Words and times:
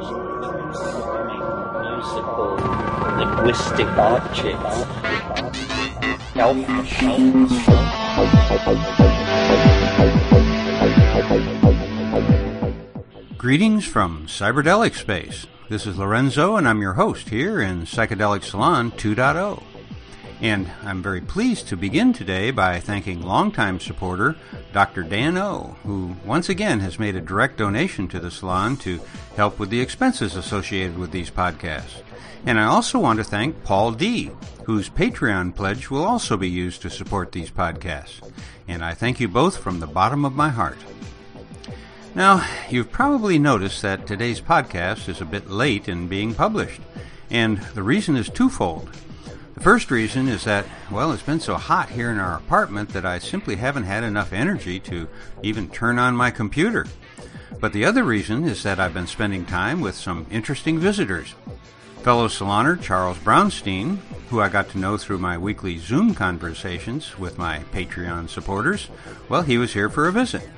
musical 0.00 0.16
linguistic 3.18 3.86
objects. 3.86 4.86
Greetings 13.36 13.84
from 13.86 14.26
Cyberdelic 14.26 14.94
Space. 14.94 15.46
This 15.68 15.86
is 15.86 15.98
Lorenzo, 15.98 16.56
and 16.56 16.66
I'm 16.66 16.80
your 16.80 16.94
host 16.94 17.28
here 17.28 17.60
in 17.60 17.82
Psychedelic 17.82 18.42
Salon 18.42 18.92
2.0. 18.92 19.62
And 20.40 20.70
I'm 20.82 21.02
very 21.02 21.20
pleased 21.20 21.68
to 21.68 21.76
begin 21.76 22.14
today 22.14 22.50
by 22.50 22.80
thanking 22.80 23.20
longtime 23.20 23.78
supporter 23.78 24.36
Dr. 24.72 25.02
Dan 25.02 25.36
O, 25.36 25.76
who 25.84 26.16
once 26.24 26.48
again 26.48 26.80
has 26.80 26.98
made 26.98 27.16
a 27.16 27.20
direct 27.20 27.56
donation 27.56 28.08
to 28.08 28.20
the 28.20 28.30
salon 28.30 28.76
to 28.78 29.00
help 29.36 29.58
with 29.58 29.70
the 29.70 29.80
expenses 29.80 30.36
associated 30.36 30.98
with 30.98 31.10
these 31.10 31.30
podcasts. 31.30 32.02
And 32.46 32.58
I 32.58 32.64
also 32.64 32.98
want 32.98 33.18
to 33.18 33.24
thank 33.24 33.64
Paul 33.64 33.92
D, 33.92 34.30
whose 34.64 34.88
Patreon 34.88 35.54
pledge 35.54 35.90
will 35.90 36.04
also 36.04 36.36
be 36.36 36.48
used 36.48 36.82
to 36.82 36.90
support 36.90 37.32
these 37.32 37.50
podcasts. 37.50 38.20
And 38.68 38.84
I 38.84 38.94
thank 38.94 39.20
you 39.20 39.28
both 39.28 39.58
from 39.58 39.80
the 39.80 39.86
bottom 39.86 40.24
of 40.24 40.34
my 40.36 40.48
heart. 40.48 40.78
Now, 42.14 42.46
you've 42.68 42.90
probably 42.90 43.38
noticed 43.38 43.82
that 43.82 44.06
today's 44.06 44.40
podcast 44.40 45.08
is 45.08 45.20
a 45.20 45.26
bit 45.26 45.48
late 45.48 45.88
in 45.88 46.08
being 46.08 46.34
published, 46.34 46.80
and 47.30 47.58
the 47.74 47.82
reason 47.82 48.16
is 48.16 48.28
twofold. 48.28 48.90
The 49.60 49.64
first 49.64 49.90
reason 49.90 50.26
is 50.26 50.44
that, 50.44 50.64
well, 50.90 51.12
it's 51.12 51.22
been 51.22 51.38
so 51.38 51.56
hot 51.56 51.90
here 51.90 52.10
in 52.10 52.18
our 52.18 52.38
apartment 52.38 52.88
that 52.94 53.04
I 53.04 53.18
simply 53.18 53.56
haven't 53.56 53.82
had 53.82 54.02
enough 54.02 54.32
energy 54.32 54.80
to 54.80 55.06
even 55.42 55.68
turn 55.68 55.98
on 55.98 56.16
my 56.16 56.30
computer. 56.30 56.86
But 57.60 57.74
the 57.74 57.84
other 57.84 58.02
reason 58.02 58.44
is 58.44 58.62
that 58.62 58.80
I've 58.80 58.94
been 58.94 59.06
spending 59.06 59.44
time 59.44 59.82
with 59.82 59.94
some 59.94 60.24
interesting 60.30 60.78
visitors. 60.78 61.34
Fellow 62.00 62.26
saloner 62.26 62.80
Charles 62.80 63.18
Brownstein, 63.18 63.98
who 64.30 64.40
I 64.40 64.48
got 64.48 64.70
to 64.70 64.78
know 64.78 64.96
through 64.96 65.18
my 65.18 65.36
weekly 65.36 65.76
Zoom 65.76 66.14
conversations 66.14 67.18
with 67.18 67.36
my 67.36 67.58
Patreon 67.70 68.30
supporters, 68.30 68.88
well, 69.28 69.42
he 69.42 69.58
was 69.58 69.74
here 69.74 69.90
for 69.90 70.08
a 70.08 70.12
visit. 70.12 70.48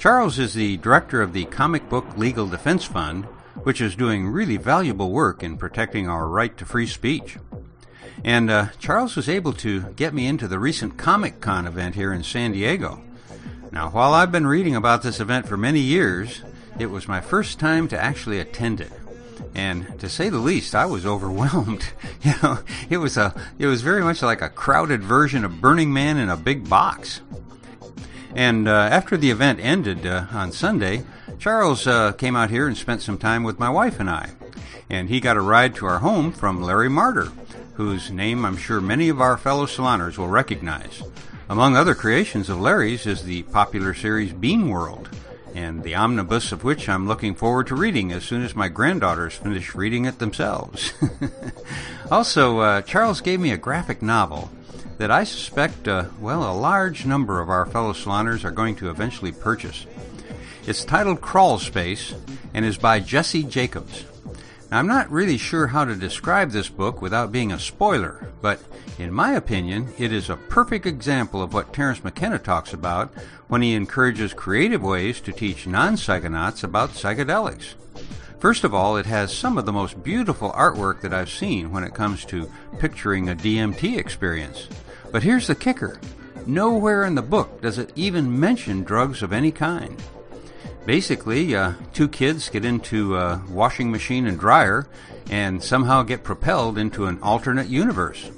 Charles 0.00 0.40
is 0.40 0.54
the 0.54 0.76
director 0.78 1.22
of 1.22 1.34
the 1.34 1.44
Comic 1.44 1.88
Book 1.88 2.16
Legal 2.16 2.48
Defense 2.48 2.84
Fund, 2.84 3.26
which 3.62 3.80
is 3.80 3.94
doing 3.94 4.26
really 4.26 4.56
valuable 4.56 5.12
work 5.12 5.44
in 5.44 5.56
protecting 5.56 6.08
our 6.08 6.26
right 6.26 6.56
to 6.58 6.66
free 6.66 6.88
speech. 6.88 7.36
And 8.24 8.50
uh, 8.50 8.68
Charles 8.78 9.16
was 9.16 9.28
able 9.28 9.52
to 9.54 9.82
get 9.96 10.14
me 10.14 10.26
into 10.26 10.46
the 10.46 10.58
recent 10.58 10.96
Comic 10.98 11.40
Con 11.40 11.66
event 11.66 11.94
here 11.94 12.12
in 12.12 12.22
San 12.22 12.52
Diego. 12.52 13.02
Now, 13.72 13.90
while 13.90 14.14
I've 14.14 14.32
been 14.32 14.46
reading 14.46 14.74
about 14.74 15.02
this 15.02 15.20
event 15.20 15.46
for 15.46 15.56
many 15.56 15.80
years, 15.80 16.42
it 16.78 16.86
was 16.86 17.06
my 17.06 17.20
first 17.20 17.58
time 17.58 17.88
to 17.88 18.02
actually 18.02 18.40
attend 18.40 18.80
it. 18.80 18.92
And 19.54 19.98
to 20.00 20.08
say 20.08 20.28
the 20.28 20.38
least, 20.38 20.74
I 20.74 20.86
was 20.86 21.06
overwhelmed. 21.14 21.84
you 22.22 22.32
know, 22.42 22.58
it 22.88 22.98
was 22.98 23.16
a, 23.16 23.34
it 23.58 23.66
was 23.66 23.82
very 23.82 24.02
much 24.02 24.22
like 24.22 24.42
a 24.42 24.48
crowded 24.48 25.02
version 25.02 25.44
of 25.44 25.60
Burning 25.60 25.92
Man 25.92 26.16
in 26.18 26.28
a 26.28 26.36
big 26.36 26.68
box. 26.68 27.20
And 28.34 28.68
uh, 28.68 28.72
after 28.72 29.16
the 29.16 29.30
event 29.30 29.60
ended 29.60 30.06
uh, 30.06 30.26
on 30.32 30.52
Sunday, 30.52 31.04
Charles 31.38 31.86
uh, 31.86 32.12
came 32.12 32.36
out 32.36 32.50
here 32.50 32.66
and 32.66 32.76
spent 32.76 33.02
some 33.02 33.18
time 33.18 33.42
with 33.42 33.58
my 33.58 33.70
wife 33.70 33.98
and 33.98 34.08
I. 34.08 34.30
And 34.88 35.08
he 35.08 35.20
got 35.20 35.36
a 35.36 35.40
ride 35.40 35.74
to 35.76 35.86
our 35.86 35.98
home 35.98 36.32
from 36.32 36.62
Larry 36.62 36.88
Marder, 36.88 37.32
whose 37.74 38.10
name 38.10 38.44
I'm 38.44 38.56
sure 38.56 38.80
many 38.80 39.08
of 39.08 39.20
our 39.20 39.36
fellow 39.36 39.66
saloners 39.66 40.18
will 40.18 40.28
recognize. 40.28 41.02
Among 41.48 41.76
other 41.76 41.94
creations 41.94 42.48
of 42.48 42.60
Larry's 42.60 43.06
is 43.06 43.24
the 43.24 43.42
popular 43.44 43.94
series 43.94 44.32
Beanworld, 44.32 45.08
and 45.54 45.82
the 45.82 45.94
omnibus 45.94 46.52
of 46.52 46.64
which 46.64 46.88
I'm 46.88 47.08
looking 47.08 47.34
forward 47.34 47.66
to 47.68 47.74
reading 47.74 48.12
as 48.12 48.24
soon 48.24 48.42
as 48.42 48.54
my 48.54 48.68
granddaughters 48.68 49.34
finish 49.34 49.74
reading 49.74 50.04
it 50.04 50.18
themselves. 50.18 50.92
also, 52.10 52.60
uh, 52.60 52.82
Charles 52.82 53.20
gave 53.20 53.40
me 53.40 53.50
a 53.50 53.56
graphic 53.56 54.02
novel 54.02 54.50
that 54.98 55.10
I 55.10 55.24
suspect, 55.24 55.88
uh, 55.88 56.04
well, 56.20 56.50
a 56.50 56.54
large 56.54 57.06
number 57.06 57.40
of 57.40 57.48
our 57.48 57.66
fellow 57.66 57.92
saloners 57.92 58.44
are 58.44 58.50
going 58.50 58.76
to 58.76 58.90
eventually 58.90 59.32
purchase. 59.32 59.86
It's 60.66 60.84
titled 60.84 61.20
Crawl 61.20 61.58
Space 61.58 62.14
and 62.52 62.64
is 62.64 62.76
by 62.76 63.00
Jesse 63.00 63.42
Jacobs. 63.42 64.04
Now, 64.70 64.78
I'm 64.78 64.86
not 64.86 65.10
really 65.10 65.36
sure 65.36 65.66
how 65.66 65.84
to 65.84 65.96
describe 65.96 66.52
this 66.52 66.68
book 66.68 67.02
without 67.02 67.32
being 67.32 67.50
a 67.50 67.58
spoiler, 67.58 68.28
but 68.40 68.60
in 69.00 69.12
my 69.12 69.32
opinion, 69.32 69.88
it 69.98 70.12
is 70.12 70.30
a 70.30 70.36
perfect 70.36 70.86
example 70.86 71.42
of 71.42 71.52
what 71.52 71.72
Terence 71.72 72.04
McKenna 72.04 72.38
talks 72.38 72.72
about 72.72 73.12
when 73.48 73.62
he 73.62 73.74
encourages 73.74 74.32
creative 74.32 74.80
ways 74.80 75.20
to 75.22 75.32
teach 75.32 75.66
non 75.66 75.94
psychonauts 75.94 76.62
about 76.62 76.90
psychedelics. 76.90 77.74
First 78.38 78.62
of 78.62 78.72
all, 78.72 78.96
it 78.96 79.06
has 79.06 79.36
some 79.36 79.58
of 79.58 79.66
the 79.66 79.72
most 79.72 80.04
beautiful 80.04 80.52
artwork 80.52 81.00
that 81.00 81.12
I've 81.12 81.30
seen 81.30 81.72
when 81.72 81.82
it 81.82 81.92
comes 81.92 82.24
to 82.26 82.48
picturing 82.78 83.28
a 83.28 83.34
DMT 83.34 83.98
experience. 83.98 84.68
But 85.10 85.24
here's 85.24 85.48
the 85.48 85.56
kicker 85.56 86.00
nowhere 86.46 87.04
in 87.04 87.16
the 87.16 87.22
book 87.22 87.60
does 87.60 87.78
it 87.78 87.92
even 87.96 88.38
mention 88.38 88.84
drugs 88.84 89.22
of 89.22 89.32
any 89.32 89.50
kind. 89.50 90.00
Basically, 90.86 91.54
uh, 91.54 91.74
two 91.92 92.08
kids 92.08 92.48
get 92.48 92.64
into 92.64 93.16
a 93.16 93.42
washing 93.48 93.90
machine 93.90 94.26
and 94.26 94.38
dryer 94.38 94.88
and 95.30 95.62
somehow 95.62 96.02
get 96.02 96.24
propelled 96.24 96.78
into 96.78 97.06
an 97.06 97.20
alternate 97.22 97.68
universe. 97.68 98.30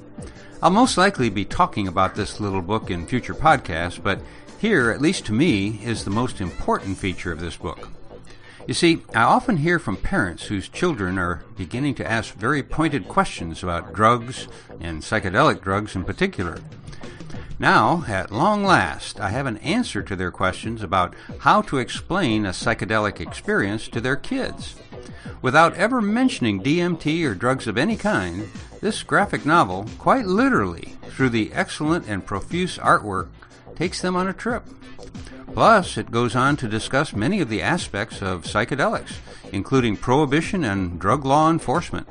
I'll 0.62 0.70
most 0.70 0.96
likely 0.96 1.30
be 1.30 1.44
talking 1.44 1.88
about 1.88 2.14
this 2.14 2.40
little 2.40 2.62
book 2.62 2.90
in 2.90 3.06
future 3.06 3.34
podcasts, 3.34 4.02
but 4.02 4.20
here, 4.60 4.90
at 4.90 5.00
least 5.00 5.26
to 5.26 5.32
me, 5.32 5.80
is 5.82 6.04
the 6.04 6.10
most 6.10 6.40
important 6.40 6.98
feature 6.98 7.32
of 7.32 7.40
this 7.40 7.56
book. 7.56 7.88
You 8.68 8.74
see, 8.74 9.02
I 9.12 9.22
often 9.22 9.56
hear 9.56 9.80
from 9.80 9.96
parents 9.96 10.44
whose 10.44 10.68
children 10.68 11.18
are 11.18 11.42
beginning 11.56 11.96
to 11.96 12.08
ask 12.08 12.34
very 12.34 12.62
pointed 12.62 13.08
questions 13.08 13.64
about 13.64 13.92
drugs 13.92 14.46
and 14.80 15.02
psychedelic 15.02 15.62
drugs 15.62 15.96
in 15.96 16.04
particular. 16.04 16.60
Now, 17.62 18.04
at 18.08 18.32
long 18.32 18.64
last, 18.64 19.20
I 19.20 19.28
have 19.28 19.46
an 19.46 19.58
answer 19.58 20.02
to 20.02 20.16
their 20.16 20.32
questions 20.32 20.82
about 20.82 21.14
how 21.38 21.62
to 21.62 21.78
explain 21.78 22.44
a 22.44 22.48
psychedelic 22.48 23.20
experience 23.20 23.86
to 23.90 24.00
their 24.00 24.16
kids. 24.16 24.74
Without 25.42 25.76
ever 25.76 26.02
mentioning 26.02 26.60
DMT 26.60 27.24
or 27.24 27.36
drugs 27.36 27.68
of 27.68 27.78
any 27.78 27.96
kind, 27.96 28.48
this 28.80 29.04
graphic 29.04 29.46
novel, 29.46 29.86
quite 29.98 30.26
literally, 30.26 30.96
through 31.10 31.28
the 31.28 31.52
excellent 31.52 32.08
and 32.08 32.26
profuse 32.26 32.78
artwork, 32.78 33.28
takes 33.76 34.02
them 34.02 34.16
on 34.16 34.26
a 34.26 34.32
trip. 34.32 34.64
Plus, 35.54 35.96
it 35.96 36.10
goes 36.10 36.34
on 36.34 36.56
to 36.56 36.66
discuss 36.66 37.14
many 37.14 37.40
of 37.40 37.48
the 37.48 37.62
aspects 37.62 38.20
of 38.20 38.42
psychedelics, 38.42 39.18
including 39.52 39.96
prohibition 39.96 40.64
and 40.64 40.98
drug 40.98 41.24
law 41.24 41.48
enforcement. 41.48 42.08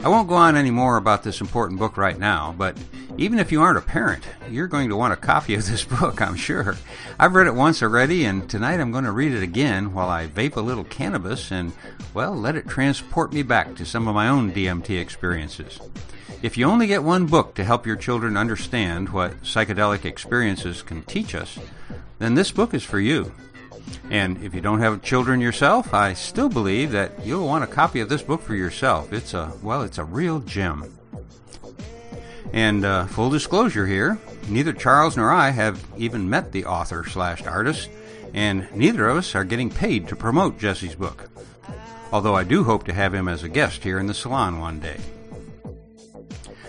I 0.00 0.08
won't 0.08 0.28
go 0.28 0.36
on 0.36 0.56
any 0.56 0.70
more 0.70 0.96
about 0.96 1.24
this 1.24 1.40
important 1.40 1.80
book 1.80 1.96
right 1.96 2.18
now, 2.18 2.54
but 2.56 2.76
even 3.16 3.40
if 3.40 3.50
you 3.50 3.60
aren't 3.60 3.78
a 3.78 3.82
parent, 3.82 4.22
you're 4.48 4.68
going 4.68 4.90
to 4.90 4.96
want 4.96 5.12
a 5.12 5.16
copy 5.16 5.54
of 5.54 5.66
this 5.66 5.84
book, 6.00 6.22
I'm 6.22 6.36
sure. 6.36 6.76
I've 7.18 7.34
read 7.34 7.48
it 7.48 7.54
once 7.54 7.82
already, 7.82 8.24
and 8.24 8.48
tonight 8.48 8.78
I'm 8.78 8.92
going 8.92 9.04
to 9.04 9.12
read 9.12 9.32
it 9.32 9.42
again 9.42 9.92
while 9.92 10.08
I 10.08 10.28
vape 10.28 10.54
a 10.54 10.60
little 10.60 10.84
cannabis 10.84 11.50
and, 11.50 11.72
well, 12.14 12.32
let 12.32 12.54
it 12.54 12.68
transport 12.68 13.32
me 13.32 13.42
back 13.42 13.74
to 13.74 13.84
some 13.84 14.06
of 14.06 14.14
my 14.14 14.28
own 14.28 14.52
DMT 14.52 15.00
experiences. 15.00 15.80
If 16.42 16.56
you 16.56 16.66
only 16.66 16.86
get 16.86 17.02
one 17.02 17.26
book 17.26 17.54
to 17.54 17.64
help 17.64 17.84
your 17.84 17.96
children 17.96 18.36
understand 18.36 19.08
what 19.08 19.42
psychedelic 19.42 20.04
experiences 20.04 20.82
can 20.82 21.02
teach 21.02 21.34
us, 21.34 21.58
then 22.20 22.36
this 22.36 22.52
book 22.52 22.72
is 22.72 22.84
for 22.84 23.00
you. 23.00 23.32
And 24.10 24.42
if 24.42 24.54
you 24.54 24.60
don't 24.60 24.80
have 24.80 25.02
children 25.02 25.40
yourself, 25.40 25.92
I 25.92 26.14
still 26.14 26.48
believe 26.48 26.92
that 26.92 27.26
you'll 27.26 27.46
want 27.46 27.64
a 27.64 27.66
copy 27.66 28.00
of 28.00 28.08
this 28.08 28.22
book 28.22 28.40
for 28.40 28.54
yourself. 28.54 29.12
It's 29.12 29.34
a, 29.34 29.52
well, 29.62 29.82
it's 29.82 29.98
a 29.98 30.04
real 30.04 30.40
gem. 30.40 30.98
And 32.52 32.84
uh, 32.84 33.06
full 33.06 33.28
disclosure 33.28 33.86
here, 33.86 34.18
neither 34.48 34.72
Charles 34.72 35.16
nor 35.16 35.30
I 35.30 35.50
have 35.50 35.84
even 35.98 36.30
met 36.30 36.52
the 36.52 36.64
author 36.64 37.04
slash 37.04 37.44
artist, 37.44 37.90
and 38.32 38.66
neither 38.74 39.08
of 39.08 39.18
us 39.18 39.34
are 39.34 39.44
getting 39.44 39.70
paid 39.70 40.08
to 40.08 40.16
promote 40.16 40.58
Jesse's 40.58 40.94
book. 40.94 41.28
Although 42.10 42.34
I 42.34 42.44
do 42.44 42.64
hope 42.64 42.84
to 42.84 42.94
have 42.94 43.14
him 43.14 43.28
as 43.28 43.42
a 43.42 43.48
guest 43.48 43.84
here 43.84 43.98
in 43.98 44.06
the 44.06 44.14
salon 44.14 44.58
one 44.60 44.80
day. 44.80 44.96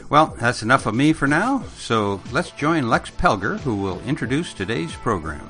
Well, 0.09 0.35
that's 0.39 0.63
enough 0.63 0.85
of 0.85 0.95
me 0.95 1.13
for 1.13 1.27
now, 1.27 1.63
so 1.77 2.19
let's 2.31 2.51
join 2.51 2.89
Lex 2.89 3.11
Pelger, 3.11 3.59
who 3.59 3.75
will 3.75 4.01
introduce 4.01 4.53
today's 4.53 4.93
program. 4.95 5.47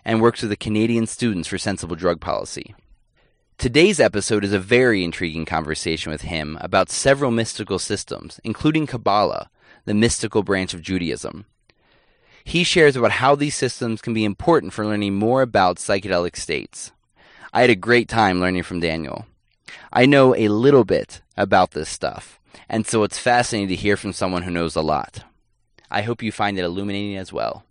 and 0.05 0.21
works 0.21 0.41
with 0.41 0.50
the 0.50 0.56
Canadian 0.56 1.06
Students 1.06 1.47
for 1.47 1.59
Sensible 1.59 1.94
Drug 1.94 2.21
Policy. 2.21 2.75
Today's 3.58 3.99
episode 3.99 4.44
is 4.44 4.52
a 4.52 4.60
very 4.60 5.02
intriguing 5.02 5.44
conversation 5.44 6.12
with 6.12 6.20
him 6.22 6.56
about 6.60 6.90
several 6.90 7.32
mystical 7.32 7.81
systems, 7.81 8.38
including 8.44 8.87
Kabbalah, 8.87 9.50
the 9.84 9.94
mystical 9.94 10.44
branch 10.44 10.75
of 10.75 10.81
Judaism. 10.81 11.44
He 12.44 12.62
shares 12.62 12.94
about 12.94 13.10
how 13.10 13.34
these 13.34 13.56
systems 13.56 14.00
can 14.00 14.14
be 14.14 14.25
important 14.25 14.72
for 14.72 14.87
learning 14.87 15.16
more 15.16 15.43
about 15.43 15.78
psychedelic 15.78 16.37
states. 16.37 16.93
I 17.52 17.62
had 17.62 17.70
a 17.70 17.75
great 17.75 18.08
time 18.08 18.38
learning 18.38 18.62
from 18.62 18.78
Daniel. 18.78 19.26
I 19.93 20.06
know 20.06 20.37
a 20.37 20.46
little 20.46 20.84
bit 20.84 21.20
about 21.37 21.72
this 21.72 21.88
stuff, 21.88 22.38
and 22.69 22.87
so 22.87 23.02
it's 23.02 23.19
fascinating 23.19 23.70
to 23.70 23.75
hear 23.75 23.96
from 23.96 24.12
someone 24.12 24.44
who 24.44 24.52
knows 24.52 24.76
a 24.76 24.82
lot. 24.82 25.25
I 25.90 26.02
hope 26.02 26.22
you 26.22 26.31
find 26.31 26.61
it 26.61 26.64
illuminating 26.64 27.16
as 27.16 27.32
well. 27.32 27.64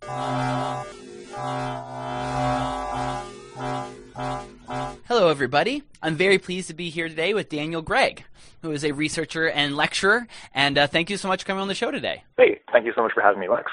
Hello, 4.68 5.30
everybody. 5.30 5.82
I'm 6.02 6.14
very 6.14 6.38
pleased 6.38 6.68
to 6.68 6.74
be 6.74 6.90
here 6.90 7.08
today 7.08 7.32
with 7.32 7.48
Daniel 7.48 7.80
Gregg, 7.80 8.24
who 8.60 8.70
is 8.70 8.84
a 8.84 8.92
researcher 8.92 9.48
and 9.48 9.74
lecturer. 9.74 10.26
And 10.52 10.76
uh, 10.76 10.86
thank 10.86 11.08
you 11.08 11.16
so 11.16 11.26
much 11.26 11.40
for 11.42 11.46
coming 11.46 11.62
on 11.62 11.68
the 11.68 11.74
show 11.74 11.90
today. 11.90 12.22
Hey, 12.36 12.60
thank 12.70 12.84
you 12.84 12.92
so 12.94 13.02
much 13.02 13.12
for 13.14 13.22
having 13.22 13.40
me, 13.40 13.48
Lex. 13.48 13.72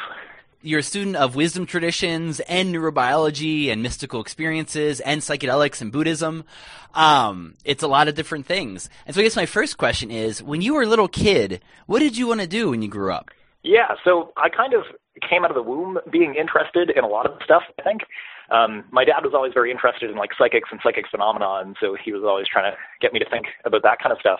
You're 0.62 0.80
a 0.80 0.84
student 0.84 1.18
of 1.18 1.36
wisdom 1.36 1.66
traditions 1.66 2.40
and 2.40 2.74
neurobiology 2.74 3.74
and 3.74 3.84
mystical 3.84 4.22
experiences 4.22 5.02
and 5.02 5.20
psychedelics 5.20 5.82
and 5.82 5.92
Buddhism. 5.92 6.46
Um, 6.94 7.56
it's 7.66 7.84
a 7.84 7.88
lot 7.90 8.08
of 8.08 8.16
different 8.16 8.46
things. 8.46 8.90
And 9.06 9.14
so 9.14 9.20
I 9.20 9.26
guess 9.26 9.36
my 9.36 9.46
first 9.46 9.78
question 9.78 10.12
is, 10.12 10.42
when 10.42 10.62
you 10.62 10.76
were 10.76 10.84
a 10.84 10.88
little 10.88 11.10
kid, 11.10 11.62
what 11.88 12.00
did 12.00 12.18
you 12.18 12.28
want 12.28 12.40
to 12.40 12.48
do 12.48 12.70
when 12.70 12.82
you 12.82 12.88
grew 12.88 13.12
up? 13.12 13.32
Yeah, 13.64 13.96
so 14.06 14.32
I 14.38 14.48
kind 14.48 14.74
of 14.74 14.84
came 15.30 15.44
out 15.44 15.52
of 15.52 15.56
the 15.56 15.64
womb 15.64 16.00
being 16.10 16.36
interested 16.36 16.90
in 16.90 17.04
a 17.04 17.08
lot 17.08 17.26
of 17.26 17.38
stuff, 17.44 17.64
I 17.80 17.82
think. 17.82 18.04
Um, 18.52 18.84
my 18.92 19.06
dad 19.06 19.24
was 19.24 19.34
always 19.34 19.54
very 19.54 19.72
interested 19.72 20.10
in 20.10 20.18
like 20.18 20.32
psychics 20.38 20.70
and 20.72 20.80
psychic 20.84 21.06
phenomena, 21.10 21.62
and 21.64 21.76
so 21.80 21.96
he 21.96 22.12
was 22.12 22.24
always 22.24 22.48
trying 22.48 22.72
to 22.72 22.78
get 23.02 23.14
me 23.14 23.20
to 23.20 23.30
think 23.30 23.48
about 23.66 23.84
that 23.84 24.00
kind 24.00 24.12
of 24.14 24.20
stuff. 24.20 24.40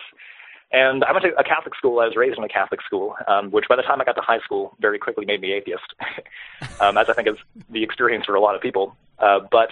And 0.72 1.04
I 1.04 1.12
went 1.12 1.24
to 1.24 1.34
a 1.38 1.44
Catholic 1.44 1.74
school. 1.76 2.00
I 2.00 2.06
was 2.06 2.16
raised 2.16 2.38
in 2.38 2.44
a 2.44 2.48
Catholic 2.48 2.82
school, 2.82 3.14
um, 3.28 3.50
which 3.50 3.66
by 3.68 3.76
the 3.76 3.82
time 3.82 4.00
I 4.00 4.04
got 4.04 4.16
to 4.16 4.20
high 4.20 4.40
school, 4.40 4.76
very 4.80 4.98
quickly 4.98 5.24
made 5.24 5.40
me 5.40 5.52
atheist, 5.52 5.94
um, 6.80 6.98
as 6.98 7.06
I 7.08 7.12
think 7.12 7.28
is 7.28 7.36
the 7.70 7.82
experience 7.82 8.26
for 8.26 8.34
a 8.34 8.40
lot 8.40 8.56
of 8.56 8.60
people. 8.60 8.96
Uh, 9.18 9.40
but 9.50 9.70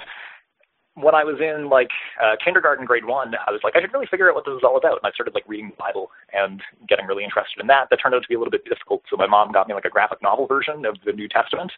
when 0.95 1.15
I 1.15 1.25
was 1.25 1.41
in 1.41 1.69
like 1.69 1.91
uh, 2.23 2.37
kindergarten, 2.43 2.87
grade 2.87 3.05
one, 3.05 3.35
I 3.47 3.51
was 3.51 3.61
like, 3.65 3.75
I 3.75 3.81
should 3.81 3.93
really 3.93 4.07
figure 4.07 4.29
out 4.29 4.37
what 4.37 4.45
this 4.45 4.55
is 4.55 4.63
all 4.63 4.77
about. 4.77 4.99
And 5.03 5.11
I 5.11 5.11
started 5.11 5.35
like 5.35 5.45
reading 5.49 5.71
the 5.71 5.77
Bible 5.77 6.11
and 6.33 6.63
getting 6.89 7.07
really 7.07 7.25
interested 7.25 7.61
in 7.61 7.67
that. 7.67 7.89
That 7.91 7.99
turned 8.01 8.15
out 8.15 8.23
to 8.23 8.29
be 8.29 8.37
a 8.37 8.39
little 8.39 8.53
bit 8.53 8.65
difficult. 8.65 9.03
So 9.11 9.17
my 9.17 9.27
mom 9.27 9.51
got 9.51 9.67
me 9.67 9.75
like 9.75 9.85
a 9.85 9.91
graphic 9.91 10.23
novel 10.23 10.47
version 10.47 10.87
of 10.87 10.97
the 11.05 11.13
New 11.13 11.29
Testament. 11.29 11.73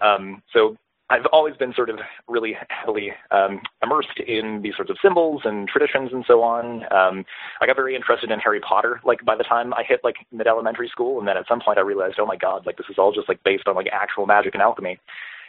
Um, 0.00 0.42
so 0.52 0.76
I've 1.10 1.26
always 1.32 1.54
been 1.56 1.74
sort 1.74 1.90
of 1.90 1.98
really 2.28 2.56
heavily 2.70 3.12
um, 3.30 3.60
immersed 3.82 4.18
in 4.26 4.62
these 4.62 4.74
sorts 4.74 4.90
of 4.90 4.96
symbols 5.02 5.42
and 5.44 5.68
traditions 5.68 6.10
and 6.12 6.24
so 6.26 6.42
on. 6.42 6.82
Um, 6.90 7.24
I 7.60 7.66
got 7.66 7.76
very 7.76 7.94
interested 7.94 8.30
in 8.30 8.38
Harry 8.40 8.60
Potter, 8.60 9.00
like 9.04 9.22
by 9.24 9.36
the 9.36 9.44
time 9.44 9.74
I 9.74 9.82
hit 9.86 10.00
like 10.02 10.16
mid 10.32 10.46
elementary 10.46 10.88
school, 10.88 11.18
and 11.18 11.28
then 11.28 11.36
at 11.36 11.46
some 11.46 11.60
point 11.60 11.78
I 11.78 11.82
realized, 11.82 12.16
oh 12.18 12.26
my 12.26 12.36
god, 12.36 12.64
like 12.64 12.78
this 12.78 12.86
is 12.88 12.96
all 12.98 13.12
just 13.12 13.28
like 13.28 13.42
based 13.44 13.68
on 13.68 13.74
like 13.74 13.88
actual 13.92 14.26
magic 14.26 14.54
and 14.54 14.62
alchemy, 14.62 14.98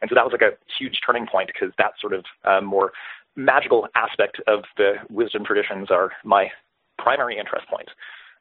and 0.02 0.10
so 0.10 0.16
that 0.16 0.25
was 0.25 0.34
like 0.34 0.42
a 0.42 0.57
huge 0.78 1.00
turning 1.06 1.25
point 1.25 1.50
because 1.54 1.74
that 1.78 1.94
sort 2.02 2.13
of 2.13 2.25
um, 2.44 2.66
more 2.66 2.92
magical 3.38 3.88
aspect 3.96 4.42
of 4.48 4.63
the 4.75 4.96
wisdom 5.10 5.46
traditions 5.46 5.90
are 5.90 6.12
my 6.25 6.50
primary 6.98 7.38
interest 7.38 7.66
point. 7.69 7.90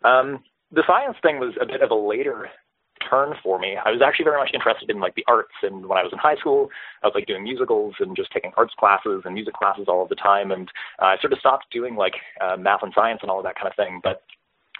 Um, 0.04 0.42
the 0.72 0.82
science 0.86 1.16
thing 1.22 1.38
was 1.38 1.54
a 1.60 1.66
bit 1.66 1.82
of 1.82 1.90
a 1.90 1.94
later 1.94 2.50
turn 3.08 3.34
for 3.42 3.58
me. 3.58 3.76
I 3.82 3.90
was 3.90 4.02
actually 4.04 4.24
very 4.24 4.38
much 4.38 4.50
interested 4.54 4.90
in 4.90 5.00
like 5.00 5.14
the 5.14 5.24
arts, 5.26 5.54
and 5.62 5.86
when 5.86 5.98
I 5.98 6.02
was 6.02 6.12
in 6.12 6.18
high 6.18 6.36
school, 6.36 6.70
I 7.02 7.06
was 7.06 7.14
like 7.14 7.26
doing 7.26 7.44
musicals 7.44 7.94
and 8.00 8.16
just 8.16 8.32
taking 8.32 8.52
arts 8.56 8.74
classes 8.78 9.22
and 9.24 9.34
music 9.34 9.54
classes 9.54 9.86
all 9.88 10.02
of 10.02 10.08
the 10.08 10.14
time, 10.16 10.50
and 10.50 10.68
uh, 11.00 11.06
I 11.06 11.16
sort 11.20 11.32
of 11.32 11.38
stopped 11.38 11.66
doing 11.70 11.96
like 11.96 12.14
uh, 12.40 12.56
math 12.56 12.82
and 12.82 12.92
science 12.94 13.20
and 13.22 13.30
all 13.30 13.38
of 13.38 13.44
that 13.44 13.56
kind 13.56 13.68
of 13.68 13.76
thing. 13.76 14.00
But 14.02 14.22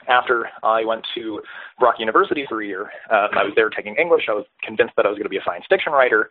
after 0.09 0.49
I 0.62 0.85
went 0.85 1.06
to 1.15 1.41
Brock 1.79 1.97
University 1.99 2.44
for 2.49 2.62
a 2.62 2.67
year, 2.67 2.82
um, 3.11 3.31
I 3.32 3.44
was 3.44 3.53
there 3.56 3.71
taking 3.71 3.97
English. 3.97 4.25
I 4.29 4.35
was 4.35 4.47
convinced 4.62 4.94
that 4.97 5.06
I 5.06 5.09
was 5.09 5.17
going 5.17 5.25
to 5.25 5.31
be 5.31 5.38
a 5.38 5.44
science 5.44 5.65
fiction 5.69 5.93
writer. 5.93 6.31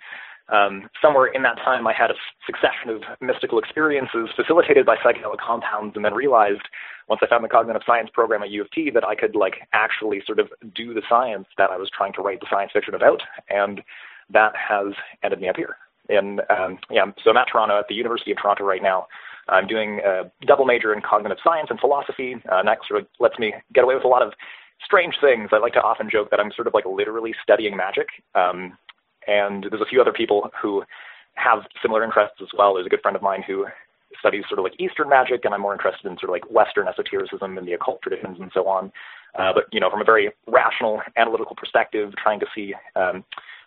Um, 0.50 0.90
somewhere 1.02 1.28
in 1.28 1.42
that 1.44 1.56
time, 1.64 1.88
I 1.88 1.94
had 1.94 2.12
a 2.12 2.16
succession 2.46 2.90
of 2.90 3.02
mystical 3.22 3.60
experiences 3.60 4.28
facilitated 4.36 4.86
by 4.86 4.98
psychedelic 4.98 5.40
compounds, 5.40 5.96
and 5.96 6.04
then 6.04 6.14
realized 6.14 6.68
once 7.10 7.22
I 7.24 7.28
found 7.28 7.44
the 7.44 7.50
cognitive 7.50 7.82
science 7.86 8.10
program 8.14 8.44
at 8.44 8.50
U 8.52 8.62
of 8.62 8.72
T 8.72 8.90
that 8.92 9.04
I 9.06 9.16
could 9.16 9.36
like 9.36 9.68
actually 9.74 10.22
sort 10.26 10.40
of 10.40 10.50
do 10.74 10.94
the 10.94 11.02
science 11.08 11.48
that 11.58 11.70
I 11.70 11.78
was 11.78 11.90
trying 11.96 12.14
to 12.14 12.22
write 12.22 12.40
the 12.40 12.48
science 12.50 12.72
fiction 12.74 12.96
about, 12.96 13.22
and 13.50 13.82
that 14.30 14.54
has 14.56 14.94
ended 15.24 15.42
me 15.42 15.50
up 15.50 15.58
here. 15.58 15.78
And 16.10 16.42
um, 16.50 16.80
yeah, 16.90 17.06
so 17.24 17.30
I'm 17.30 17.38
at 17.38 17.48
Toronto 17.52 17.80
at 17.80 17.88
the 17.88 17.96
University 17.96 18.32
of 18.32 18.38
Toronto 18.38 18.64
right 18.64 18.84
now. 18.84 19.08
I'm 19.50 19.68
doing 19.68 20.00
a 20.06 20.32
double 20.46 20.66
major 20.66 20.94
in 20.94 21.02
cognitive 21.02 21.38
science 21.44 21.68
and 21.70 21.80
philosophy, 21.80 22.36
uh, 22.52 22.58
and 22.58 22.68
that 22.68 22.80
sort 22.88 23.02
of 23.02 23.08
lets 23.20 23.40
me 23.40 23.54
get 23.74 23.84
away 23.84 23.96
with 23.96 24.06
a 24.06 24.08
lot 24.10 24.22
of 24.22 24.34
strange 24.84 25.16
things. 25.22 25.50
I 25.52 25.60
like 25.60 25.74
to 25.74 25.82
often 25.82 26.10
joke 26.10 26.30
that 26.32 26.40
I'm 26.40 26.52
sort 26.52 26.68
of 26.68 26.74
like 26.74 26.86
literally 26.86 27.34
studying 27.42 27.76
magic. 27.76 28.08
Um, 28.36 28.78
and 29.28 29.66
there's 29.70 29.82
a 29.82 29.90
few 29.90 30.02
other 30.02 30.14
people 30.14 30.50
who 30.62 30.84
have 31.36 31.60
similar 31.82 32.04
interests 32.04 32.38
as 32.42 32.50
well. 32.58 32.74
There's 32.74 32.86
a 32.86 32.90
good 32.90 33.02
friend 33.02 33.16
of 33.16 33.24
mine 33.24 33.44
who 33.46 33.66
studies 34.24 34.46
sort 34.48 34.60
of 34.60 34.64
like 34.64 34.80
Eastern 34.80 35.10
magic, 35.10 35.44
and 35.44 35.54
I'm 35.54 35.60
more 35.60 35.74
interested 35.74 36.08
in 36.08 36.18
sort 36.18 36.30
of 36.30 36.36
like 36.40 36.50
Western 36.50 36.88
esotericism 36.88 37.58
and 37.58 37.68
the 37.68 37.74
occult 37.74 38.02
traditions 38.02 38.38
and 38.40 38.50
so 38.54 38.68
on. 38.70 38.92
Uh, 39.38 39.52
but 39.54 39.66
you 39.74 39.82
know, 39.82 39.90
from 39.90 40.00
a 40.00 40.06
very 40.06 40.32
rational, 40.48 41.02
analytical 41.18 41.56
perspective, 41.56 42.14
trying 42.22 42.40
to 42.40 42.46
see 42.56 42.74
um, 42.96 43.26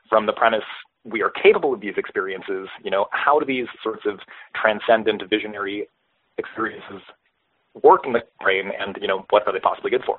from 0.09 0.25
the 0.25 0.33
premise 0.33 0.65
we 1.05 1.23
are 1.23 1.31
capable 1.31 1.75
of 1.75 1.81
these 1.81 1.95
experiences. 1.97 2.69
You 2.83 2.91
know, 2.91 3.07
how 3.13 3.39
do 3.39 3.45
these 3.45 3.69
sorts 3.83 4.03
of 4.07 4.21
transcendent, 4.61 5.23
visionary 5.29 5.89
experiences 6.39 7.03
work 7.83 8.07
in 8.07 8.13
the 8.15 8.23
brain, 8.41 8.73
and 8.81 8.97
you 9.01 9.07
know, 9.07 9.27
what 9.31 9.47
are 9.47 9.53
they 9.53 9.61
possibly 9.61 9.91
good 9.91 10.05
for? 10.05 10.17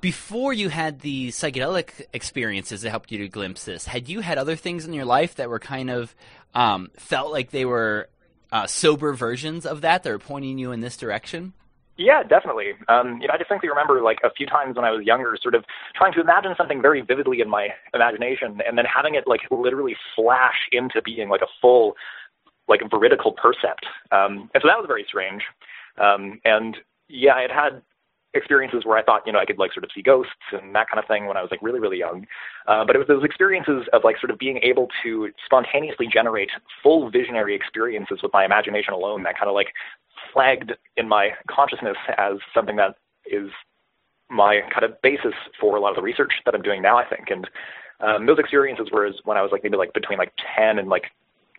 before 0.00 0.52
you 0.52 0.68
had 0.68 1.00
the 1.00 1.28
psychedelic 1.28 2.02
experiences 2.12 2.82
that 2.82 2.90
helped 2.90 3.10
you 3.10 3.16
to 3.16 3.26
glimpse 3.26 3.64
this, 3.64 3.86
had 3.86 4.06
you 4.06 4.20
had 4.20 4.36
other 4.36 4.54
things 4.54 4.84
in 4.84 4.92
your 4.92 5.06
life 5.06 5.36
that 5.36 5.48
were 5.48 5.58
kind 5.58 5.88
of 5.88 6.14
um, 6.54 6.90
felt 6.98 7.32
like 7.32 7.52
they 7.52 7.64
were 7.64 8.10
uh, 8.52 8.66
sober 8.66 9.12
versions 9.12 9.66
of 9.66 9.80
that 9.80 10.02
that 10.02 10.12
are 10.12 10.18
pointing 10.18 10.58
you 10.58 10.72
in 10.72 10.80
this 10.80 10.96
direction? 10.96 11.52
Yeah, 11.96 12.24
definitely. 12.24 12.72
Um, 12.88 13.20
you 13.20 13.28
know, 13.28 13.34
I 13.34 13.36
distinctly 13.36 13.68
remember 13.68 14.02
like 14.02 14.18
a 14.24 14.30
few 14.30 14.46
times 14.46 14.74
when 14.74 14.84
I 14.84 14.90
was 14.90 15.06
younger, 15.06 15.36
sort 15.40 15.54
of 15.54 15.64
trying 15.94 16.12
to 16.14 16.20
imagine 16.20 16.54
something 16.56 16.82
very 16.82 17.02
vividly 17.02 17.40
in 17.40 17.48
my 17.48 17.68
imagination, 17.92 18.60
and 18.66 18.76
then 18.76 18.84
having 18.84 19.14
it 19.14 19.24
like 19.26 19.42
literally 19.50 19.96
flash 20.16 20.66
into 20.72 21.00
being 21.02 21.28
like 21.28 21.42
a 21.42 21.50
full, 21.60 21.94
like 22.68 22.80
veridical 22.90 23.32
percept. 23.32 23.86
Um, 24.10 24.50
and 24.54 24.62
so 24.62 24.66
that 24.68 24.78
was 24.78 24.86
very 24.88 25.04
strange. 25.06 25.42
Um, 25.96 26.40
and 26.44 26.76
yeah, 27.08 27.34
I 27.34 27.42
had 27.42 27.50
had 27.52 27.82
experiences 28.34 28.84
where 28.84 28.98
I 28.98 29.02
thought, 29.02 29.22
you 29.26 29.32
know, 29.32 29.38
I 29.38 29.44
could 29.44 29.58
like 29.58 29.72
sort 29.72 29.84
of 29.84 29.90
see 29.94 30.02
ghosts 30.02 30.32
and 30.52 30.74
that 30.74 30.88
kind 30.90 30.98
of 30.98 31.06
thing 31.06 31.26
when 31.26 31.36
I 31.36 31.42
was 31.42 31.50
like 31.50 31.62
really, 31.62 31.80
really 31.80 31.98
young. 31.98 32.26
Uh, 32.66 32.84
but 32.84 32.96
it 32.96 32.98
was 32.98 33.08
those 33.08 33.24
experiences 33.24 33.86
of 33.92 34.02
like 34.04 34.18
sort 34.20 34.30
of 34.30 34.38
being 34.38 34.58
able 34.62 34.88
to 35.02 35.30
spontaneously 35.44 36.06
generate 36.12 36.50
full 36.82 37.10
visionary 37.10 37.54
experiences 37.54 38.18
with 38.22 38.32
my 38.32 38.44
imagination 38.44 38.92
alone 38.92 39.22
that 39.22 39.38
kind 39.38 39.48
of 39.48 39.54
like 39.54 39.68
flagged 40.32 40.72
in 40.96 41.08
my 41.08 41.30
consciousness 41.48 41.96
as 42.18 42.34
something 42.52 42.76
that 42.76 42.96
is 43.26 43.50
my 44.30 44.60
kind 44.72 44.84
of 44.84 45.00
basis 45.02 45.34
for 45.60 45.76
a 45.76 45.80
lot 45.80 45.90
of 45.90 45.96
the 45.96 46.02
research 46.02 46.32
that 46.44 46.54
I'm 46.54 46.62
doing 46.62 46.82
now, 46.82 46.96
I 46.96 47.04
think. 47.04 47.30
And 47.30 47.48
um, 48.00 48.26
those 48.26 48.38
experiences 48.38 48.88
were 48.92 49.06
as 49.06 49.14
when 49.24 49.36
I 49.36 49.42
was 49.42 49.52
like 49.52 49.62
maybe 49.62 49.76
like 49.76 49.92
between 49.94 50.18
like 50.18 50.32
10 50.56 50.78
and 50.78 50.88
like 50.88 51.04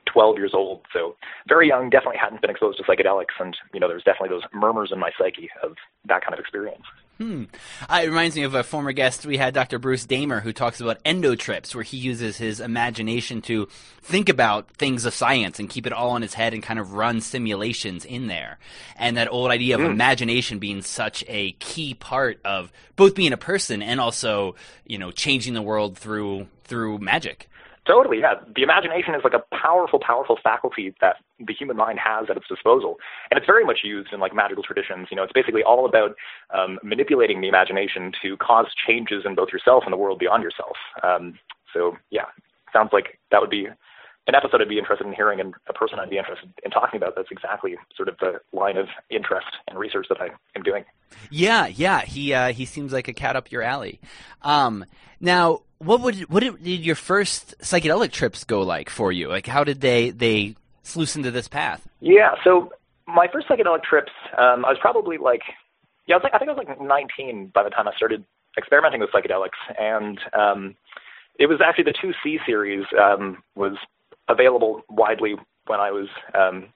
12 0.06 0.38
years 0.38 0.52
old. 0.54 0.86
So 0.94 1.16
very 1.48 1.68
young, 1.68 1.90
definitely 1.90 2.20
hadn't 2.20 2.42
been 2.42 2.50
exposed 2.50 2.78
to 2.78 2.84
psychedelics. 2.84 3.40
And, 3.40 3.56
you 3.74 3.80
know, 3.80 3.88
there's 3.88 4.04
definitely 4.04 4.30
those 4.30 4.44
murmurs 4.54 4.92
in 4.92 5.00
my 5.00 5.12
psyche 5.18 5.50
of 5.64 5.76
that 6.06 6.22
kind 6.22 6.34
of 6.34 6.40
experience. 6.40 6.84
Hmm. 7.18 7.46
Uh, 7.90 8.02
it 8.04 8.08
reminds 8.08 8.36
me 8.36 8.44
of 8.44 8.56
a 8.56 8.64
former 8.64 8.92
guest 8.92 9.26
we 9.26 9.38
had, 9.38 9.54
Dr. 9.54 9.80
Bruce 9.80 10.06
Damer, 10.06 10.42
who 10.42 10.52
talks 10.52 10.82
about 10.82 11.02
endotrips, 11.06 11.74
where 11.74 11.84
he 11.84 11.96
uses 11.96 12.36
his 12.36 12.60
imagination 12.60 13.42
to 13.44 13.70
think 14.02 14.28
about 14.28 14.70
things 14.72 15.06
of 15.06 15.14
science 15.14 15.58
and 15.58 15.70
keep 15.70 15.88
it 15.88 15.94
all 15.94 16.18
in 16.18 16.22
his 16.22 16.34
head 16.34 16.54
and 16.54 16.62
kind 16.62 16.78
of 16.78 16.94
run 16.94 17.22
simulations 17.22 18.04
in 18.04 18.28
there. 18.28 18.60
And 18.98 19.16
that 19.16 19.32
old 19.32 19.50
idea 19.50 19.76
of 19.76 19.82
mm. 19.82 19.92
imagination 19.92 20.60
being 20.60 20.82
such 20.82 21.24
a 21.30 21.54
key 21.54 21.94
part 21.94 22.42
of 22.44 22.74
both 22.98 23.16
being 23.16 23.32
a 23.32 23.38
person 23.38 23.82
and 23.82 24.02
also, 24.02 24.56
you 24.86 24.98
know, 24.98 25.12
changing 25.12 25.54
the 25.54 25.62
world 25.62 25.98
through 25.98 26.48
through 26.66 26.98
magic. 26.98 27.48
Totally, 27.86 28.20
yeah. 28.20 28.34
The 28.56 28.64
imagination 28.64 29.14
is 29.14 29.22
like 29.24 29.34
a 29.34 29.56
powerful, 29.56 30.00
powerful 30.00 30.40
faculty 30.42 30.96
that 31.02 31.18
the 31.40 31.54
human 31.54 31.78
mind 31.78 32.00
has 32.04 32.26
at 32.30 32.38
its 32.38 32.48
disposal, 32.48 32.98
and 33.30 33.38
it's 33.38 33.46
very 33.46 33.64
much 33.64 33.80
used 33.84 34.12
in 34.12 34.20
like 34.20 34.34
magical 34.34 34.64
traditions. 34.64 35.08
You 35.12 35.18
know, 35.18 35.24
it's 35.24 35.34
basically 35.34 35.62
all 35.62 35.86
about 35.86 36.16
um, 36.52 36.80
manipulating 36.84 37.42
the 37.42 37.48
imagination 37.48 38.12
to 38.24 38.38
cause 38.38 38.68
changes 38.88 39.24
in 39.24 39.36
both 39.36 39.50
yourself 39.54 39.84
and 39.86 39.94
the 39.94 39.98
world 39.98 40.18
beyond 40.18 40.42
yourself. 40.42 40.78
Um, 41.04 41.38
so, 41.74 41.96
yeah, 42.10 42.26
sounds 42.74 42.90
like 42.92 43.20
that 43.30 43.40
would 43.40 43.52
be 43.52 43.68
an 44.28 44.36
episode 44.36 44.62
I'd 44.62 44.70
be 44.70 44.80
interested 44.80 45.06
in 45.06 45.14
hearing, 45.14 45.40
and 45.40 45.54
a 45.68 45.74
person 45.74 46.00
I'd 46.00 46.10
be 46.10 46.18
interested 46.18 46.50
in 46.64 46.72
talking 46.72 46.98
about. 46.98 47.16
That's 47.16 47.32
exactly 47.32 47.76
sort 47.96 48.10
of 48.10 48.18
the 48.20 48.40
line 48.54 48.78
of 48.78 48.88
interest 49.10 49.48
and 49.68 49.78
research 49.78 50.08
that 50.10 50.22
I 50.22 50.30
am 50.56 50.64
doing. 50.64 50.84
Yeah, 51.30 51.68
yeah. 51.68 52.02
He 52.02 52.34
uh, 52.34 52.54
he 52.54 52.66
seems 52.66 52.92
like 52.92 53.08
a 53.08 53.14
cat 53.14 53.36
up 53.36 53.52
your 53.52 53.62
alley. 53.62 54.00
Um, 54.42 54.86
now 55.20 55.62
what 55.80 56.02
would 56.02 56.22
what 56.30 56.42
did 56.42 56.86
your 56.86 56.96
first 56.96 57.56
psychedelic 57.60 58.12
trips 58.12 58.44
go 58.44 58.62
like 58.62 58.90
for 58.90 59.12
you? 59.12 59.28
Like 59.28 59.48
how 59.48 59.64
did 59.64 59.82
they 59.82 60.10
they 60.10 60.56
sluice 60.84 61.16
into 61.16 61.32
this 61.32 61.48
path? 61.48 61.88
Yeah, 62.00 62.36
so 62.44 62.72
my 63.08 63.28
first 63.32 63.48
psychedelic 63.48 63.84
trips, 63.84 64.12
um, 64.38 64.66
I 64.66 64.70
was 64.70 64.78
probably 64.80 65.18
like, 65.18 65.42
yeah, 66.08 66.16
I 66.16 66.18
was 66.18 66.24
like, 66.24 66.34
I 66.34 66.40
think 66.40 66.50
I 66.50 66.54
was 66.54 66.66
like 66.68 66.82
19 66.82 67.52
by 67.54 67.64
the 67.64 67.70
time 67.70 67.88
I 67.88 67.96
started 67.96 68.24
experimenting 68.58 69.02
with 69.02 69.10
psychedelics, 69.12 69.60
and 69.80 70.20
um, 70.34 70.76
it 71.38 71.48
was 71.48 71.60
actually 71.64 71.86
the 71.86 71.94
2C 71.94 72.46
series 72.46 72.86
um, 73.00 73.44
was 73.56 73.78
available 74.30 74.82
widely 74.90 75.36
when 75.68 75.80
I 75.80 75.92
was 75.92 76.08
um, 76.34 76.68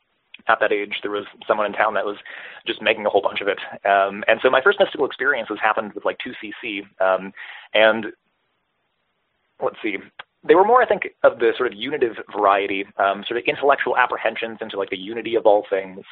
at 0.47 0.59
that 0.59 0.71
age. 0.71 0.99
There 1.01 1.11
was 1.11 1.25
someone 1.47 1.65
in 1.65 1.73
town 1.73 1.93
that 1.95 2.05
was 2.05 2.17
just 2.65 2.81
making 2.81 3.05
a 3.05 3.09
whole 3.09 3.21
bunch 3.21 3.41
of 3.41 3.47
it, 3.47 3.59
um, 3.85 4.23
and 4.27 4.39
so 4.41 4.49
my 4.49 4.61
first 4.61 4.79
mystical 4.79 5.05
experiences 5.05 5.57
happened 5.61 5.93
with 5.93 6.05
like 6.05 6.17
2CC, 6.25 6.81
um, 7.01 7.31
and 7.73 8.07
let's 9.61 9.77
see, 9.81 9.97
they 10.47 10.55
were 10.55 10.65
more, 10.65 10.81
I 10.81 10.85
think, 10.85 11.09
of 11.23 11.39
the 11.39 11.51
sort 11.57 11.71
of 11.71 11.77
unitive 11.77 12.15
variety, 12.31 12.85
um, 12.97 13.23
sort 13.27 13.39
of 13.39 13.43
intellectual 13.45 13.97
apprehensions 13.97 14.59
into 14.61 14.77
like 14.77 14.89
the 14.89 14.97
unity 14.97 15.35
of 15.35 15.45
all 15.45 15.65
things, 15.69 16.05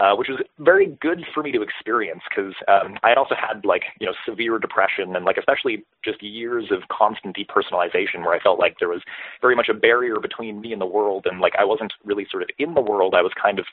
uh, 0.00 0.14
which 0.14 0.28
was 0.28 0.40
very 0.58 0.86
good 1.00 1.24
for 1.34 1.42
me 1.42 1.52
to 1.52 1.62
experience 1.62 2.22
because 2.28 2.54
um, 2.66 2.98
I 3.02 3.10
had 3.10 3.18
also 3.18 3.34
had 3.34 3.64
like 3.64 3.82
you 4.00 4.06
know 4.06 4.14
severe 4.26 4.58
depression 4.58 5.14
and 5.14 5.24
like 5.24 5.36
especially 5.36 5.84
just 6.04 6.22
years 6.22 6.70
of 6.70 6.88
constant 6.88 7.36
depersonalization 7.36 8.20
where 8.20 8.32
I 8.32 8.40
felt 8.40 8.58
like 8.58 8.78
there 8.78 8.88
was 8.88 9.02
very 9.40 9.54
much 9.54 9.68
a 9.68 9.74
barrier 9.74 10.18
between 10.18 10.60
me 10.60 10.72
and 10.72 10.80
the 10.80 10.86
world 10.86 11.26
and 11.30 11.40
like 11.40 11.54
I 11.58 11.64
wasn't 11.64 11.92
really 12.04 12.26
sort 12.30 12.42
of 12.42 12.48
in 12.58 12.74
the 12.74 12.80
world. 12.80 13.14
I 13.14 13.22
was 13.22 13.32
kind 13.40 13.58
of 13.58 13.66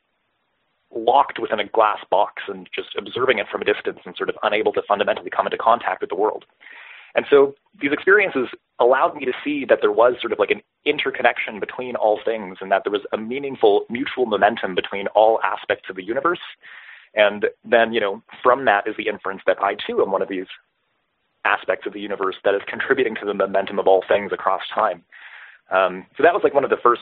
locked 0.93 1.39
within 1.39 1.59
a 1.59 1.67
glass 1.67 1.99
box 2.09 2.43
and 2.47 2.67
just 2.75 2.89
observing 2.97 3.39
it 3.39 3.47
from 3.51 3.61
a 3.61 3.65
distance 3.65 3.99
and 4.05 4.15
sort 4.17 4.29
of 4.29 4.35
unable 4.43 4.73
to 4.73 4.81
fundamentally 4.87 5.29
come 5.29 5.45
into 5.45 5.57
contact 5.57 6.01
with 6.01 6.09
the 6.09 6.15
world. 6.15 6.45
And 7.15 7.25
so 7.29 7.55
these 7.79 7.91
experiences 7.91 8.49
allowed 8.79 9.15
me 9.15 9.25
to 9.25 9.33
see 9.43 9.65
that 9.65 9.79
there 9.81 9.91
was 9.91 10.15
sort 10.21 10.31
of 10.31 10.39
like 10.39 10.51
an 10.51 10.61
interconnection 10.85 11.59
between 11.59 11.95
all 11.95 12.19
things 12.23 12.57
and 12.61 12.71
that 12.71 12.83
there 12.83 12.91
was 12.91 13.01
a 13.11 13.17
meaningful 13.17 13.85
mutual 13.89 14.25
momentum 14.25 14.75
between 14.75 15.07
all 15.07 15.39
aspects 15.43 15.89
of 15.89 15.95
the 15.95 16.03
universe. 16.03 16.39
And 17.13 17.47
then, 17.65 17.91
you 17.93 17.99
know, 17.99 18.21
from 18.41 18.65
that 18.65 18.87
is 18.87 18.95
the 18.97 19.07
inference 19.07 19.41
that 19.47 19.61
I 19.61 19.75
too 19.75 20.01
am 20.01 20.11
one 20.11 20.21
of 20.21 20.29
these 20.29 20.47
aspects 21.45 21.87
of 21.87 21.93
the 21.93 21.99
universe 21.99 22.35
that 22.43 22.55
is 22.55 22.61
contributing 22.67 23.15
to 23.15 23.25
the 23.25 23.33
momentum 23.33 23.79
of 23.79 23.87
all 23.87 24.03
things 24.07 24.31
across 24.31 24.61
time. 24.73 25.03
Um, 25.71 26.05
so 26.17 26.23
that 26.23 26.33
was 26.33 26.41
like 26.43 26.53
one 26.53 26.63
of 26.63 26.69
the 26.69 26.77
first 26.81 27.01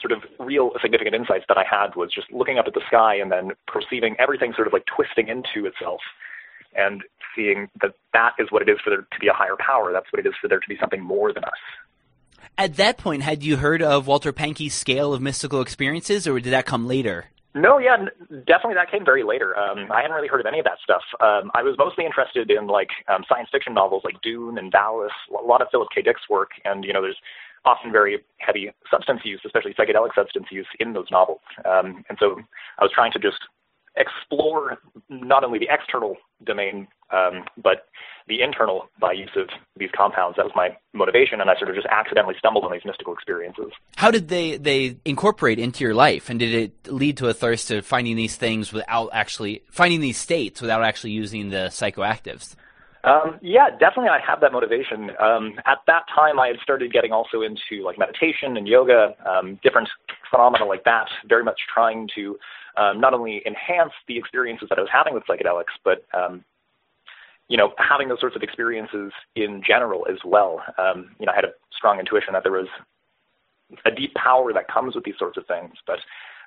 sort 0.00 0.12
of 0.12 0.22
real 0.38 0.70
significant 0.80 1.14
insights 1.14 1.44
that 1.48 1.58
I 1.58 1.64
had 1.68 1.94
was 1.94 2.10
just 2.12 2.30
looking 2.32 2.58
up 2.58 2.66
at 2.66 2.74
the 2.74 2.82
sky 2.86 3.16
and 3.16 3.30
then 3.30 3.52
perceiving 3.66 4.16
everything 4.18 4.52
sort 4.54 4.66
of 4.66 4.72
like 4.72 4.84
twisting 4.86 5.28
into 5.28 5.66
itself 5.66 6.00
and 6.74 7.02
seeing 7.34 7.68
that 7.80 7.94
that 8.12 8.32
is 8.38 8.50
what 8.50 8.62
it 8.62 8.68
is 8.68 8.78
for 8.82 8.90
there 8.90 9.00
to 9.02 9.18
be 9.20 9.28
a 9.28 9.32
higher 9.32 9.56
power. 9.58 9.92
That's 9.92 10.12
what 10.12 10.20
it 10.20 10.28
is 10.28 10.34
for 10.40 10.48
there 10.48 10.60
to 10.60 10.68
be 10.68 10.76
something 10.78 11.00
more 11.00 11.32
than 11.32 11.44
us. 11.44 11.50
At 12.58 12.76
that 12.76 12.98
point, 12.98 13.22
had 13.22 13.42
you 13.42 13.56
heard 13.56 13.82
of 13.82 14.06
Walter 14.06 14.32
Pahnke's 14.32 14.74
scale 14.74 15.14
of 15.14 15.22
mystical 15.22 15.62
experiences, 15.62 16.28
or 16.28 16.38
did 16.38 16.52
that 16.52 16.66
come 16.66 16.86
later? 16.86 17.26
No, 17.54 17.78
yeah, 17.78 17.96
definitely 18.46 18.74
that 18.74 18.90
came 18.90 19.04
very 19.04 19.22
later. 19.22 19.56
Um, 19.58 19.92
I 19.92 20.00
hadn't 20.00 20.16
really 20.16 20.28
heard 20.28 20.40
of 20.40 20.46
any 20.46 20.58
of 20.58 20.64
that 20.64 20.78
stuff. 20.82 21.02
Um, 21.20 21.50
I 21.54 21.62
was 21.62 21.76
mostly 21.76 22.06
interested 22.06 22.50
in 22.50 22.66
like 22.66 22.88
um, 23.08 23.24
science 23.28 23.48
fiction 23.52 23.74
novels 23.74 24.02
like 24.04 24.20
Dune 24.22 24.56
and 24.56 24.72
Valis, 24.72 25.10
a 25.38 25.44
lot 25.44 25.60
of 25.60 25.68
Philip 25.70 25.88
K. 25.94 26.00
Dick's 26.00 26.28
work, 26.30 26.52
and 26.64 26.84
you 26.84 26.92
know, 26.92 27.02
there's 27.02 27.20
often 27.64 27.92
very 27.92 28.18
heavy 28.38 28.70
substance 28.90 29.20
use, 29.24 29.40
especially 29.44 29.74
psychedelic 29.74 30.14
substance 30.14 30.46
use 30.50 30.66
in 30.80 30.94
those 30.94 31.10
novels. 31.10 31.40
Um, 31.64 32.04
and 32.08 32.18
so 32.18 32.40
I 32.78 32.84
was 32.84 32.90
trying 32.92 33.12
to 33.12 33.18
just 33.18 33.38
explore 33.96 34.78
not 35.08 35.44
only 35.44 35.58
the 35.58 35.68
external 35.70 36.16
domain, 36.44 36.88
um, 37.10 37.44
but 37.62 37.86
the 38.28 38.40
internal 38.40 38.88
by 39.00 39.12
use 39.12 39.30
of 39.36 39.48
these 39.76 39.90
compounds. 39.96 40.36
That 40.36 40.44
was 40.44 40.52
my 40.54 40.76
motivation, 40.92 41.40
and 41.40 41.50
I 41.50 41.56
sort 41.56 41.70
of 41.70 41.76
just 41.76 41.88
accidentally 41.90 42.34
stumbled 42.38 42.64
on 42.64 42.72
these 42.72 42.84
mystical 42.84 43.12
experiences. 43.12 43.72
How 43.96 44.10
did 44.10 44.28
they, 44.28 44.56
they 44.56 44.96
incorporate 45.04 45.58
into 45.58 45.84
your 45.84 45.94
life, 45.94 46.30
and 46.30 46.38
did 46.38 46.54
it 46.54 46.92
lead 46.92 47.16
to 47.18 47.28
a 47.28 47.34
thirst 47.34 47.68
to 47.68 47.82
finding 47.82 48.16
these 48.16 48.36
things 48.36 48.72
without 48.72 49.10
actually 49.12 49.62
finding 49.70 50.00
these 50.00 50.16
states 50.16 50.62
without 50.62 50.82
actually 50.82 51.10
using 51.10 51.50
the 51.50 51.68
psychoactives? 51.68 52.54
Um, 53.04 53.38
yeah, 53.42 53.68
definitely. 53.70 54.10
I 54.10 54.20
have 54.24 54.40
that 54.42 54.52
motivation. 54.52 55.10
Um, 55.18 55.54
at 55.66 55.78
that 55.88 56.04
time, 56.14 56.38
I 56.38 56.46
had 56.48 56.56
started 56.62 56.92
getting 56.92 57.10
also 57.10 57.42
into 57.42 57.84
like 57.84 57.98
meditation 57.98 58.56
and 58.56 58.68
yoga, 58.68 59.14
um, 59.28 59.58
different 59.64 59.88
phenomena 60.30 60.64
like 60.64 60.84
that. 60.84 61.08
Very 61.28 61.42
much 61.42 61.60
trying 61.72 62.08
to 62.14 62.38
um, 62.76 63.00
not 63.00 63.14
only 63.14 63.42
enhance 63.46 63.92
the 64.08 64.16
experiences 64.16 64.68
that 64.68 64.78
I 64.78 64.82
was 64.82 64.90
having 64.92 65.14
with 65.14 65.24
psychedelics, 65.24 65.74
but 65.84 66.04
um, 66.14 66.44
you 67.48 67.56
know, 67.56 67.72
having 67.78 68.08
those 68.08 68.20
sorts 68.20 68.36
of 68.36 68.42
experiences 68.42 69.12
in 69.36 69.62
general 69.66 70.06
as 70.10 70.18
well. 70.24 70.62
Um, 70.78 71.14
you 71.18 71.26
know, 71.26 71.32
I 71.32 71.36
had 71.36 71.44
a 71.44 71.52
strong 71.76 71.98
intuition 71.98 72.32
that 72.32 72.42
there 72.42 72.52
was 72.52 72.68
a 73.84 73.90
deep 73.90 74.14
power 74.14 74.52
that 74.52 74.68
comes 74.68 74.94
with 74.94 75.04
these 75.04 75.18
sorts 75.18 75.36
of 75.36 75.46
things, 75.46 75.74
but 75.86 75.98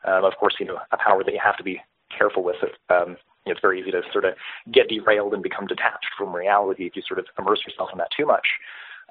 um, 0.06 0.24
of 0.24 0.34
course, 0.40 0.56
you 0.60 0.66
know, 0.66 0.80
a 0.92 0.98
power 0.98 1.24
that 1.24 1.34
you 1.34 1.40
have 1.44 1.58
to 1.58 1.64
be 1.64 1.82
careful 2.16 2.44
with. 2.44 2.58
It, 2.64 2.72
um, 2.94 3.18
it's 3.46 3.60
very 3.62 3.80
easy 3.80 3.92
to 3.92 4.02
sort 4.12 4.26
of 4.26 4.34
get 4.72 4.90
derailed 4.90 5.34
and 5.34 5.44
become 5.44 5.68
detached 5.68 6.10
from 6.18 6.36
reality 6.36 6.88
if 6.88 6.96
you 6.96 7.04
sort 7.08 7.20
of 7.20 7.26
immerse 7.38 7.60
yourself 7.68 7.90
in 7.92 7.98
that 8.00 8.10
too 8.16 8.26
much. 8.26 8.48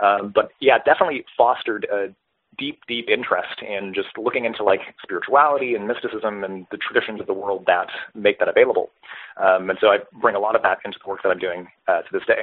Um, 0.03 0.33
but 0.35 0.51
yeah, 0.61 0.79
definitely 0.79 1.25
fostered 1.37 1.87
a 1.93 2.09
deep, 2.59 2.81
deep 2.87 3.09
interest 3.09 3.61
in 3.63 3.95
just 3.95 4.09
looking 4.17 4.45
into 4.45 4.63
like 4.63 4.81
spirituality 5.03 5.75
and 5.75 5.87
mysticism 5.87 6.45
and 6.45 6.67
the 6.71 6.77
traditions 6.77 7.21
of 7.21 7.27
the 7.27 7.33
world 7.33 7.65
that 7.67 7.89
make 8.15 8.39
that 8.39 8.49
available. 8.49 8.91
Um, 9.37 9.71
and 9.71 9.79
so 9.81 9.89
I 9.89 9.99
bring 10.21 10.37
a 10.37 10.41
lot 10.41 10.57
of 10.57 10.63
that 10.63 10.79
into 10.85 10.99
the 11.03 11.09
work 11.09 11.23
that 11.23 11.31
I'm 11.31 11.39
doing 11.39 11.69
uh, 11.89 12.03
to 12.03 12.09
this 12.13 12.25
day. 12.27 12.43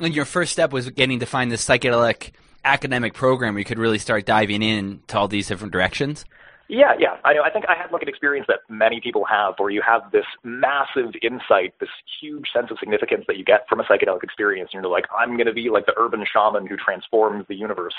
And 0.00 0.14
your 0.14 0.24
first 0.24 0.52
step 0.52 0.72
was 0.72 0.88
getting 0.90 1.20
to 1.20 1.26
find 1.26 1.50
this 1.50 1.66
psychedelic 1.66 2.32
academic 2.64 3.14
program 3.14 3.54
where 3.54 3.60
you 3.60 3.64
could 3.64 3.78
really 3.78 3.98
start 3.98 4.24
diving 4.24 4.62
in 4.62 5.00
to 5.08 5.18
all 5.18 5.28
these 5.28 5.48
different 5.48 5.72
directions. 5.72 6.24
Yeah, 6.68 6.94
yeah. 6.98 7.16
I 7.24 7.34
know. 7.34 7.42
I 7.42 7.50
think 7.50 7.66
I 7.68 7.74
had 7.74 7.92
like 7.92 8.02
an 8.02 8.08
experience 8.08 8.46
that 8.48 8.60
many 8.70 8.98
people 9.00 9.26
have, 9.26 9.54
where 9.58 9.68
you 9.68 9.82
have 9.86 10.10
this 10.10 10.24
massive 10.42 11.12
insight, 11.20 11.74
this 11.80 11.90
huge 12.20 12.46
sense 12.50 12.70
of 12.70 12.78
significance 12.78 13.24
that 13.28 13.36
you 13.36 13.44
get 13.44 13.68
from 13.68 13.80
a 13.80 13.82
psychedelic 13.82 14.22
experience, 14.22 14.70
and 14.72 14.82
you're 14.82 14.90
like, 14.90 15.04
I'm 15.14 15.36
going 15.36 15.48
to 15.48 15.52
be 15.52 15.68
like 15.68 15.84
the 15.84 15.94
urban 15.98 16.24
shaman 16.24 16.66
who 16.66 16.76
transforms 16.76 17.44
the 17.46 17.56
universe. 17.56 17.94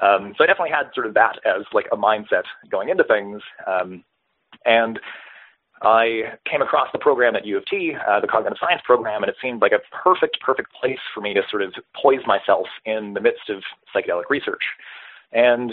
Um, 0.00 0.34
so 0.36 0.44
I 0.44 0.46
definitely 0.46 0.70
had 0.70 0.90
sort 0.94 1.06
of 1.06 1.14
that 1.14 1.38
as 1.44 1.64
like 1.72 1.86
a 1.92 1.96
mindset 1.96 2.44
going 2.70 2.88
into 2.88 3.04
things. 3.04 3.42
Um, 3.66 4.04
and 4.64 4.98
I 5.82 6.34
came 6.50 6.62
across 6.62 6.88
the 6.92 6.98
program 6.98 7.36
at 7.36 7.46
U 7.46 7.56
of 7.56 7.66
T, 7.66 7.94
uh, 8.08 8.20
the 8.20 8.26
cognitive 8.26 8.58
science 8.60 8.82
program, 8.84 9.22
and 9.22 9.30
it 9.30 9.36
seemed 9.40 9.62
like 9.62 9.72
a 9.72 9.80
perfect, 9.94 10.40
perfect 10.40 10.72
place 10.72 10.98
for 11.14 11.20
me 11.20 11.34
to 11.34 11.42
sort 11.50 11.62
of 11.62 11.72
poise 12.00 12.26
myself 12.26 12.66
in 12.84 13.14
the 13.14 13.20
midst 13.20 13.48
of 13.48 13.62
psychedelic 13.94 14.28
research. 14.28 14.62
And 15.32 15.72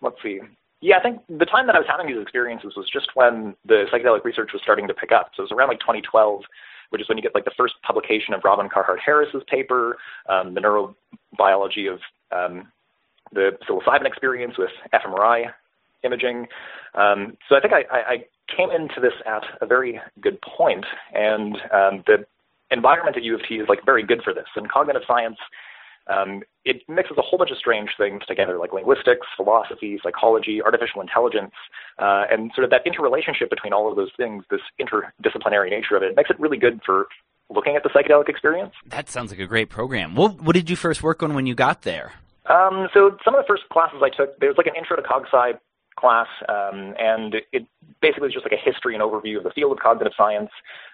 let's 0.00 0.16
see. 0.22 0.40
Yeah, 0.80 0.96
I 0.96 1.02
think 1.02 1.20
the 1.28 1.44
time 1.44 1.66
that 1.66 1.76
I 1.76 1.78
was 1.78 1.88
having 1.88 2.06
these 2.06 2.20
experiences 2.20 2.72
was 2.76 2.88
just 2.90 3.10
when 3.14 3.54
the 3.66 3.84
psychedelic 3.92 4.24
research 4.24 4.50
was 4.52 4.62
starting 4.62 4.88
to 4.88 4.94
pick 4.94 5.12
up. 5.12 5.32
So 5.36 5.42
it 5.42 5.50
was 5.50 5.52
around 5.52 5.68
like 5.68 5.80
2012, 5.80 6.42
which 6.88 7.02
is 7.02 7.08
when 7.08 7.18
you 7.18 7.22
get 7.22 7.34
like 7.34 7.44
the 7.44 7.52
first 7.56 7.74
publication 7.86 8.32
of 8.32 8.40
Robin 8.44 8.68
Carhart 8.68 8.98
Harris's 9.04 9.42
paper, 9.48 9.98
um, 10.28 10.54
the 10.54 10.60
neurobiology 10.60 11.92
of 11.92 12.00
um, 12.32 12.68
the 13.32 13.50
psilocybin 13.68 14.06
experience 14.06 14.54
with 14.58 14.70
fMRI 14.92 15.52
imaging. 16.02 16.46
Um, 16.94 17.36
so 17.48 17.56
I 17.56 17.60
think 17.60 17.72
I, 17.72 17.84
I, 17.90 18.16
came 18.56 18.70
into 18.70 19.00
this 19.00 19.12
at 19.26 19.44
a 19.60 19.66
very 19.66 20.00
good 20.20 20.40
point, 20.42 20.84
and 21.14 21.54
um, 21.72 22.02
the 22.08 22.26
environment 22.72 23.16
at 23.16 23.22
U 23.22 23.36
of 23.36 23.40
T 23.48 23.56
is 23.56 23.68
like 23.68 23.78
very 23.84 24.02
good 24.02 24.22
for 24.24 24.34
this. 24.34 24.46
And 24.56 24.68
cognitive 24.68 25.02
science, 25.06 25.36
um, 26.08 26.42
it 26.64 26.82
mixes 26.88 27.16
a 27.16 27.22
whole 27.22 27.38
bunch 27.38 27.52
of 27.52 27.58
strange 27.58 27.90
things 27.96 28.22
together, 28.26 28.58
like 28.58 28.72
linguistics, 28.72 29.26
philosophy, 29.36 30.00
psychology, 30.02 30.60
artificial 30.60 31.00
intelligence, 31.00 31.52
uh, 32.00 32.24
and 32.30 32.50
sort 32.54 32.64
of 32.64 32.70
that 32.70 32.84
interrelationship 32.84 33.50
between 33.50 33.72
all 33.72 33.88
of 33.88 33.96
those 33.96 34.10
things, 34.16 34.44
this 34.50 34.60
interdisciplinary 34.80 35.70
nature 35.70 35.96
of 35.96 36.02
it, 36.02 36.16
makes 36.16 36.30
it 36.30 36.40
really 36.40 36.58
good 36.58 36.80
for 36.84 37.06
looking 37.50 37.76
at 37.76 37.82
the 37.82 37.88
psychedelic 37.90 38.28
experience. 38.28 38.72
That 38.86 39.08
sounds 39.08 39.30
like 39.30 39.40
a 39.40 39.46
great 39.46 39.68
program. 39.68 40.14
What, 40.14 40.40
what 40.40 40.54
did 40.54 40.70
you 40.70 40.76
first 40.76 41.02
work 41.02 41.22
on 41.22 41.34
when 41.34 41.46
you 41.46 41.54
got 41.54 41.82
there? 41.82 42.14
Um, 42.50 42.88
so 42.92 43.16
some 43.24 43.34
of 43.34 43.42
the 43.42 43.46
first 43.46 43.62
classes 43.72 44.00
I 44.02 44.10
took, 44.10 44.38
there 44.40 44.48
was 44.48 44.58
like 44.58 44.66
an 44.66 44.74
intro 44.76 44.96
to 44.96 45.02
CogSci 45.02 45.58
class, 45.96 46.26
um, 46.48 46.94
and 46.98 47.36
it 47.52 47.66
basically 48.00 48.26
was 48.26 48.32
just 48.32 48.44
like 48.44 48.58
a 48.58 48.70
history 48.70 48.94
and 48.94 49.02
overview 49.02 49.36
of 49.36 49.44
the 49.44 49.50
field 49.50 49.72
of 49.72 49.78
cognitive 49.78 50.12
science. 50.16 50.50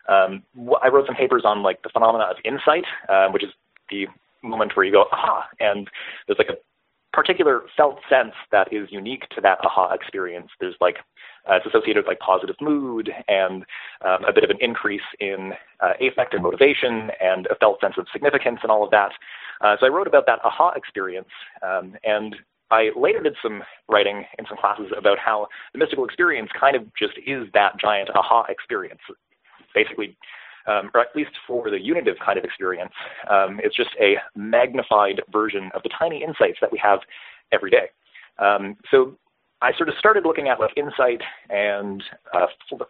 Um, 0.09 0.43
I 0.83 0.89
wrote 0.89 1.07
some 1.07 1.17
papers 1.17 1.43
on 1.45 1.63
like 1.63 1.83
the 1.83 1.89
phenomena 1.89 2.25
of 2.25 2.37
insight, 2.45 2.85
uh, 3.09 3.29
which 3.29 3.45
is 3.45 3.51
the 3.91 4.07
moment 4.43 4.77
where 4.77 4.85
you 4.85 4.93
go 4.93 5.07
aha, 5.13 5.47
and 5.61 5.89
there's 6.27 6.39
like 6.39 6.51
a 6.51 6.59
particular 7.13 7.63
felt 7.77 7.99
sense 8.11 8.35
that 8.53 8.71
is 8.73 8.89
unique 8.91 9.27
to 9.31 9.41
that 9.41 9.59
aha 9.65 9.93
experience. 9.95 10.51
There's 10.61 10.77
like 10.81 10.99
uh, 11.49 11.55
it's 11.55 11.67
associated 11.67 12.05
with 12.05 12.09
like 12.09 12.19
positive 12.19 12.57
mood 12.61 13.11
and 13.29 13.65
um, 14.05 14.25
a 14.29 14.33
bit 14.33 14.45
of 14.45 14.51
an 14.51 14.59
increase 14.61 15.07
in 15.21 15.53
uh, 15.81 15.93
affect 16.01 16.35
and 16.35 16.43
motivation 16.43 17.11
and 17.21 17.47
a 17.47 17.55
felt 17.55 17.81
sense 17.81 17.95
of 17.97 18.07
significance 18.13 18.59
and 18.63 18.71
all 18.71 18.85
of 18.85 18.91
that. 18.91 19.13
Uh, 19.61 19.77
so 19.79 19.87
I 19.87 19.89
wrote 19.89 20.07
about 20.07 20.27
that 20.27 20.41
aha 20.45 20.73
experience, 20.77 21.29
um, 21.63 21.95
and 22.05 22.37
I 22.71 22.91
later 22.97 23.23
did 23.23 23.37
some 23.43 23.63
writing 23.89 24.25
in 24.39 24.47
some 24.49 24.59
classes 24.59 24.93
about 24.97 25.19
how 25.19 25.47
the 25.73 25.79
mystical 25.79 26.05
experience 26.05 26.51
kind 26.59 26.77
of 26.77 26.83
just 26.95 27.15
is 27.27 27.47
that 27.55 27.79
giant 27.81 28.11
aha 28.15 28.45
experience. 28.49 29.01
Basically, 29.75 30.17
um, 30.67 30.91
or 30.95 31.01
at 31.01 31.15
least 31.15 31.31
for 31.47 31.71
the 31.71 31.81
unitive 31.81 32.17
kind 32.25 32.39
of 32.39 32.45
experience, 32.45 32.93
um, 33.31 33.61
it's 33.63 33.77
just 33.77 33.91
a 34.01 34.17
magnified 34.35 35.23
version 35.31 35.71
of 35.75 35.83
the 35.83 35.91
tiny 35.97 36.23
insights 36.23 36.59
that 36.61 36.73
we 36.73 36.79
have 36.79 37.01
every 37.53 37.71
day. 37.71 37.91
Um, 38.39 38.77
so 38.91 39.17
I 39.63 39.73
sort 39.77 39.89
of 39.89 39.95
started 39.99 40.25
looking 40.25 40.49
at 40.49 40.61
like 40.61 40.77
insight 40.77 41.23
and 41.49 42.03
uh, 42.35 42.47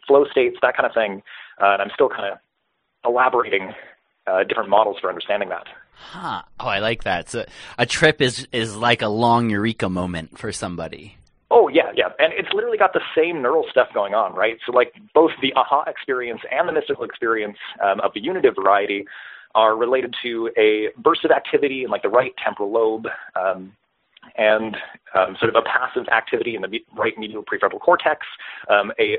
flow 0.07 0.25
states, 0.31 0.57
that 0.63 0.77
kind 0.77 0.87
of 0.87 0.95
thing, 0.95 1.23
uh, 1.63 1.73
and 1.75 1.83
I'm 1.83 1.91
still 1.95 2.09
kind 2.09 2.33
of 2.33 2.39
elaborating 3.05 3.73
uh, 4.27 4.43
different 4.45 4.69
models 4.71 4.97
for 5.01 5.09
understanding 5.09 5.49
that. 5.51 5.67
Huh. 5.99 6.43
Oh, 6.61 6.67
I 6.67 6.81
like 6.81 7.05
that. 7.05 7.31
So 7.31 7.47
a 7.79 7.87
trip 7.87 8.21
is 8.21 8.47
is 8.53 8.77
like 8.77 9.03
a 9.03 9.09
long 9.09 9.49
eureka 9.51 9.89
moment 9.89 10.39
for 10.39 10.53
somebody. 10.53 11.17
Oh 11.51 11.69
yeah, 11.69 11.91
yeah, 11.95 12.09
and 12.19 12.33
it's 12.35 12.53
literally 12.53 12.77
got 12.77 12.93
the 12.93 13.01
same 13.17 13.41
neural 13.41 13.65
stuff 13.71 13.89
going 13.95 14.15
on, 14.15 14.35
right? 14.35 14.59
So 14.67 14.73
like 14.73 14.93
both 15.15 15.31
the 15.41 15.53
aha 15.55 15.85
experience 15.87 16.41
and 16.51 16.69
the 16.69 16.73
mystical 16.73 17.05
experience 17.05 17.57
um, 17.83 18.01
of 18.01 18.13
the 18.15 18.21
unitive 18.21 18.55
variety 18.57 19.07
are 19.55 19.75
related 19.75 20.15
to 20.23 20.51
a 20.59 20.89
burst 21.01 21.25
of 21.25 21.31
activity 21.31 21.85
in 21.85 21.91
like 21.91 22.03
the 22.03 22.11
right 22.11 22.33
temporal 22.45 22.71
lobe, 22.73 23.07
um, 23.41 23.73
and 24.37 24.77
um, 25.15 25.37
sort 25.41 25.55
of 25.55 25.57
a 25.57 25.63
passive 25.63 26.09
activity 26.09 26.57
in 26.57 26.63
the 26.63 26.69
right 26.95 27.17
medial 27.17 27.43
prefrontal 27.43 27.81
cortex, 27.81 28.27
um, 28.69 28.93
a 28.99 29.19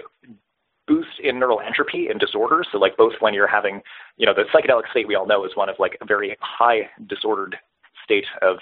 boost 0.87 1.19
in 1.23 1.39
neural 1.39 1.59
entropy 1.59 2.07
in 2.09 2.17
disorders. 2.17 2.67
So 2.71 2.77
like 2.77 2.97
both 2.97 3.13
when 3.19 3.33
you're 3.33 3.47
having, 3.47 3.81
you 4.17 4.25
know, 4.25 4.33
the 4.33 4.43
psychedelic 4.53 4.89
state 4.89 5.07
we 5.07 5.15
all 5.15 5.27
know 5.27 5.45
is 5.45 5.51
one 5.55 5.69
of 5.69 5.75
like 5.79 5.97
a 6.01 6.05
very 6.05 6.37
high 6.41 6.89
disordered 7.07 7.57
state 8.03 8.25
of 8.41 8.57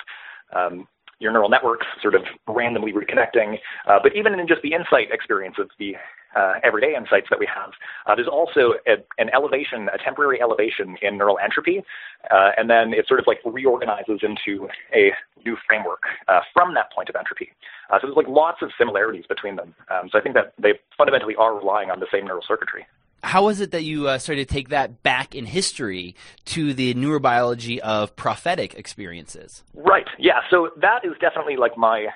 um, 0.55 0.87
your 1.19 1.31
neural 1.31 1.49
networks 1.49 1.85
sort 2.01 2.15
of 2.15 2.23
randomly 2.47 2.91
reconnecting. 2.91 3.57
Uh, 3.87 3.99
but 4.01 4.15
even 4.15 4.37
in 4.37 4.47
just 4.47 4.61
the 4.61 4.73
insight 4.73 5.11
experience 5.11 5.55
of 5.59 5.69
the 5.79 5.95
uh, 6.35 6.53
everyday 6.63 6.95
insights 6.95 7.27
that 7.29 7.39
we 7.39 7.47
have, 7.47 7.71
uh, 8.05 8.15
there's 8.15 8.27
also 8.27 8.73
a, 8.87 8.95
an 9.17 9.29
elevation, 9.33 9.89
a 9.93 9.97
temporary 9.97 10.41
elevation 10.41 10.97
in 11.01 11.17
neural 11.17 11.37
entropy, 11.43 11.83
uh, 12.31 12.51
and 12.57 12.69
then 12.69 12.93
it 12.93 13.07
sort 13.07 13.19
of 13.19 13.27
like 13.27 13.39
reorganizes 13.45 14.19
into 14.21 14.67
a 14.93 15.11
new 15.45 15.57
framework 15.67 16.03
uh, 16.27 16.41
from 16.53 16.73
that 16.73 16.91
point 16.93 17.09
of 17.09 17.15
entropy. 17.15 17.49
Uh, 17.89 17.99
so 17.99 18.07
there's 18.07 18.17
like 18.17 18.27
lots 18.27 18.61
of 18.61 18.71
similarities 18.77 19.25
between 19.27 19.55
them. 19.55 19.73
Um, 19.89 20.09
so 20.11 20.17
I 20.17 20.21
think 20.21 20.35
that 20.35 20.53
they 20.61 20.73
fundamentally 20.97 21.35
are 21.35 21.55
relying 21.55 21.91
on 21.91 21.99
the 21.99 22.07
same 22.11 22.25
neural 22.25 22.43
circuitry 22.47 22.85
how 23.25 23.45
was 23.45 23.59
it 23.59 23.71
that 23.71 23.83
you 23.83 24.07
uh, 24.07 24.19
started 24.19 24.47
to 24.47 24.53
take 24.53 24.69
that 24.69 25.01
back 25.01 25.33
in 25.33 25.45
history 25.45 26.15
to 26.45 26.73
the 26.73 26.93
neurobiology 26.93 27.79
of 27.79 28.15
prophetic 28.15 28.75
experiences? 28.75 29.63
Right. 29.73 30.07
Yeah. 30.19 30.41
So 30.51 30.69
that 30.77 31.03
is 31.03 31.13
definitely 31.19 31.57
like 31.57 31.75
my 31.75 32.07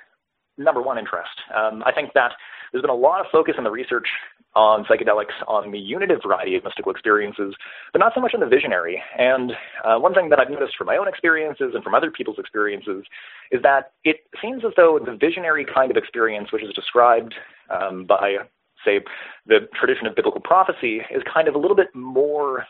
number 0.58 0.82
one 0.82 0.98
interest. 0.98 1.32
Um, 1.56 1.84
I 1.86 1.92
think 1.92 2.14
that 2.14 2.34
there's 2.72 2.82
been 2.82 2.90
a 2.90 2.94
lot 2.94 3.20
of 3.20 3.28
focus 3.32 3.56
in 3.58 3.64
the 3.64 3.72
research 3.72 4.08
on 4.56 4.84
psychedelics 4.86 5.36
on 5.48 5.72
the 5.72 5.78
unitive 5.78 6.20
variety 6.26 6.56
of 6.56 6.64
mystical 6.64 6.92
experiences, 6.92 7.54
but 7.94 8.00
not 8.00 8.14
so 8.16 8.22
much 8.22 8.34
on 8.34 8.40
the 8.40 8.48
visionary. 8.48 9.02
And 9.18 9.52
uh, 9.84 9.98
one 10.00 10.14
thing 10.14 10.30
that 10.30 10.40
I've 10.40 10.50
noticed 10.50 10.76
from 10.78 10.88
my 10.88 10.98
own 10.98 11.08
experiences 11.08 11.74
and 11.76 11.84
from 11.84 11.94
other 11.94 12.10
people's 12.10 12.40
experiences 12.40 13.06
is 13.52 13.62
that 13.62 13.92
it 14.04 14.18
seems 14.42 14.64
as 14.66 14.72
though 14.76 15.00
the 15.04 15.16
visionary 15.16 15.66
kind 15.66 15.92
of 15.92 15.98
experience, 15.98 16.52
which 16.52 16.64
is 16.64 16.74
described 16.74 17.36
um, 17.70 18.06
by 18.06 18.38
say 18.86 19.02
the 19.46 19.68
tradition 19.80 20.08
of 20.08 20.16
biblical 20.16 20.42
prophecy 20.42 21.02
is 21.12 21.22
kind 21.32 21.48
of 21.48 21.56
a 21.56 21.58
little 21.58 21.76
bit 21.76 21.94
more 21.94 22.66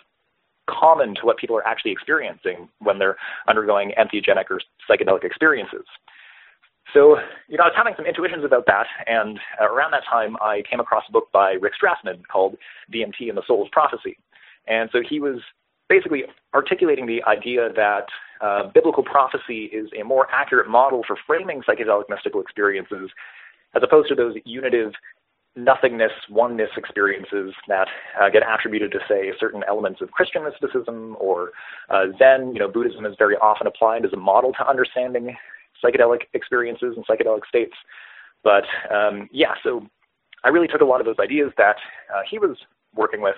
common 0.69 1.15
to 1.15 1.21
what 1.23 1.37
people 1.37 1.55
are 1.55 1.65
actually 1.65 1.91
experiencing 1.91 2.69
when 2.79 2.99
they're 2.99 3.17
undergoing 3.47 3.91
entheogenic 3.97 4.45
or 4.49 4.59
psychedelic 4.89 5.23
experiences. 5.23 5.85
So, 6.93 7.17
you 7.47 7.57
know, 7.57 7.63
I 7.63 7.67
was 7.67 7.75
having 7.77 7.93
some 7.95 8.05
intuitions 8.05 8.43
about 8.43 8.65
that, 8.65 8.87
and 9.05 9.39
around 9.61 9.91
that 9.91 10.03
time, 10.09 10.35
I 10.41 10.63
came 10.69 10.79
across 10.79 11.03
a 11.07 11.11
book 11.11 11.31
by 11.31 11.51
Rick 11.53 11.73
Strassman 11.81 12.25
called 12.27 12.57
DMT 12.91 13.29
and 13.29 13.37
the 13.37 13.43
Soul's 13.45 13.69
Prophecy. 13.71 14.17
And 14.67 14.89
so 14.91 15.01
he 15.07 15.19
was 15.19 15.39
basically 15.87 16.23
articulating 16.53 17.05
the 17.05 17.21
idea 17.23 17.69
that 17.75 18.05
uh, 18.41 18.69
biblical 18.73 19.03
prophecy 19.03 19.65
is 19.65 19.89
a 19.99 20.03
more 20.03 20.27
accurate 20.31 20.69
model 20.69 21.03
for 21.05 21.17
framing 21.27 21.61
psychedelic 21.61 22.03
mystical 22.09 22.41
experiences 22.41 23.09
as 23.75 23.83
opposed 23.83 24.07
to 24.09 24.15
those 24.15 24.35
unitive 24.45 24.93
nothingness, 25.55 26.11
oneness 26.29 26.69
experiences 26.77 27.53
that 27.67 27.87
uh, 28.21 28.29
get 28.29 28.43
attributed 28.47 28.91
to, 28.91 28.99
say, 29.07 29.31
certain 29.39 29.63
elements 29.67 29.99
of 30.01 30.11
Christian 30.11 30.43
mysticism 30.43 31.17
or 31.19 31.51
uh, 31.89 32.05
Zen. 32.17 32.53
You 32.53 32.59
know, 32.59 32.67
Buddhism 32.67 33.05
is 33.05 33.15
very 33.17 33.35
often 33.35 33.67
applied 33.67 34.05
as 34.05 34.13
a 34.13 34.17
model 34.17 34.53
to 34.53 34.67
understanding 34.67 35.35
psychedelic 35.83 36.21
experiences 36.33 36.95
and 36.95 37.05
psychedelic 37.07 37.45
states. 37.47 37.73
But 38.43 38.63
um, 38.93 39.29
yeah, 39.31 39.53
so 39.63 39.85
I 40.43 40.49
really 40.49 40.67
took 40.67 40.81
a 40.81 40.85
lot 40.85 40.99
of 40.99 41.05
those 41.05 41.19
ideas 41.19 41.51
that 41.57 41.77
uh, 42.13 42.21
he 42.29 42.39
was 42.39 42.57
working 42.95 43.21
with, 43.21 43.35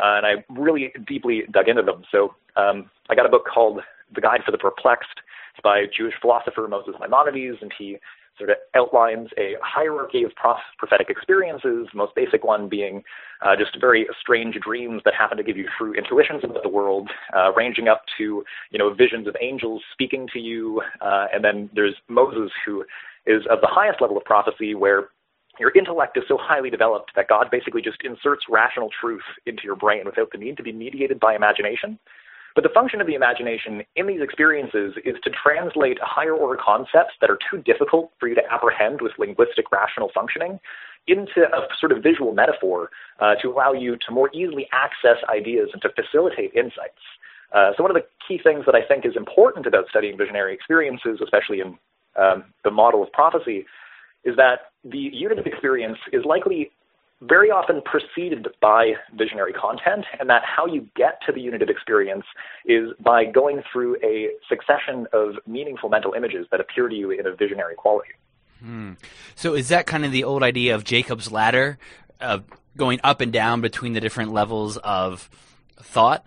uh, 0.00 0.16
and 0.16 0.26
I 0.26 0.44
really 0.48 0.92
deeply 1.06 1.42
dug 1.50 1.68
into 1.68 1.82
them. 1.82 2.02
So 2.10 2.34
um, 2.56 2.90
I 3.10 3.14
got 3.14 3.26
a 3.26 3.28
book 3.28 3.46
called 3.52 3.80
The 4.14 4.20
Guide 4.20 4.40
for 4.44 4.52
the 4.52 4.58
Perplexed. 4.58 5.20
It's 5.54 5.62
by 5.62 5.84
Jewish 5.94 6.14
philosopher 6.20 6.66
Moses 6.68 6.94
Maimonides, 7.00 7.58
and 7.60 7.72
he 7.78 7.98
sort 8.38 8.50
of 8.50 8.56
outlines 8.74 9.28
a 9.36 9.54
hierarchy 9.62 10.22
of 10.22 10.32
prophetic 10.78 11.10
experiences, 11.10 11.88
most 11.94 12.14
basic 12.14 12.44
one 12.44 12.68
being 12.68 13.02
uh, 13.44 13.56
just 13.56 13.78
very 13.80 14.06
strange 14.20 14.56
dreams 14.60 15.02
that 15.04 15.14
happen 15.14 15.36
to 15.36 15.42
give 15.42 15.56
you 15.56 15.66
true 15.76 15.94
intuitions 15.94 16.42
about 16.44 16.62
the 16.62 16.68
world, 16.68 17.10
uh, 17.36 17.52
ranging 17.56 17.88
up 17.88 18.02
to, 18.16 18.44
you 18.70 18.78
know, 18.78 18.92
visions 18.92 19.26
of 19.26 19.36
angels 19.40 19.82
speaking 19.92 20.28
to 20.32 20.38
you. 20.38 20.80
Uh, 21.00 21.26
and 21.32 21.44
then 21.44 21.68
there's 21.74 21.94
Moses, 22.08 22.50
who 22.64 22.84
is 23.26 23.42
of 23.50 23.60
the 23.60 23.68
highest 23.70 24.00
level 24.00 24.16
of 24.16 24.24
prophecy, 24.24 24.74
where 24.74 25.08
your 25.58 25.72
intellect 25.76 26.16
is 26.16 26.24
so 26.28 26.38
highly 26.40 26.70
developed 26.70 27.12
that 27.16 27.28
God 27.28 27.48
basically 27.50 27.82
just 27.82 27.98
inserts 28.04 28.44
rational 28.48 28.90
truth 29.00 29.22
into 29.46 29.62
your 29.64 29.76
brain 29.76 30.02
without 30.04 30.30
the 30.30 30.38
need 30.38 30.56
to 30.56 30.62
be 30.62 30.72
mediated 30.72 31.18
by 31.18 31.34
imagination. 31.34 31.98
But 32.54 32.64
the 32.64 32.70
function 32.74 33.00
of 33.00 33.06
the 33.06 33.14
imagination 33.14 33.82
in 33.96 34.06
these 34.06 34.20
experiences 34.20 34.94
is 35.04 35.16
to 35.24 35.30
translate 35.30 35.98
higher 36.00 36.34
order 36.34 36.60
concepts 36.62 37.14
that 37.20 37.30
are 37.30 37.38
too 37.50 37.62
difficult 37.62 38.10
for 38.18 38.28
you 38.28 38.34
to 38.34 38.42
apprehend 38.50 39.00
with 39.00 39.12
linguistic 39.18 39.70
rational 39.70 40.10
functioning 40.12 40.58
into 41.06 41.42
a 41.42 41.66
sort 41.80 41.92
of 41.92 42.02
visual 42.02 42.32
metaphor 42.32 42.90
uh, 43.20 43.34
to 43.40 43.48
allow 43.48 43.72
you 43.72 43.96
to 44.06 44.12
more 44.12 44.30
easily 44.34 44.68
access 44.72 45.16
ideas 45.28 45.70
and 45.72 45.80
to 45.82 45.88
facilitate 45.90 46.52
insights. 46.54 47.00
Uh, 47.52 47.70
so 47.76 47.82
one 47.82 47.90
of 47.90 47.96
the 47.96 48.06
key 48.26 48.38
things 48.42 48.64
that 48.66 48.74
I 48.74 48.82
think 48.86 49.06
is 49.06 49.16
important 49.16 49.66
about 49.66 49.88
studying 49.88 50.18
visionary 50.18 50.52
experiences, 50.52 51.20
especially 51.22 51.60
in 51.60 51.78
um, 52.16 52.44
the 52.64 52.70
model 52.70 53.02
of 53.02 53.10
prophecy, 53.12 53.64
is 54.24 54.36
that 54.36 54.72
the 54.84 54.98
unit 54.98 55.38
of 55.38 55.46
experience 55.46 55.98
is 56.12 56.24
likely 56.24 56.70
very 57.20 57.50
often 57.50 57.82
preceded 57.82 58.46
by 58.60 58.92
visionary 59.16 59.52
content, 59.52 60.04
and 60.20 60.30
that 60.30 60.42
how 60.44 60.66
you 60.66 60.88
get 60.94 61.20
to 61.26 61.32
the 61.32 61.40
unitive 61.40 61.68
experience 61.68 62.24
is 62.64 62.90
by 63.00 63.24
going 63.24 63.62
through 63.72 63.96
a 64.04 64.28
succession 64.48 65.06
of 65.12 65.34
meaningful 65.46 65.88
mental 65.88 66.12
images 66.12 66.46
that 66.50 66.60
appear 66.60 66.88
to 66.88 66.94
you 66.94 67.10
in 67.10 67.26
a 67.26 67.34
visionary 67.34 67.74
quality. 67.74 68.10
Hmm. 68.60 68.92
So, 69.34 69.54
is 69.54 69.68
that 69.68 69.86
kind 69.86 70.04
of 70.04 70.12
the 70.12 70.24
old 70.24 70.42
idea 70.42 70.74
of 70.74 70.84
Jacob's 70.84 71.30
ladder, 71.30 71.78
of 72.20 72.44
going 72.76 73.00
up 73.02 73.20
and 73.20 73.32
down 73.32 73.60
between 73.60 73.92
the 73.92 74.00
different 74.00 74.32
levels 74.32 74.76
of 74.78 75.28
thought? 75.80 76.24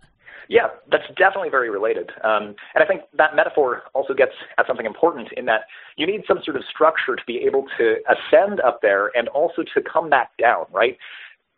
Yeah, 0.51 0.67
that's 0.91 1.07
definitely 1.15 1.47
very 1.49 1.69
related. 1.69 2.09
Um, 2.25 2.55
and 2.75 2.83
I 2.83 2.85
think 2.85 3.03
that 3.13 3.37
metaphor 3.37 3.83
also 3.93 4.13
gets 4.13 4.33
at 4.57 4.67
something 4.67 4.85
important 4.85 5.29
in 5.37 5.45
that 5.45 5.61
you 5.95 6.05
need 6.05 6.23
some 6.27 6.39
sort 6.43 6.57
of 6.57 6.63
structure 6.69 7.15
to 7.15 7.21
be 7.25 7.37
able 7.37 7.67
to 7.77 7.95
ascend 8.11 8.59
up 8.59 8.81
there 8.81 9.11
and 9.15 9.29
also 9.29 9.63
to 9.63 9.81
come 9.81 10.09
back 10.09 10.35
down, 10.35 10.65
right? 10.73 10.97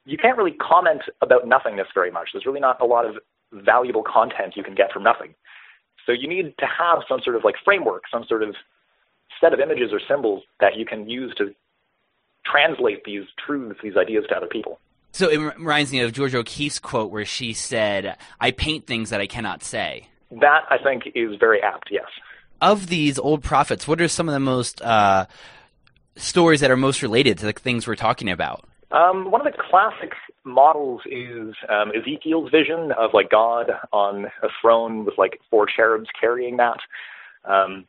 You 0.06 0.16
can't 0.16 0.38
really 0.38 0.52
comment 0.62 1.02
about 1.24 1.48
nothingness 1.48 1.88
very 1.96 2.12
much. 2.12 2.30
There's 2.34 2.46
really 2.46 2.60
not 2.60 2.80
a 2.82 2.86
lot 2.86 3.04
of 3.04 3.16
valuable 3.52 4.04
content 4.04 4.54
you 4.56 4.64
can 4.64 4.76
get 4.76 4.92
from 4.92 5.02
nothing. 5.02 5.34
So 6.06 6.12
you 6.12 6.28
need 6.28 6.54
to 6.60 6.68
have 6.68 7.00
some 7.10 7.20
sort 7.24 7.36
of 7.36 7.44
like 7.44 7.56
framework, 7.66 8.04
some 8.12 8.26
sort 8.30 8.44
of 8.44 8.54
set 9.42 9.54
of 9.54 9.60
images 9.60 9.90
or 9.92 10.02
symbols 10.08 10.44
that 10.60 10.78
you 10.78 10.86
can 10.86 11.10
use 11.10 11.34
to 11.40 11.56
translate 12.46 13.06
these 13.06 13.24
truths, 13.44 13.80
these 13.82 13.98
ideas 13.98 14.26
to 14.30 14.38
other 14.38 14.46
people. 14.46 14.78
So 15.14 15.30
it 15.30 15.38
reminds 15.38 15.92
me 15.92 16.00
of 16.00 16.12
Georgia 16.12 16.40
O'Keeffe's 16.40 16.80
quote 16.80 17.12
where 17.12 17.24
she 17.24 17.54
said, 17.54 18.18
I 18.42 18.50
paint 18.50 18.88
things 18.88 19.12
that 19.12 19.22
I 19.22 19.28
cannot 19.28 19.64
say. 19.64 20.08
That, 20.32 20.64
I 20.72 20.80
think, 20.80 21.04
is 21.14 21.36
very 21.40 21.62
apt, 21.62 21.90
yes. 21.92 22.08
Of 22.60 22.88
these 22.88 23.20
old 23.20 23.44
prophets, 23.44 23.88
what 23.88 24.02
are 24.02 24.08
some 24.08 24.28
of 24.28 24.34
the 24.34 24.40
most 24.40 24.82
uh, 24.82 25.28
stories 26.16 26.62
that 26.62 26.72
are 26.72 26.78
most 26.78 27.04
related 27.04 27.38
to 27.38 27.46
the 27.46 27.54
things 27.54 27.86
we're 27.86 27.96
talking 27.96 28.28
about? 28.28 28.66
Um, 28.90 29.30
one 29.30 29.46
of 29.46 29.54
the 29.54 29.58
classic 29.70 30.14
models 30.46 31.02
is 31.06 31.54
um, 31.70 31.92
Ezekiel's 31.96 32.50
vision 32.50 32.92
of 32.92 33.12
like 33.14 33.30
God 33.30 33.72
on 33.92 34.26
a 34.42 34.48
throne 34.62 35.06
with 35.06 35.16
like 35.20 35.40
four 35.52 35.68
cherubs 35.68 36.10
carrying 36.20 36.58
that. 36.58 36.80
Um, 37.46 37.86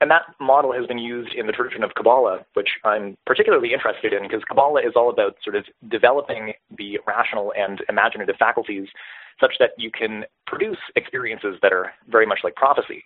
and 0.00 0.10
that 0.10 0.22
model 0.40 0.72
has 0.72 0.86
been 0.86 0.98
used 0.98 1.34
in 1.34 1.46
the 1.46 1.52
tradition 1.52 1.82
of 1.82 1.94
Kabbalah, 1.94 2.44
which 2.54 2.68
I'm 2.84 3.16
particularly 3.24 3.72
interested 3.72 4.12
in 4.12 4.22
because 4.22 4.42
Kabbalah 4.44 4.80
is 4.80 4.92
all 4.94 5.10
about 5.10 5.36
sort 5.42 5.56
of 5.56 5.64
developing 5.88 6.52
the 6.76 6.98
rational 7.06 7.52
and 7.56 7.82
imaginative 7.88 8.36
faculties 8.36 8.88
such 9.40 9.54
that 9.58 9.70
you 9.78 9.90
can 9.90 10.24
produce 10.46 10.78
experiences 10.96 11.56
that 11.62 11.72
are 11.72 11.92
very 12.08 12.26
much 12.26 12.40
like 12.44 12.54
prophecy. 12.56 13.04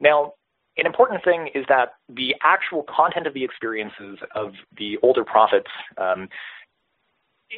Now, 0.00 0.34
an 0.78 0.86
important 0.86 1.22
thing 1.24 1.50
is 1.54 1.64
that 1.68 1.94
the 2.08 2.34
actual 2.42 2.84
content 2.84 3.26
of 3.26 3.34
the 3.34 3.44
experiences 3.44 4.18
of 4.34 4.52
the 4.78 4.98
older 5.02 5.24
prophets 5.24 5.70
um, 5.98 6.28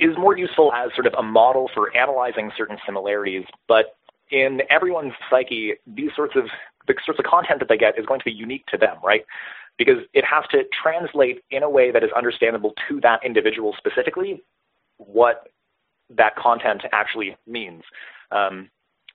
is 0.00 0.16
more 0.16 0.36
useful 0.36 0.72
as 0.72 0.90
sort 0.94 1.06
of 1.06 1.14
a 1.18 1.22
model 1.22 1.70
for 1.74 1.94
analyzing 1.96 2.50
certain 2.56 2.78
similarities, 2.84 3.44
but 3.68 3.96
in 4.32 4.62
everyone's 4.70 5.12
psyche, 5.30 5.74
these 5.86 6.10
sorts 6.16 6.34
of 6.34 6.46
the 6.88 6.94
sorts 7.06 7.20
of 7.20 7.24
content 7.24 7.60
that 7.60 7.68
they 7.68 7.76
get 7.76 7.96
is 7.96 8.04
going 8.06 8.18
to 8.18 8.24
be 8.24 8.32
unique 8.32 8.66
to 8.66 8.76
them, 8.76 8.96
right? 9.04 9.24
because 9.78 10.02
it 10.12 10.24
has 10.24 10.44
to 10.50 10.64
translate 10.82 11.42
in 11.50 11.62
a 11.62 11.70
way 11.70 11.90
that 11.90 12.04
is 12.04 12.10
understandable 12.16 12.74
to 12.88 13.00
that 13.00 13.24
individual 13.24 13.74
specifically 13.76 14.42
what 14.98 15.48
that 16.10 16.36
content 16.36 16.82
actually 16.92 17.36
means. 17.46 17.82
Um, 18.30 18.70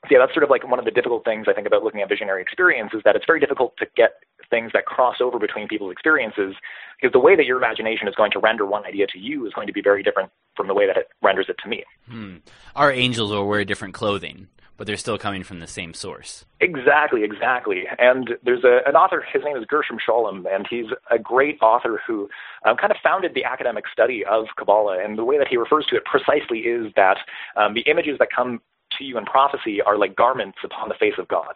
so 0.06 0.10
yeah, 0.12 0.20
that's 0.20 0.34
sort 0.34 0.44
of 0.44 0.50
like 0.50 0.68
one 0.68 0.80
of 0.80 0.86
the 0.86 0.92
difficult 0.92 1.26
things 1.26 1.48
I 1.50 1.54
think 1.54 1.68
about 1.68 1.84
looking 1.84 2.02
at 2.02 2.10
visionary 2.10 2.42
experience 2.42 2.92
is 2.94 3.02
that 3.04 3.16
it's 3.16 3.26
very 3.26 3.40
difficult 3.40 3.76
to 3.78 3.88
get 3.96 4.12
things 4.50 4.72
that 4.74 4.86
cross 4.86 5.18
over 5.20 5.40
between 5.40 5.68
people's 5.68 5.92
experiences 5.92 6.56
because 7.02 7.12
the 7.12 7.20
way 7.20 7.36
that 7.36 7.46
your 7.46 7.58
imagination 7.58 8.08
is 8.08 8.16
going 8.16 8.32
to 8.32 8.40
render 8.40 8.66
one 8.66 8.86
idea 8.86 9.08
to 9.08 9.20
you 9.20 9.46
is 9.46 9.54
going 9.54 9.68
to 9.68 9.74
be 9.74 9.82
very 9.82 10.04
different 10.04 10.32
from 10.56 10.68
the 10.68 10.74
way 10.74 10.86
that 10.86 10.98
it 10.98 11.08
renders 11.22 11.48
it 11.50 11.58
to 11.64 11.70
me. 11.70 11.84
Hmm. 12.08 12.38
Our 12.76 12.92
angels 12.92 13.32
will 13.32 13.48
wear 13.48 13.66
different 13.66 13.94
clothing, 13.94 14.48
but 14.78 14.88
they're 14.88 14.96
still 14.96 15.18
coming 15.18 15.44
from 15.44 15.60
the 15.60 15.68
same 15.68 15.94
source. 15.94 16.46
Exactly, 16.62 17.24
exactly. 17.24 17.84
And 17.98 18.36
there's 18.44 18.64
a, 18.64 18.88
an 18.88 18.96
author, 18.96 19.26
his 19.34 19.44
name 19.44 19.58
is 19.58 19.66
Gershom 19.66 19.98
Scholem, 19.98 20.46
and 20.50 20.66
he's 20.70 20.86
a 21.12 21.20
great 21.20 21.58
author 21.62 22.00
who 22.06 22.30
um, 22.64 22.78
kind 22.78 22.92
of 22.92 22.98
founded 23.04 23.34
the 23.34 23.44
academic 23.44 23.86
study 23.92 24.24
of 24.24 24.46
Kabbalah. 24.58 25.04
And 25.04 25.18
the 25.18 25.26
way 25.26 25.38
that 25.38 25.48
he 25.48 25.58
refers 25.58 25.86
to 25.88 25.96
it 25.96 26.06
precisely 26.06 26.60
is 26.60 26.94
that 26.96 27.18
um, 27.56 27.74
the 27.74 27.82
images 27.82 28.18
that 28.20 28.30
come 28.34 28.62
to 28.98 29.04
you 29.04 29.18
in 29.18 29.26
prophecy 29.26 29.82
are 29.82 29.98
like 29.98 30.16
garments 30.16 30.60
upon 30.64 30.90
the 30.90 30.96
face 30.96 31.16
of 31.18 31.28
God. 31.28 31.56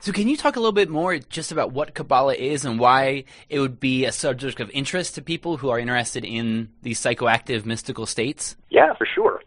So, 0.00 0.12
can 0.12 0.28
you 0.28 0.36
talk 0.36 0.54
a 0.54 0.60
little 0.60 0.72
bit 0.72 0.88
more 0.88 1.18
just 1.18 1.50
about 1.50 1.72
what 1.72 1.92
Kabbalah 1.92 2.34
is 2.34 2.64
and 2.64 2.78
why 2.78 3.24
it 3.48 3.58
would 3.58 3.80
be 3.80 4.04
a 4.04 4.12
subject 4.12 4.60
of 4.60 4.70
interest 4.70 5.16
to 5.16 5.22
people 5.22 5.56
who 5.56 5.70
are 5.70 5.78
interested 5.78 6.24
in 6.24 6.68
these 6.82 7.00
psychoactive 7.00 7.66
mystical 7.66 8.06
states? 8.06 8.54
Yeah, 8.70 8.94
for 8.94 9.08
sure. 9.12 9.40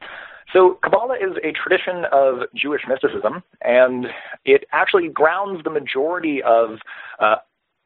So, 0.54 0.80
Kabbalah 0.84 1.16
is 1.16 1.38
a 1.44 1.52
tradition 1.54 2.06
of 2.12 2.40
Jewish 2.56 2.82
mysticism, 2.88 3.42
and 3.62 4.08
it 4.44 4.66
actually 4.74 5.08
grounds 5.08 5.64
the 5.64 5.70
majority 5.70 6.44
of 6.44 6.78
uh, 7.20 7.36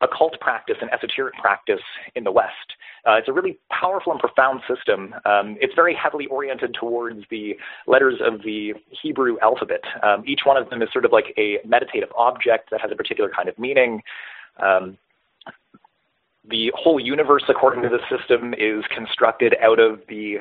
occult 0.02 0.40
practice 0.42 0.78
and 0.82 0.92
esoteric 0.92 1.36
practice 1.36 1.82
in 2.16 2.24
the 2.24 2.32
West. 2.32 2.74
Uh, 3.08 3.14
it's 3.14 3.28
a 3.28 3.34
really 3.34 3.60
powerful 3.70 4.12
and 4.12 4.20
profound 4.20 4.62
system. 4.68 5.14
Um, 5.26 5.58
it's 5.62 5.76
very 5.76 5.96
heavily 5.96 6.26
oriented 6.28 6.76
towards 6.80 7.22
the 7.30 7.56
letters 7.88 8.16
of 8.20 8.42
the 8.44 8.74
Hebrew 9.02 9.38
alphabet. 9.42 9.82
Um, 10.02 10.24
each 10.26 10.42
one 10.44 10.58
of 10.58 10.70
them 10.70 10.82
is 10.82 10.90
sort 10.92 11.06
of 11.06 11.12
like 11.12 11.34
a 11.38 11.60
meditative 11.66 12.10
object 12.18 12.72
that 12.72 12.82
has 12.82 12.92
a 12.92 12.96
particular 12.96 13.30
kind 13.30 13.48
of 13.48 13.58
meaning. 13.60 14.02
Um, 14.58 14.98
the 16.50 16.72
whole 16.76 17.00
universe, 17.00 17.44
according 17.48 17.84
to 17.84 17.90
the 17.90 18.00
system, 18.10 18.54
is 18.54 18.84
constructed 18.94 19.56
out 19.62 19.80
of 19.80 20.02
the 20.10 20.38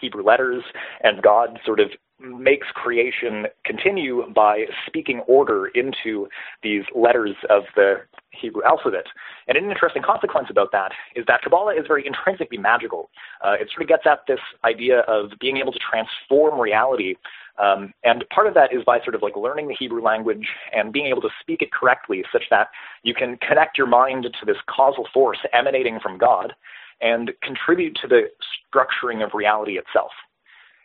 Hebrew 0.00 0.22
letters, 0.22 0.62
and 1.02 1.22
God 1.22 1.58
sort 1.64 1.80
of 1.80 1.90
makes 2.20 2.66
creation 2.74 3.46
continue 3.64 4.24
by 4.34 4.64
speaking 4.86 5.20
order 5.28 5.66
into 5.68 6.28
these 6.62 6.82
letters 6.94 7.36
of 7.48 7.62
the 7.76 7.96
Hebrew 8.30 8.62
alphabet. 8.64 9.04
And 9.46 9.56
an 9.56 9.70
interesting 9.70 10.02
consequence 10.02 10.48
about 10.50 10.72
that 10.72 10.92
is 11.14 11.24
that 11.28 11.42
Kabbalah 11.42 11.74
is 11.74 11.86
very 11.86 12.06
intrinsically 12.06 12.58
magical. 12.58 13.10
Uh, 13.44 13.52
it 13.52 13.70
sort 13.72 13.82
of 13.82 13.88
gets 13.88 14.02
at 14.06 14.20
this 14.26 14.40
idea 14.64 15.00
of 15.00 15.30
being 15.40 15.58
able 15.58 15.72
to 15.72 15.78
transform 15.78 16.60
reality. 16.60 17.14
Um, 17.58 17.92
and 18.04 18.24
part 18.30 18.46
of 18.46 18.54
that 18.54 18.72
is 18.72 18.84
by 18.84 19.00
sort 19.00 19.14
of 19.14 19.22
like 19.22 19.36
learning 19.36 19.68
the 19.68 19.74
Hebrew 19.78 20.02
language 20.02 20.46
and 20.74 20.92
being 20.92 21.06
able 21.06 21.22
to 21.22 21.30
speak 21.40 21.62
it 21.62 21.72
correctly 21.72 22.24
such 22.32 22.44
that 22.50 22.68
you 23.02 23.14
can 23.14 23.36
connect 23.38 23.78
your 23.78 23.88
mind 23.88 24.24
to 24.24 24.46
this 24.46 24.58
causal 24.68 25.08
force 25.12 25.38
emanating 25.52 25.98
from 26.00 26.18
God 26.18 26.54
and 27.00 27.32
contribute 27.42 27.96
to 28.02 28.08
the 28.08 28.28
structuring 28.74 29.24
of 29.24 29.30
reality 29.34 29.78
itself. 29.78 30.10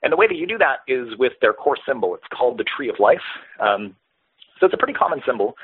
And 0.02 0.12
the 0.12 0.18
way 0.18 0.28
that 0.28 0.36
you 0.36 0.46
do 0.46 0.58
that 0.58 0.80
is 0.88 1.18
with 1.18 1.34
their 1.42 1.54
core 1.54 1.78
symbol. 1.88 2.14
It's 2.14 2.28
called 2.34 2.58
the 2.58 2.66
Tree 2.66 2.90
of 2.90 3.00
Life. 3.00 3.22
Um, 3.60 3.96
so 4.60 4.66
it's 4.66 4.74
a 4.74 4.78
pretty 4.78 4.94
common 4.94 5.22
symbol. 5.26 5.56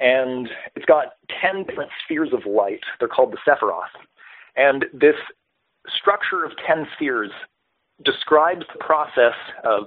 And 0.00 0.48
it's 0.74 0.84
got 0.84 1.14
10 1.40 1.64
different 1.64 1.90
spheres 2.04 2.30
of 2.32 2.44
light. 2.44 2.80
They're 2.98 3.08
called 3.08 3.32
the 3.32 3.38
Sephiroth. 3.48 3.94
And 4.56 4.86
this 4.92 5.14
structure 5.96 6.44
of 6.44 6.52
10 6.66 6.86
spheres 6.96 7.30
describes 8.04 8.64
the 8.72 8.84
process 8.84 9.34
of 9.62 9.84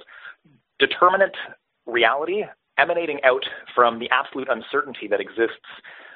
determinate 0.79 1.35
reality 1.85 2.43
emanating 2.77 3.19
out 3.23 3.43
from 3.75 3.99
the 3.99 4.09
absolute 4.11 4.47
uncertainty 4.49 5.07
that 5.07 5.19
exists 5.19 5.55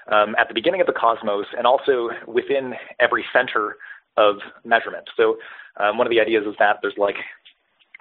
um, 0.08 0.36
at 0.40 0.48
the 0.48 0.54
beginning 0.54 0.82
of 0.82 0.88
the 0.88 0.94
cosmos 0.94 1.46
and 1.58 1.68
also 1.68 2.10
within 2.28 2.74
every 3.00 3.26
center 3.34 3.78
of 4.18 4.38
measurement. 4.64 5.10
So, 5.16 5.38
um, 5.78 5.98
one 5.98 6.06
of 6.06 6.12
the 6.12 6.20
ideas 6.20 6.44
is 6.46 6.56
that 6.60 6.78
there's 6.82 6.98
like 6.98 7.16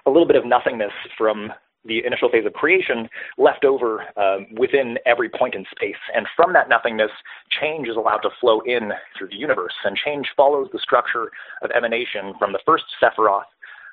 a 0.05 0.09
little 0.09 0.27
bit 0.27 0.35
of 0.35 0.45
nothingness 0.45 0.91
from 1.17 1.51
the 1.85 2.05
initial 2.05 2.29
phase 2.29 2.45
of 2.45 2.53
creation 2.53 3.09
left 3.37 3.65
over 3.65 4.03
um, 4.17 4.45
within 4.57 4.97
every 5.05 5.29
point 5.29 5.55
in 5.55 5.65
space. 5.71 5.95
And 6.15 6.27
from 6.35 6.53
that 6.53 6.69
nothingness, 6.69 7.11
change 7.49 7.87
is 7.87 7.95
allowed 7.95 8.19
to 8.19 8.29
flow 8.39 8.61
in 8.61 8.91
through 9.17 9.29
the 9.29 9.35
universe. 9.35 9.73
And 9.83 9.97
change 9.97 10.27
follows 10.37 10.67
the 10.71 10.79
structure 10.79 11.31
of 11.61 11.71
emanation 11.71 12.33
from 12.37 12.51
the 12.51 12.59
first 12.65 12.83
Sephiroth, 13.01 13.49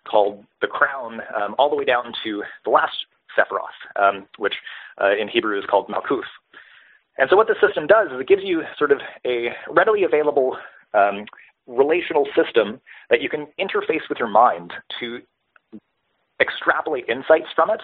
called 0.06 0.44
the 0.60 0.66
crown, 0.66 1.20
um, 1.34 1.54
all 1.58 1.70
the 1.70 1.76
way 1.76 1.84
down 1.84 2.12
to 2.24 2.42
the 2.64 2.70
last 2.70 2.96
Sephiroth, 3.36 3.78
um, 3.96 4.26
which 4.38 4.54
uh, 5.00 5.16
in 5.16 5.28
Hebrew 5.28 5.58
is 5.58 5.64
called 5.68 5.88
Malkuth. 5.88 6.22
And 7.18 7.28
so 7.28 7.36
what 7.36 7.48
this 7.48 7.56
system 7.60 7.86
does 7.86 8.08
is 8.12 8.20
it 8.20 8.28
gives 8.28 8.42
you 8.44 8.62
sort 8.78 8.92
of 8.92 9.00
a 9.26 9.48
readily 9.68 10.04
available 10.04 10.56
um, 10.94 11.24
relational 11.66 12.26
system 12.34 12.80
that 13.10 13.20
you 13.20 13.28
can 13.28 13.46
interface 13.58 14.08
with 14.08 14.18
your 14.18 14.28
mind 14.28 14.72
to 15.00 15.20
extrapolate 16.40 17.08
insights 17.08 17.48
from 17.54 17.70
it. 17.70 17.80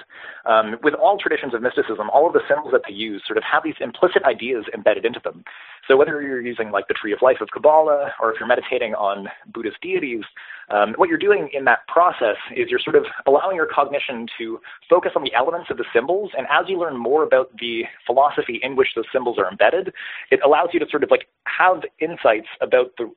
Um, 0.46 0.76
with 0.82 0.94
all 0.94 1.18
traditions 1.18 1.54
of 1.54 1.62
mysticism, 1.62 2.08
all 2.10 2.26
of 2.26 2.32
the 2.32 2.40
symbols 2.48 2.72
that 2.72 2.82
they 2.86 2.94
use 2.94 3.22
sort 3.26 3.36
of 3.36 3.44
have 3.44 3.64
these 3.64 3.74
implicit 3.80 4.22
ideas 4.24 4.64
embedded 4.74 5.04
into 5.04 5.20
them. 5.22 5.44
So 5.88 5.96
whether 5.96 6.22
you're 6.22 6.40
using 6.40 6.70
like 6.70 6.88
the 6.88 6.94
Tree 6.94 7.12
of 7.12 7.20
Life 7.20 7.38
of 7.40 7.48
Kabbalah 7.52 8.12
or 8.20 8.32
if 8.32 8.38
you're 8.38 8.48
meditating 8.48 8.94
on 8.94 9.28
Buddhist 9.52 9.76
deities, 9.82 10.22
um, 10.70 10.94
what 10.96 11.08
you're 11.08 11.18
doing 11.18 11.50
in 11.52 11.64
that 11.64 11.86
process 11.88 12.36
is 12.56 12.70
you're 12.70 12.80
sort 12.80 12.96
of 12.96 13.04
allowing 13.26 13.56
your 13.56 13.66
cognition 13.66 14.26
to 14.38 14.60
focus 14.88 15.12
on 15.14 15.22
the 15.22 15.34
elements 15.34 15.70
of 15.70 15.76
the 15.76 15.84
symbols. 15.92 16.30
And 16.36 16.46
as 16.50 16.66
you 16.68 16.78
learn 16.78 16.96
more 16.96 17.22
about 17.22 17.50
the 17.58 17.82
philosophy 18.06 18.60
in 18.62 18.76
which 18.76 18.88
those 18.96 19.04
symbols 19.12 19.36
are 19.38 19.50
embedded, 19.50 19.92
it 20.30 20.40
allows 20.44 20.68
you 20.72 20.80
to 20.80 20.86
sort 20.90 21.02
of 21.02 21.10
like 21.10 21.26
have 21.46 21.82
insights 22.00 22.48
about 22.60 22.92
the 22.96 23.12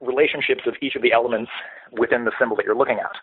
relationships 0.00 0.62
of 0.66 0.74
each 0.82 0.94
of 0.94 1.02
the 1.02 1.12
elements 1.12 1.50
within 1.92 2.24
the 2.24 2.32
symbol 2.38 2.56
that 2.56 2.66
you're 2.66 2.76
looking 2.76 2.98
at. 2.98 3.16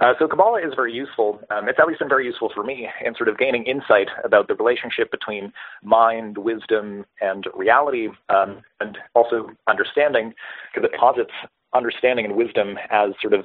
Uh, 0.00 0.12
so 0.18 0.26
Kabbalah 0.26 0.60
is 0.66 0.74
very 0.74 0.92
useful. 0.92 1.40
Um, 1.50 1.68
it's 1.68 1.78
at 1.78 1.86
least 1.86 2.00
been 2.00 2.08
very 2.08 2.26
useful 2.26 2.50
for 2.54 2.64
me 2.64 2.88
in 3.04 3.14
sort 3.14 3.28
of 3.28 3.38
gaining 3.38 3.64
insight 3.64 4.08
about 4.24 4.48
the 4.48 4.54
relationship 4.54 5.10
between 5.10 5.52
mind, 5.82 6.38
wisdom, 6.38 7.04
and 7.20 7.46
reality, 7.54 8.08
um, 8.28 8.62
and 8.80 8.98
also 9.14 9.50
understanding, 9.68 10.34
because 10.74 10.88
it 10.92 10.98
posits 10.98 11.30
understanding 11.74 12.24
and 12.24 12.34
wisdom 12.34 12.76
as 12.90 13.10
sort 13.20 13.34
of 13.34 13.44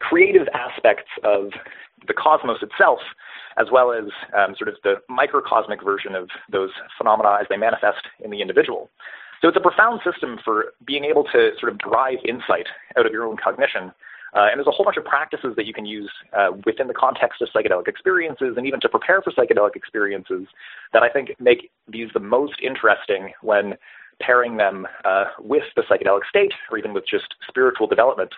creative 0.00 0.48
aspects 0.54 1.10
of 1.24 1.50
the 2.06 2.14
cosmos 2.14 2.62
itself, 2.62 3.00
as 3.58 3.66
well 3.70 3.92
as 3.92 4.04
um, 4.36 4.54
sort 4.56 4.68
of 4.68 4.76
the 4.82 4.94
microcosmic 5.10 5.84
version 5.84 6.14
of 6.14 6.30
those 6.50 6.70
phenomena 6.96 7.36
as 7.40 7.46
they 7.50 7.58
manifest 7.58 8.06
in 8.24 8.30
the 8.30 8.40
individual. 8.40 8.88
So 9.42 9.48
it's 9.48 9.56
a 9.56 9.60
profound 9.60 10.00
system 10.04 10.38
for 10.44 10.72
being 10.86 11.04
able 11.04 11.24
to 11.24 11.50
sort 11.58 11.72
of 11.72 11.78
derive 11.78 12.18
insight 12.26 12.68
out 12.98 13.06
of 13.06 13.12
your 13.12 13.24
own 13.24 13.36
cognition 13.42 13.92
uh, 14.34 14.46
and 14.50 14.58
there's 14.58 14.66
a 14.66 14.70
whole 14.70 14.84
bunch 14.84 14.96
of 14.96 15.04
practices 15.04 15.54
that 15.56 15.66
you 15.66 15.74
can 15.74 15.86
use 15.86 16.10
uh, 16.36 16.48
within 16.64 16.86
the 16.86 16.94
context 16.94 17.42
of 17.42 17.48
psychedelic 17.54 17.88
experiences 17.88 18.54
and 18.56 18.66
even 18.66 18.80
to 18.80 18.88
prepare 18.88 19.22
for 19.22 19.32
psychedelic 19.32 19.74
experiences 19.74 20.46
that 20.92 21.02
I 21.02 21.08
think 21.08 21.34
make 21.40 21.70
these 21.88 22.08
the 22.14 22.20
most 22.20 22.54
interesting 22.62 23.32
when 23.42 23.74
pairing 24.20 24.56
them 24.56 24.86
uh, 25.04 25.24
with 25.40 25.64
the 25.76 25.82
psychedelic 25.82 26.20
state 26.28 26.52
or 26.70 26.78
even 26.78 26.92
with 26.92 27.04
just 27.10 27.34
spiritual 27.48 27.86
development. 27.86 28.30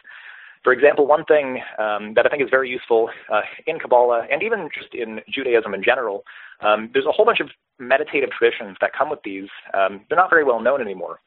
For 0.62 0.72
example, 0.72 1.08
one 1.08 1.24
thing 1.24 1.60
um, 1.78 2.14
that 2.14 2.24
I 2.24 2.28
think 2.28 2.42
is 2.42 2.48
very 2.48 2.70
useful 2.70 3.10
uh, 3.30 3.40
in 3.66 3.80
Kabbalah 3.80 4.26
and 4.30 4.42
even 4.42 4.68
just 4.72 4.94
in 4.94 5.20
Judaism 5.28 5.74
in 5.74 5.82
general, 5.82 6.22
um, 6.60 6.88
there's 6.92 7.06
a 7.06 7.12
whole 7.12 7.24
bunch 7.24 7.40
of 7.40 7.48
meditative 7.80 8.30
traditions 8.30 8.76
that 8.80 8.92
come 8.96 9.10
with 9.10 9.18
these. 9.24 9.48
Um, 9.74 10.02
they're 10.08 10.16
not 10.16 10.30
very 10.30 10.44
well 10.44 10.60
known 10.60 10.80
anymore. 10.80 11.18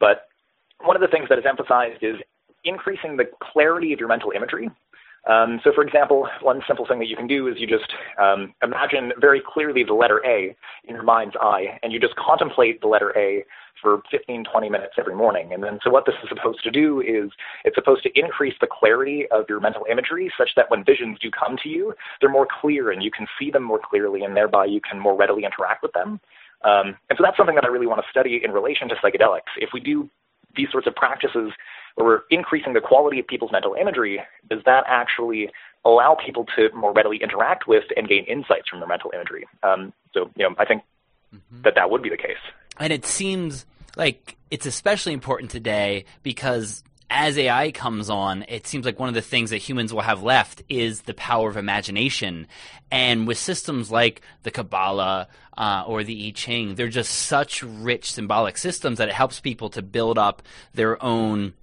But 0.00 0.28
one 0.82 0.96
of 0.96 1.02
the 1.02 1.08
things 1.08 1.28
that 1.28 1.38
is 1.38 1.44
emphasized 1.46 2.02
is 2.02 2.16
increasing 2.64 3.16
the 3.16 3.24
clarity 3.52 3.92
of 3.92 3.98
your 3.98 4.08
mental 4.08 4.32
imagery. 4.34 4.70
Um, 5.28 5.60
so, 5.62 5.70
for 5.74 5.82
example, 5.84 6.26
one 6.40 6.62
simple 6.66 6.86
thing 6.86 6.98
that 6.98 7.08
you 7.08 7.16
can 7.16 7.26
do 7.26 7.46
is 7.46 7.56
you 7.58 7.66
just 7.66 7.92
um, 8.18 8.54
imagine 8.62 9.12
very 9.20 9.42
clearly 9.46 9.84
the 9.84 9.92
letter 9.92 10.22
A 10.24 10.56
in 10.84 10.94
your 10.94 11.02
mind's 11.02 11.36
eye, 11.40 11.78
and 11.82 11.92
you 11.92 12.00
just 12.00 12.16
contemplate 12.16 12.80
the 12.80 12.88
letter 12.88 13.12
A 13.16 13.44
for 13.82 14.02
15, 14.10 14.44
20 14.50 14.70
minutes 14.70 14.94
every 14.98 15.14
morning. 15.14 15.52
And 15.52 15.62
then, 15.62 15.78
so 15.82 15.90
what 15.90 16.06
this 16.06 16.14
is 16.22 16.28
supposed 16.28 16.62
to 16.64 16.70
do 16.70 17.00
is 17.00 17.30
it's 17.64 17.74
supposed 17.74 18.02
to 18.04 18.10
increase 18.18 18.54
the 18.60 18.66
clarity 18.66 19.26
of 19.30 19.44
your 19.48 19.60
mental 19.60 19.84
imagery 19.90 20.32
such 20.38 20.50
that 20.56 20.70
when 20.70 20.84
visions 20.84 21.18
do 21.20 21.30
come 21.30 21.56
to 21.62 21.68
you, 21.68 21.94
they're 22.20 22.30
more 22.30 22.48
clear 22.60 22.90
and 22.90 23.02
you 23.02 23.10
can 23.10 23.26
see 23.38 23.50
them 23.50 23.62
more 23.62 23.80
clearly, 23.82 24.24
and 24.24 24.34
thereby 24.34 24.64
you 24.64 24.80
can 24.80 24.98
more 24.98 25.16
readily 25.16 25.44
interact 25.44 25.82
with 25.82 25.92
them. 25.92 26.20
Um, 26.62 26.96
and 27.08 27.16
so 27.16 27.22
that's 27.22 27.36
something 27.36 27.54
that 27.54 27.64
I 27.64 27.68
really 27.68 27.86
want 27.86 28.00
to 28.00 28.10
study 28.10 28.40
in 28.42 28.52
relation 28.52 28.88
to 28.88 28.94
psychedelics. 28.96 29.52
If 29.58 29.70
we 29.72 29.80
do 29.80 30.08
these 30.56 30.68
sorts 30.70 30.86
of 30.86 30.94
practices 30.94 31.52
where 31.94 32.06
we're 32.06 32.22
increasing 32.30 32.72
the 32.72 32.80
quality 32.80 33.18
of 33.20 33.26
people's 33.26 33.52
mental 33.52 33.74
imagery, 33.74 34.20
does 34.48 34.60
that 34.66 34.84
actually 34.86 35.50
allow 35.84 36.14
people 36.14 36.46
to 36.56 36.68
more 36.74 36.92
readily 36.92 37.18
interact 37.22 37.66
with 37.66 37.84
and 37.96 38.08
gain 38.08 38.24
insights 38.24 38.68
from 38.68 38.80
their 38.80 38.88
mental 38.88 39.10
imagery? 39.14 39.46
Um, 39.62 39.92
so, 40.12 40.30
you 40.36 40.48
know, 40.48 40.54
I 40.58 40.64
think 40.64 40.82
mm-hmm. 41.34 41.62
that 41.62 41.74
that 41.76 41.90
would 41.90 42.02
be 42.02 42.10
the 42.10 42.16
case. 42.16 42.36
And 42.78 42.92
it 42.92 43.06
seems 43.06 43.66
like 43.96 44.36
it's 44.50 44.66
especially 44.66 45.12
important 45.12 45.50
today 45.50 46.04
because 46.22 46.82
as 47.10 47.36
AI 47.36 47.72
comes 47.72 48.08
on, 48.08 48.44
it 48.48 48.66
seems 48.66 48.86
like 48.86 48.98
one 48.98 49.08
of 49.08 49.14
the 49.14 49.20
things 49.20 49.50
that 49.50 49.56
humans 49.56 49.92
will 49.92 50.00
have 50.00 50.22
left 50.22 50.62
is 50.68 51.02
the 51.02 51.14
power 51.14 51.48
of 51.48 51.56
imagination. 51.56 52.46
And 52.90 53.26
with 53.26 53.36
systems 53.36 53.90
like 53.90 54.22
the 54.44 54.52
Kabbalah 54.52 55.26
uh, 55.58 55.84
or 55.86 56.04
the 56.04 56.28
I 56.28 56.30
Ching, 56.30 56.76
they're 56.76 56.88
just 56.88 57.10
such 57.10 57.64
rich 57.64 58.12
symbolic 58.12 58.56
systems 58.56 58.98
that 58.98 59.08
it 59.08 59.14
helps 59.14 59.40
people 59.40 59.70
to 59.70 59.82
build 59.82 60.18
up 60.18 60.42
their 60.72 61.02
own 61.02 61.54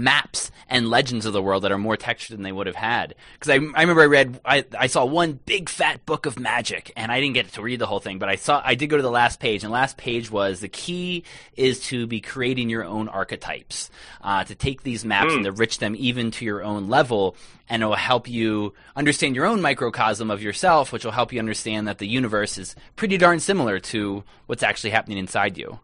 maps 0.00 0.50
and 0.68 0.88
legends 0.88 1.26
of 1.26 1.32
the 1.32 1.42
world 1.42 1.64
that 1.64 1.72
are 1.72 1.78
more 1.78 1.96
textured 1.96 2.36
than 2.36 2.42
they 2.42 2.52
would 2.52 2.66
have 2.66 2.76
had. 2.76 3.14
Because 3.34 3.50
I, 3.50 3.54
I 3.54 3.82
remember 3.82 4.02
I 4.02 4.06
read, 4.06 4.40
I, 4.44 4.64
I 4.78 4.86
saw 4.86 5.04
one 5.04 5.32
big 5.44 5.68
fat 5.68 6.06
book 6.06 6.26
of 6.26 6.38
magic, 6.38 6.92
and 6.96 7.12
I 7.12 7.20
didn't 7.20 7.34
get 7.34 7.52
to 7.52 7.62
read 7.62 7.78
the 7.78 7.86
whole 7.86 8.00
thing, 8.00 8.18
but 8.18 8.28
I 8.28 8.36
saw, 8.36 8.62
I 8.64 8.74
did 8.74 8.88
go 8.88 8.96
to 8.96 9.02
the 9.02 9.10
last 9.10 9.40
page, 9.40 9.62
and 9.62 9.70
the 9.70 9.74
last 9.74 9.96
page 9.96 10.30
was 10.30 10.60
the 10.60 10.68
key 10.68 11.24
is 11.56 11.80
to 11.86 12.06
be 12.06 12.20
creating 12.20 12.70
your 12.70 12.84
own 12.84 13.08
archetypes, 13.08 13.90
uh, 14.22 14.44
to 14.44 14.54
take 14.54 14.82
these 14.82 15.04
maps 15.04 15.32
mm. 15.32 15.36
and 15.36 15.44
to 15.44 15.52
rich 15.52 15.78
them 15.78 15.94
even 15.98 16.30
to 16.32 16.44
your 16.44 16.62
own 16.62 16.88
level, 16.88 17.36
and 17.68 17.82
it 17.82 17.86
will 17.86 17.94
help 17.94 18.28
you 18.28 18.72
understand 18.96 19.36
your 19.36 19.46
own 19.46 19.60
microcosm 19.60 20.30
of 20.30 20.42
yourself, 20.42 20.92
which 20.92 21.04
will 21.04 21.12
help 21.12 21.32
you 21.32 21.38
understand 21.38 21.86
that 21.88 21.98
the 21.98 22.08
universe 22.08 22.58
is 22.58 22.74
pretty 22.96 23.18
darn 23.18 23.40
similar 23.40 23.78
to 23.78 24.24
what's 24.46 24.62
actually 24.62 24.90
happening 24.90 25.18
inside 25.18 25.58
you. 25.58 25.78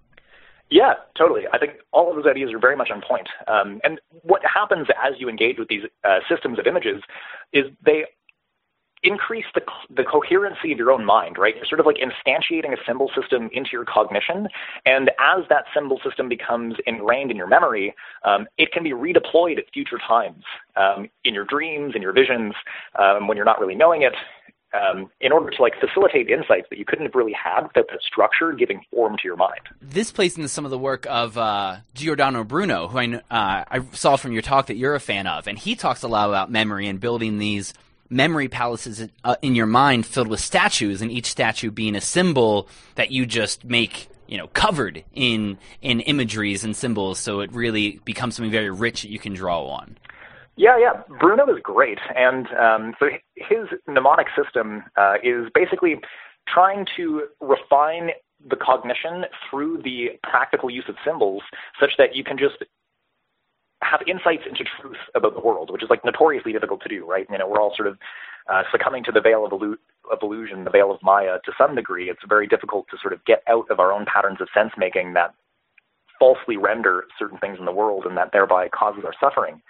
Yeah, 0.71 0.95
totally. 1.17 1.43
I 1.53 1.59
think 1.59 1.75
all 1.93 2.11
of 2.11 2.17
those 2.17 2.29
ideas 2.29 2.53
are 2.53 2.59
very 2.59 2.77
much 2.77 2.91
on 2.91 3.01
point. 3.01 3.29
Um, 3.47 3.81
and 3.85 4.01
what 4.23 4.43
happens 4.45 4.89
as 5.05 5.15
you 5.19 5.29
engage 5.29 5.59
with 5.59 5.69
these 5.69 5.83
uh, 6.05 6.19
systems 6.29 6.59
of 6.59 6.67
images 6.67 7.03
is 7.53 7.67
they 7.85 8.05
increase 9.03 9.45
the, 9.55 9.61
the 9.95 10.03
coherency 10.03 10.73
of 10.73 10.79
your 10.79 10.91
own 10.91 11.05
mind, 11.05 11.39
right? 11.39 11.55
You're 11.55 11.67
sort 11.67 11.79
of 11.79 11.87
like 11.87 11.99
instantiating 11.99 12.73
a 12.73 12.85
symbol 12.85 13.11
system 13.15 13.49
into 13.53 13.71
your 13.73 13.85
cognition. 13.85 14.49
And 14.85 15.11
as 15.21 15.45
that 15.49 15.67
symbol 15.73 16.01
system 16.05 16.29
becomes 16.29 16.75
ingrained 16.87 17.31
in 17.31 17.37
your 17.37 17.47
memory, 17.47 17.95
um, 18.25 18.49
it 18.59 18.73
can 18.73 18.83
be 18.83 18.91
redeployed 18.91 19.59
at 19.59 19.65
future 19.73 19.99
times 20.09 20.43
um, 20.75 21.09
in 21.25 21.35
your 21.35 21.45
dreams, 21.45 21.93
in 21.95 22.03
your 22.03 22.13
visions, 22.13 22.55
um, 22.99 23.29
when 23.29 23.37
you're 23.37 23.47
not 23.47 23.61
really 23.61 23.77
knowing 23.77 24.03
it 24.03 24.15
um, 24.75 25.11
in 25.21 25.33
order 25.33 25.51
to 25.51 25.63
like 25.63 25.75
facilitate 25.81 26.29
insights 26.29 26.67
that 26.71 26.79
you 26.79 26.85
couldn't 26.85 27.07
have 27.07 27.15
really 27.15 27.33
had 27.33 27.63
without 27.63 27.87
the 27.89 27.99
structure 28.01 28.53
giving 28.53 28.83
form 28.91 29.17
to 29.17 29.23
your 29.25 29.37
mind. 29.37 29.61
This 29.81 30.11
plays 30.11 30.37
into 30.37 30.49
some 30.49 30.65
of 30.65 30.71
the 30.71 30.79
work 30.79 31.07
of 31.09 31.39
uh, 31.39 31.79
Giordano 31.95 32.45
Bruno, 32.45 32.89
who 32.89 32.99
I, 32.99 33.15
uh, 33.31 33.65
I 33.71 33.81
saw 33.93 34.17
from 34.17 34.33
your 34.33 34.43
talk 34.43 34.67
that 34.67 34.77
you're 34.77 34.95
a 34.95 35.01
fan 35.01 35.27
of, 35.27 35.47
and 35.47 35.59
he 35.59 35.75
talks 35.75 36.03
a 36.03 36.09
lot 36.09 36.29
about 36.29 36.51
memory 36.51 36.89
and 36.89 37.01
building 37.01 37.39
these 37.39 37.73
memory 38.09 38.49
palaces 38.49 39.09
uh, 39.25 39.37
in 39.43 39.55
your 39.55 39.67
mind 39.67 40.07
filled 40.07 40.29
with 40.29 40.41
statues, 40.41 41.03
and 41.03 41.11
each 41.11 41.27
statue 41.27 41.71
being 41.71 41.97
a 41.97 42.01
symbol 42.01 42.69
that 42.95 43.11
you 43.11 43.27
just 43.27 43.65
make 43.65 44.09
you 44.29 44.37
know 44.37 44.49
covered 44.49 45.05
in 45.15 45.59
in 45.83 46.01
imageries 46.01 46.65
and 46.65 46.77
symbols, 46.77 47.19
so 47.19 47.41
it 47.41 47.53
really 47.53 48.01
becomes 48.05 48.37
something 48.37 48.51
very 48.51 48.71
rich 48.71 49.03
that 49.03 49.11
you 49.11 49.19
can 49.19 49.35
draw 49.35 49.67
on. 49.67 49.97
Yeah, 50.57 50.79
yeah. 50.79 51.03
Bruno 51.21 51.47
is 51.55 51.61
great. 51.63 51.99
And 52.15 52.47
um, 52.59 52.95
so 52.99 53.07
his 53.37 53.69
mnemonic 53.87 54.29
system 54.37 54.85
uh, 54.97 55.15
is 55.23 55.49
basically 55.55 55.97
trying 56.49 56.87
to 56.97 57.25
refine 57.41 58.11
the 58.49 58.57
cognition 58.57 59.25
through 59.51 59.83
the 59.83 60.19
practical 60.23 60.71
use 60.71 60.85
of 60.89 60.97
symbols 61.05 61.43
such 61.81 61.93
that 61.99 62.15
you 62.15 62.25
can 62.25 62.39
just 62.39 62.57
have 63.83 64.01
insights 64.07 64.43
into 64.49 64.65
truth 64.81 64.97
about 65.15 65.35
the 65.35 65.41
world, 65.41 65.71
which 65.71 65.83
is 65.83 65.91
like 65.91 66.05
notoriously 66.05 66.53
difficult 66.53 66.83
to 66.83 66.89
do, 66.89 67.07
right? 67.07 67.27
You 67.31 67.39
know, 67.39 67.49
we're 67.49 67.61
all 67.61 67.75
sort 67.77 67.89
of 67.89 67.99
uh, 68.51 68.63
succumbing 68.73 69.05
to 69.05 69.13
the 69.13 69.21
veil 69.21 69.45
of, 69.45 69.53
illu- 69.53 69.77
of 70.11 70.19
illusion, 70.23 70.65
the 70.65 70.71
veil 70.71 70.91
of 70.91 71.03
Maya 71.03 71.39
to 71.45 71.53
some 71.59 71.75
degree. 71.75 72.09
It's 72.09 72.21
very 72.27 72.47
difficult 72.47 72.87
to 72.91 72.97
sort 73.01 73.13
of 73.13 73.25
get 73.27 73.43
out 73.49 73.67
of 73.71 73.79
our 73.79 73.93
own 73.93 74.07
patterns 74.07 74.41
of 74.41 74.49
sense 74.55 74.73
making 74.79 75.13
that 75.15 75.35
falsely 76.19 76.57
render 76.57 77.05
certain 77.19 77.39
things 77.39 77.59
in 77.59 77.67
the 77.67 77.73
world 77.73 78.05
and 78.07 78.17
that 78.17 78.31
thereby 78.33 78.69
causes 78.69 79.05
our 79.05 79.15
suffering. 79.21 79.61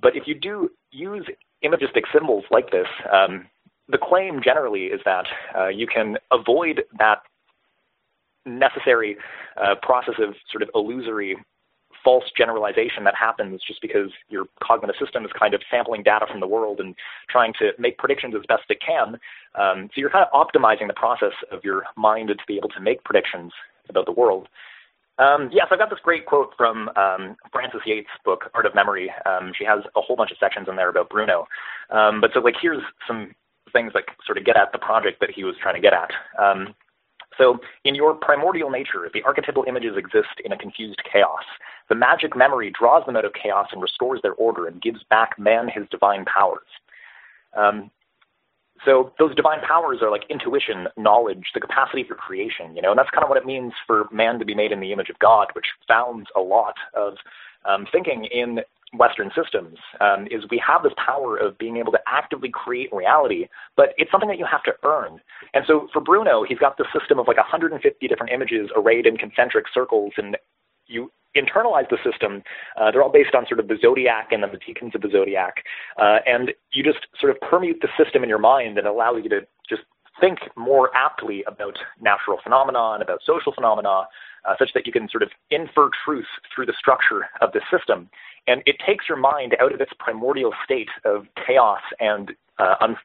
But 0.00 0.16
if 0.16 0.24
you 0.26 0.34
do 0.34 0.70
use 0.90 1.26
imagistic 1.62 2.04
symbols 2.12 2.44
like 2.50 2.70
this, 2.70 2.86
um, 3.12 3.46
the 3.88 3.98
claim 3.98 4.40
generally 4.42 4.84
is 4.84 5.00
that 5.04 5.26
uh, 5.56 5.68
you 5.68 5.86
can 5.86 6.16
avoid 6.30 6.82
that 6.98 7.22
necessary 8.46 9.16
uh, 9.60 9.74
process 9.82 10.14
of 10.18 10.34
sort 10.50 10.62
of 10.62 10.70
illusory 10.74 11.36
false 12.04 12.24
generalization 12.36 13.04
that 13.04 13.14
happens 13.14 13.60
just 13.66 13.82
because 13.82 14.10
your 14.28 14.46
cognitive 14.62 14.94
system 15.00 15.24
is 15.24 15.30
kind 15.38 15.52
of 15.52 15.60
sampling 15.70 16.02
data 16.02 16.26
from 16.30 16.40
the 16.40 16.46
world 16.46 16.80
and 16.80 16.94
trying 17.28 17.52
to 17.58 17.72
make 17.78 17.98
predictions 17.98 18.34
as 18.34 18.42
best 18.48 18.62
it 18.70 18.78
can. 18.84 19.18
Um, 19.54 19.88
so 19.92 20.00
you're 20.00 20.10
kind 20.10 20.24
of 20.24 20.32
optimizing 20.32 20.86
the 20.86 20.94
process 20.94 21.32
of 21.50 21.64
your 21.64 21.84
mind 21.96 22.28
to 22.28 22.36
be 22.46 22.56
able 22.56 22.68
to 22.70 22.80
make 22.80 23.02
predictions 23.04 23.52
about 23.88 24.06
the 24.06 24.12
world. 24.12 24.48
Um, 25.18 25.50
yes, 25.52 25.66
I've 25.70 25.78
got 25.78 25.90
this 25.90 25.98
great 26.02 26.26
quote 26.26 26.52
from 26.56 26.90
um, 26.96 27.36
Frances 27.52 27.80
Yates' 27.84 28.08
book, 28.24 28.50
Art 28.54 28.66
of 28.66 28.74
Memory. 28.74 29.12
Um, 29.26 29.52
she 29.56 29.64
has 29.64 29.80
a 29.96 30.00
whole 30.00 30.16
bunch 30.16 30.30
of 30.30 30.38
sections 30.38 30.68
in 30.68 30.76
there 30.76 30.88
about 30.88 31.10
Bruno. 31.10 31.46
Um, 31.90 32.20
but 32.20 32.30
so, 32.32 32.40
like, 32.40 32.54
here's 32.60 32.82
some 33.06 33.34
things 33.72 33.92
that 33.94 34.04
sort 34.24 34.38
of 34.38 34.44
get 34.44 34.56
at 34.56 34.72
the 34.72 34.78
project 34.78 35.20
that 35.20 35.30
he 35.30 35.44
was 35.44 35.56
trying 35.60 35.74
to 35.74 35.80
get 35.80 35.92
at. 35.92 36.10
Um, 36.40 36.74
so, 37.36 37.58
in 37.84 37.94
your 37.94 38.14
primordial 38.14 38.70
nature, 38.70 39.10
the 39.12 39.22
archetypal 39.22 39.64
images 39.66 39.96
exist 39.96 40.40
in 40.44 40.52
a 40.52 40.58
confused 40.58 41.00
chaos. 41.10 41.44
The 41.88 41.94
magic 41.94 42.36
memory 42.36 42.72
draws 42.78 43.04
them 43.06 43.16
out 43.16 43.24
of 43.24 43.32
chaos 43.32 43.68
and 43.72 43.82
restores 43.82 44.20
their 44.22 44.34
order 44.34 44.66
and 44.66 44.80
gives 44.80 45.02
back 45.10 45.38
man 45.38 45.68
his 45.68 45.84
divine 45.90 46.24
powers. 46.26 46.66
Um, 47.56 47.90
so 48.84 49.12
those 49.18 49.34
divine 49.34 49.60
powers 49.60 49.98
are 50.02 50.10
like 50.10 50.22
intuition, 50.30 50.86
knowledge, 50.96 51.46
the 51.54 51.60
capacity 51.60 52.04
for 52.06 52.14
creation, 52.14 52.74
you 52.74 52.82
know, 52.82 52.90
and 52.90 52.98
that's 52.98 53.10
kind 53.10 53.24
of 53.24 53.28
what 53.28 53.38
it 53.38 53.46
means 53.46 53.72
for 53.86 54.06
man 54.12 54.38
to 54.38 54.44
be 54.44 54.54
made 54.54 54.72
in 54.72 54.80
the 54.80 54.92
image 54.92 55.08
of 55.08 55.18
God, 55.18 55.48
which 55.54 55.66
founds 55.86 56.28
a 56.36 56.40
lot 56.40 56.74
of 56.94 57.14
um, 57.64 57.86
thinking 57.90 58.26
in 58.30 58.60
Western 58.94 59.30
systems. 59.36 59.76
Um, 60.00 60.26
is 60.30 60.44
we 60.50 60.62
have 60.66 60.82
this 60.82 60.92
power 61.04 61.36
of 61.36 61.58
being 61.58 61.76
able 61.76 61.92
to 61.92 61.98
actively 62.06 62.50
create 62.50 62.90
reality, 62.92 63.46
but 63.76 63.90
it's 63.98 64.10
something 64.10 64.28
that 64.28 64.38
you 64.38 64.46
have 64.50 64.62
to 64.64 64.72
earn. 64.84 65.20
And 65.54 65.64
so 65.66 65.88
for 65.92 66.00
Bruno, 66.00 66.44
he's 66.48 66.58
got 66.58 66.78
this 66.78 66.86
system 66.98 67.18
of 67.18 67.28
like 67.28 67.36
150 67.36 68.08
different 68.08 68.32
images 68.32 68.70
arrayed 68.76 69.06
in 69.06 69.16
concentric 69.16 69.66
circles, 69.72 70.12
and 70.16 70.36
you 70.86 71.10
internalize 71.40 71.88
the 71.88 71.98
system. 72.08 72.42
Uh, 72.76 72.90
they're 72.90 73.02
all 73.02 73.12
based 73.12 73.34
on 73.34 73.46
sort 73.46 73.60
of 73.60 73.68
the 73.68 73.78
zodiac 73.80 74.28
and 74.32 74.42
the 74.42 74.48
decans 74.48 74.94
of 74.94 75.02
the 75.02 75.10
zodiac, 75.10 75.64
uh, 76.00 76.18
and 76.26 76.52
you 76.72 76.82
just 76.82 77.06
sort 77.20 77.30
of 77.30 77.38
permute 77.40 77.80
the 77.80 77.88
system 78.02 78.22
in 78.22 78.28
your 78.28 78.38
mind 78.38 78.78
and 78.78 78.86
allow 78.86 79.16
you 79.16 79.28
to 79.28 79.40
just 79.68 79.82
think 80.20 80.38
more 80.56 80.90
aptly 80.96 81.44
about 81.46 81.78
natural 82.00 82.38
phenomena 82.42 82.92
and 82.94 83.02
about 83.02 83.20
social 83.24 83.52
phenomena, 83.52 84.06
uh, 84.44 84.54
such 84.58 84.70
that 84.74 84.86
you 84.86 84.92
can 84.92 85.08
sort 85.08 85.22
of 85.22 85.30
infer 85.50 85.90
truth 86.04 86.26
through 86.52 86.66
the 86.66 86.74
structure 86.78 87.28
of 87.40 87.52
the 87.52 87.60
system. 87.70 88.10
And 88.46 88.62
it 88.66 88.76
takes 88.84 89.08
your 89.08 89.18
mind 89.18 89.56
out 89.60 89.72
of 89.72 89.80
its 89.80 89.92
primordial 89.98 90.52
state 90.64 90.88
of 91.04 91.26
chaos 91.46 91.82
and 92.00 92.32
uh, 92.58 92.74
un- 92.80 92.96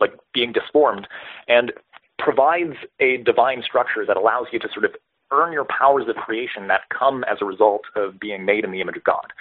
like 0.00 0.14
being 0.32 0.52
disformed, 0.52 1.06
and 1.48 1.72
provides 2.18 2.74
a 3.00 3.18
divine 3.18 3.62
structure 3.62 4.04
that 4.06 4.16
allows 4.16 4.46
you 4.52 4.58
to 4.58 4.68
sort 4.72 4.84
of 4.84 4.94
earn 5.30 5.52
your 5.52 5.64
powers 5.64 6.08
of 6.08 6.16
creation 6.16 6.68
that 6.68 6.82
come 6.88 7.24
as 7.24 7.38
a 7.40 7.44
result 7.44 7.82
of 7.96 8.18
being 8.18 8.44
made 8.44 8.64
in 8.64 8.70
the 8.70 8.80
image 8.80 8.96
of 8.96 9.04
God. 9.04 9.32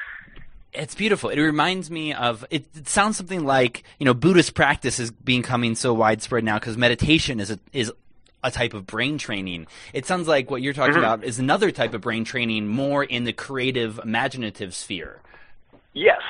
It's 0.72 0.94
beautiful. 0.94 1.30
It 1.30 1.40
reminds 1.42 1.90
me 1.90 2.14
of 2.14 2.46
it, 2.52 2.66
it 2.76 2.88
sounds 2.88 3.18
something 3.18 3.44
like 3.44 3.84
you 3.98 4.06
know 4.06 4.14
Buddhist 4.14 4.54
practice 4.54 5.00
is 5.00 5.10
becoming 5.10 5.76
so 5.76 5.94
widespread 5.94 6.44
now 6.44 6.60
because 6.60 6.78
meditation 6.78 7.40
is 7.40 7.50
a, 7.50 7.60
is 7.74 7.92
a 8.44 8.52
type 8.52 8.76
of 8.76 8.86
brain 8.86 9.18
training. 9.18 9.66
It 9.94 10.06
sounds 10.06 10.28
like 10.28 10.52
what 10.52 10.62
you're 10.62 10.74
talking 10.74 10.94
mm-hmm. 10.94 11.04
about 11.04 11.24
is 11.24 11.40
another 11.40 11.72
type 11.72 11.94
of 11.96 12.02
brain 12.02 12.24
training, 12.24 12.68
more 12.68 13.04
in 13.04 13.24
the 13.24 13.34
creative, 13.34 14.00
imaginative 14.04 14.76
sphere. 14.76 15.22
Yes, 15.94 16.22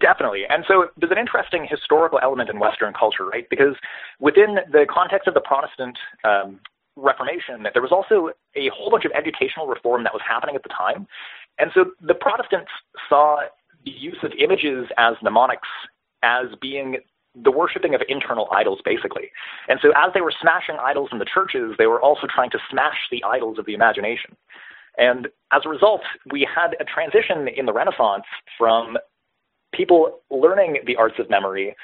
Definitely. 0.00 0.42
And 0.48 0.64
so 0.66 0.88
there's 0.96 1.12
an 1.12 1.18
interesting 1.18 1.66
historical 1.68 2.18
element 2.20 2.50
in 2.50 2.58
Western 2.58 2.92
culture, 2.92 3.24
right? 3.24 3.48
Because 3.48 3.76
within 4.18 4.58
the 4.70 4.84
context 4.90 5.28
of 5.28 5.34
the 5.34 5.40
Protestant 5.40 5.96
um, 6.24 6.58
Reformation, 6.96 7.62
that 7.62 7.72
there 7.74 7.82
was 7.82 7.92
also 7.92 8.30
a 8.54 8.68
whole 8.74 8.90
bunch 8.90 9.04
of 9.04 9.12
educational 9.12 9.66
reform 9.66 10.02
that 10.04 10.12
was 10.12 10.22
happening 10.26 10.56
at 10.56 10.62
the 10.62 10.70
time. 10.70 11.06
And 11.58 11.70
so 11.74 11.92
the 12.00 12.14
Protestants 12.14 12.70
saw 13.08 13.40
the 13.84 13.90
use 13.90 14.18
of 14.22 14.32
images 14.38 14.86
as 14.98 15.14
mnemonics 15.22 15.68
as 16.22 16.46
being 16.60 16.96
the 17.42 17.50
worshiping 17.50 17.94
of 17.94 18.00
internal 18.08 18.48
idols, 18.50 18.80
basically. 18.84 19.30
And 19.68 19.78
so 19.82 19.90
as 19.90 20.12
they 20.14 20.22
were 20.22 20.32
smashing 20.40 20.76
idols 20.80 21.10
in 21.12 21.18
the 21.18 21.26
churches, 21.26 21.74
they 21.78 21.86
were 21.86 22.00
also 22.00 22.26
trying 22.26 22.50
to 22.50 22.58
smash 22.70 22.96
the 23.10 23.22
idols 23.24 23.58
of 23.58 23.66
the 23.66 23.74
imagination. 23.74 24.36
And 24.98 25.28
as 25.52 25.62
a 25.64 25.68
result, 25.68 26.00
we 26.32 26.48
had 26.52 26.74
a 26.80 26.84
transition 26.84 27.48
in 27.48 27.66
the 27.66 27.72
Renaissance 27.72 28.24
from 28.56 28.96
people 29.74 30.20
learning 30.30 30.78
the 30.86 30.96
arts 30.96 31.16
of 31.18 31.28
memory 31.28 31.76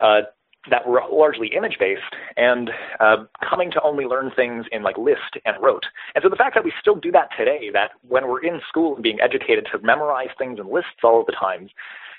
uh, 0.00 0.22
that 0.68 0.86
were 0.86 1.00
largely 1.10 1.48
image 1.56 1.76
based 1.78 2.02
and 2.36 2.70
uh, 2.98 3.24
coming 3.48 3.70
to 3.70 3.80
only 3.82 4.04
learn 4.04 4.30
things 4.34 4.66
in 4.72 4.82
like 4.82 4.98
list 4.98 5.38
and 5.46 5.56
rote. 5.62 5.84
And 6.14 6.22
so 6.22 6.28
the 6.28 6.36
fact 6.36 6.54
that 6.54 6.64
we 6.64 6.72
still 6.80 6.96
do 6.96 7.10
that 7.12 7.28
today, 7.36 7.70
that 7.72 7.92
when 8.06 8.28
we're 8.28 8.44
in 8.44 8.60
school 8.68 8.94
and 8.94 9.02
being 9.02 9.20
educated 9.20 9.66
to 9.72 9.78
memorize 9.78 10.28
things 10.36 10.58
in 10.58 10.70
lists 10.70 11.00
all 11.02 11.20
of 11.20 11.26
the 11.26 11.32
time, 11.32 11.70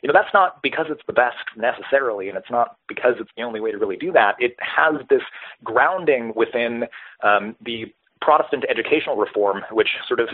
you 0.01 0.07
know, 0.07 0.13
that's 0.13 0.33
not 0.33 0.63
because 0.63 0.87
it's 0.89 1.03
the 1.05 1.13
best 1.13 1.37
necessarily, 1.55 2.27
and 2.27 2.37
it's 2.37 2.49
not 2.49 2.77
because 2.87 3.13
it's 3.19 3.29
the 3.37 3.43
only 3.43 3.59
way 3.59 3.71
to 3.71 3.77
really 3.77 3.97
do 3.97 4.11
that. 4.13 4.35
It 4.39 4.55
has 4.59 4.95
this 5.09 5.21
grounding 5.63 6.33
within 6.35 6.85
um, 7.23 7.55
the 7.63 7.85
Protestant 8.19 8.65
educational 8.67 9.15
reform, 9.15 9.61
which 9.71 9.89
sort 10.07 10.19
of 10.19 10.29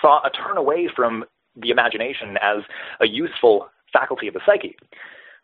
saw 0.00 0.20
a 0.24 0.30
turn 0.30 0.56
away 0.56 0.88
from 0.94 1.24
the 1.56 1.70
imagination 1.70 2.36
as 2.40 2.62
a 3.00 3.06
useful 3.06 3.68
faculty 3.92 4.28
of 4.28 4.34
the 4.34 4.40
psyche. 4.46 4.76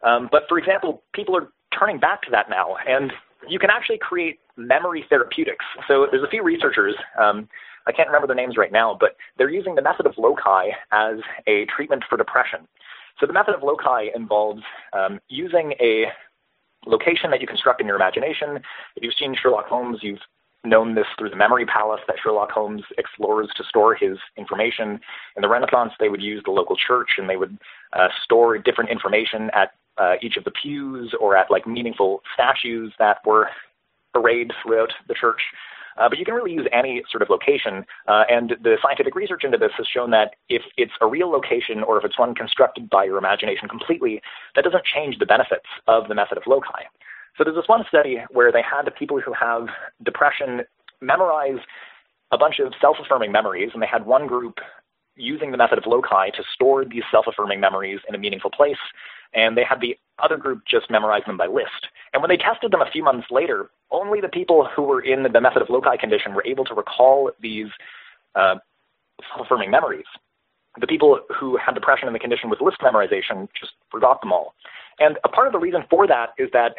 Um, 0.02 0.28
but 0.30 0.44
for 0.48 0.58
example, 0.58 1.02
people 1.12 1.36
are 1.36 1.48
turning 1.78 1.98
back 1.98 2.22
to 2.22 2.30
that 2.30 2.50
now, 2.50 2.76
and 2.86 3.12
you 3.48 3.58
can 3.58 3.70
actually 3.70 3.98
create 3.98 4.40
memory 4.56 5.04
therapeutics. 5.08 5.64
So 5.86 6.06
there's 6.10 6.24
a 6.24 6.28
few 6.28 6.42
researchers. 6.42 6.94
Um, 7.18 7.48
I 7.86 7.92
can't 7.92 8.08
remember 8.08 8.26
their 8.26 8.36
names 8.36 8.56
right 8.56 8.72
now, 8.72 8.96
but 8.98 9.16
they're 9.38 9.50
using 9.50 9.74
the 9.74 9.82
method 9.82 10.06
of 10.06 10.14
loci 10.18 10.70
as 10.92 11.16
a 11.46 11.64
treatment 11.74 12.04
for 12.08 12.18
depression. 12.18 12.66
So 13.18 13.26
the 13.26 13.32
method 13.32 13.54
of 13.54 13.62
loci 13.62 14.10
involves 14.14 14.62
um, 14.92 15.20
using 15.28 15.74
a 15.80 16.06
location 16.86 17.30
that 17.30 17.40
you 17.40 17.46
construct 17.46 17.80
in 17.80 17.86
your 17.86 17.96
imagination. 17.96 18.56
If 18.96 19.02
you've 19.02 19.14
seen 19.18 19.34
Sherlock 19.40 19.66
Holmes, 19.66 19.98
you've 20.02 20.20
known 20.64 20.94
this 20.94 21.06
through 21.18 21.30
the 21.30 21.36
memory 21.36 21.64
palace 21.64 22.00
that 22.06 22.16
Sherlock 22.22 22.50
Holmes 22.50 22.82
explores 22.98 23.48
to 23.56 23.64
store 23.64 23.94
his 23.94 24.18
information. 24.36 25.00
In 25.36 25.42
the 25.42 25.48
Renaissance, 25.48 25.92
they 25.98 26.08
would 26.08 26.22
use 26.22 26.42
the 26.44 26.50
local 26.50 26.76
church 26.76 27.10
and 27.18 27.28
they 27.28 27.36
would 27.36 27.56
uh, 27.92 28.08
store 28.24 28.58
different 28.58 28.90
information 28.90 29.50
at 29.54 29.72
uh, 29.98 30.14
each 30.22 30.36
of 30.36 30.44
the 30.44 30.52
pews 30.62 31.14
or 31.20 31.36
at 31.36 31.50
like 31.50 31.66
meaningful 31.66 32.22
statues 32.34 32.92
that 32.98 33.18
were 33.26 33.48
arrayed 34.14 34.52
throughout 34.62 34.92
the 35.08 35.14
church. 35.14 35.40
Uh, 35.98 36.08
but 36.08 36.18
you 36.18 36.24
can 36.24 36.34
really 36.34 36.52
use 36.52 36.66
any 36.72 37.02
sort 37.10 37.22
of 37.22 37.28
location. 37.28 37.84
Uh, 38.06 38.22
and 38.30 38.54
the 38.62 38.76
scientific 38.80 39.16
research 39.16 39.42
into 39.42 39.58
this 39.58 39.72
has 39.76 39.86
shown 39.86 40.10
that 40.12 40.34
if 40.48 40.62
it's 40.76 40.92
a 41.00 41.06
real 41.06 41.28
location 41.28 41.82
or 41.82 41.98
if 41.98 42.04
it's 42.04 42.18
one 42.18 42.34
constructed 42.34 42.88
by 42.88 43.04
your 43.04 43.18
imagination 43.18 43.68
completely, 43.68 44.22
that 44.54 44.62
doesn't 44.62 44.84
change 44.84 45.18
the 45.18 45.26
benefits 45.26 45.66
of 45.88 46.06
the 46.06 46.14
method 46.14 46.38
of 46.38 46.44
loci. 46.46 46.84
So 47.36 47.44
there's 47.44 47.56
this 47.56 47.68
one 47.68 47.84
study 47.88 48.18
where 48.30 48.52
they 48.52 48.62
had 48.62 48.84
the 48.84 48.90
people 48.92 49.20
who 49.20 49.32
have 49.32 49.68
depression 50.04 50.62
memorize 51.00 51.58
a 52.30 52.38
bunch 52.38 52.58
of 52.58 52.72
self-affirming 52.80 53.32
memories, 53.32 53.70
and 53.72 53.82
they 53.82 53.86
had 53.86 54.06
one 54.06 54.26
group 54.26 54.58
using 55.16 55.50
the 55.50 55.56
method 55.56 55.78
of 55.78 55.84
loci 55.86 56.30
to 56.30 56.42
store 56.54 56.84
these 56.84 57.02
self-affirming 57.10 57.60
memories 57.60 58.00
in 58.08 58.14
a 58.14 58.18
meaningful 58.18 58.50
place, 58.50 58.78
and 59.34 59.56
they 59.56 59.64
had 59.64 59.80
the 59.80 59.96
other 60.18 60.36
group 60.36 60.62
just 60.66 60.90
memorize 60.90 61.22
them 61.26 61.36
by 61.36 61.46
list. 61.46 61.88
And 62.12 62.22
when 62.22 62.28
they 62.28 62.36
tested 62.36 62.72
them 62.72 62.80
a 62.80 62.90
few 62.90 63.04
months 63.04 63.28
later, 63.30 63.70
only 63.90 64.20
the 64.20 64.28
people 64.28 64.68
who 64.74 64.82
were 64.82 65.00
in 65.00 65.22
the 65.22 65.40
method 65.40 65.62
of 65.62 65.70
loci 65.70 65.96
condition 65.96 66.34
were 66.34 66.44
able 66.44 66.64
to 66.64 66.74
recall 66.74 67.30
these 67.40 67.68
uh, 68.34 68.56
self-affirming 69.28 69.70
memories. 69.70 70.06
The 70.80 70.86
people 70.86 71.20
who 71.38 71.56
had 71.56 71.74
depression 71.74 72.08
in 72.08 72.12
the 72.12 72.20
condition 72.20 72.50
with 72.50 72.60
list 72.60 72.78
memorization 72.80 73.48
just 73.58 73.72
forgot 73.90 74.20
them 74.20 74.32
all. 74.32 74.54
And 74.98 75.18
a 75.24 75.28
part 75.28 75.46
of 75.46 75.52
the 75.52 75.58
reason 75.58 75.84
for 75.88 76.06
that 76.06 76.30
is 76.38 76.50
that 76.52 76.74